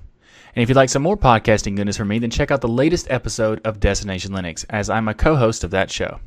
And 0.55 0.63
if 0.63 0.69
you'd 0.69 0.75
like 0.75 0.89
some 0.89 1.01
more 1.01 1.17
podcasting 1.17 1.75
goodness 1.75 1.97
from 1.97 2.07
me, 2.07 2.19
then 2.19 2.29
check 2.29 2.49
out 2.49 2.61
the 2.61 2.67
latest 2.67 3.07
episode 3.09 3.59
of 3.65 3.79
Destination 3.79 4.31
Linux, 4.31 4.65
as 4.69 4.89
I'm 4.89 5.07
a 5.07 5.13
co 5.13 5.35
host 5.35 5.63
of 5.63 5.71
that 5.71 5.91
show. 5.91 6.19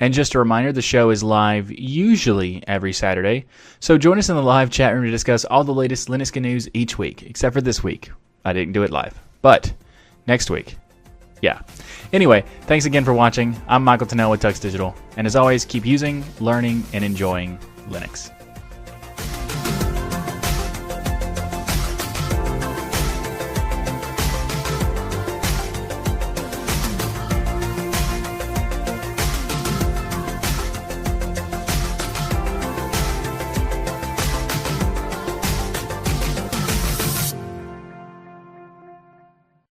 And 0.00 0.14
just 0.14 0.34
a 0.34 0.38
reminder, 0.38 0.72
the 0.72 0.82
show 0.82 1.10
is 1.10 1.22
live 1.22 1.70
usually 1.72 2.62
every 2.68 2.92
Saturday. 2.92 3.46
So 3.80 3.98
join 3.98 4.18
us 4.18 4.28
in 4.28 4.36
the 4.36 4.42
live 4.42 4.70
chat 4.70 4.94
room 4.94 5.04
to 5.04 5.10
discuss 5.10 5.44
all 5.44 5.64
the 5.64 5.74
latest 5.74 6.08
Linux 6.08 6.40
news 6.40 6.68
each 6.72 6.98
week, 6.98 7.24
except 7.24 7.54
for 7.54 7.60
this 7.60 7.82
week. 7.82 8.10
I 8.44 8.52
didn't 8.52 8.72
do 8.72 8.84
it 8.84 8.90
live. 8.90 9.20
But 9.42 9.72
next 10.26 10.50
week, 10.50 10.76
yeah. 11.42 11.60
Anyway, 12.12 12.44
thanks 12.62 12.84
again 12.84 13.04
for 13.04 13.12
watching. 13.12 13.60
I'm 13.68 13.84
Michael 13.84 14.06
Tunnell 14.06 14.30
with 14.30 14.42
Tux 14.42 14.60
Digital. 14.60 14.94
And 15.16 15.26
as 15.26 15.36
always, 15.36 15.64
keep 15.64 15.84
using, 15.84 16.24
learning, 16.40 16.84
and 16.92 17.04
enjoying 17.04 17.58
Linux. 17.88 18.32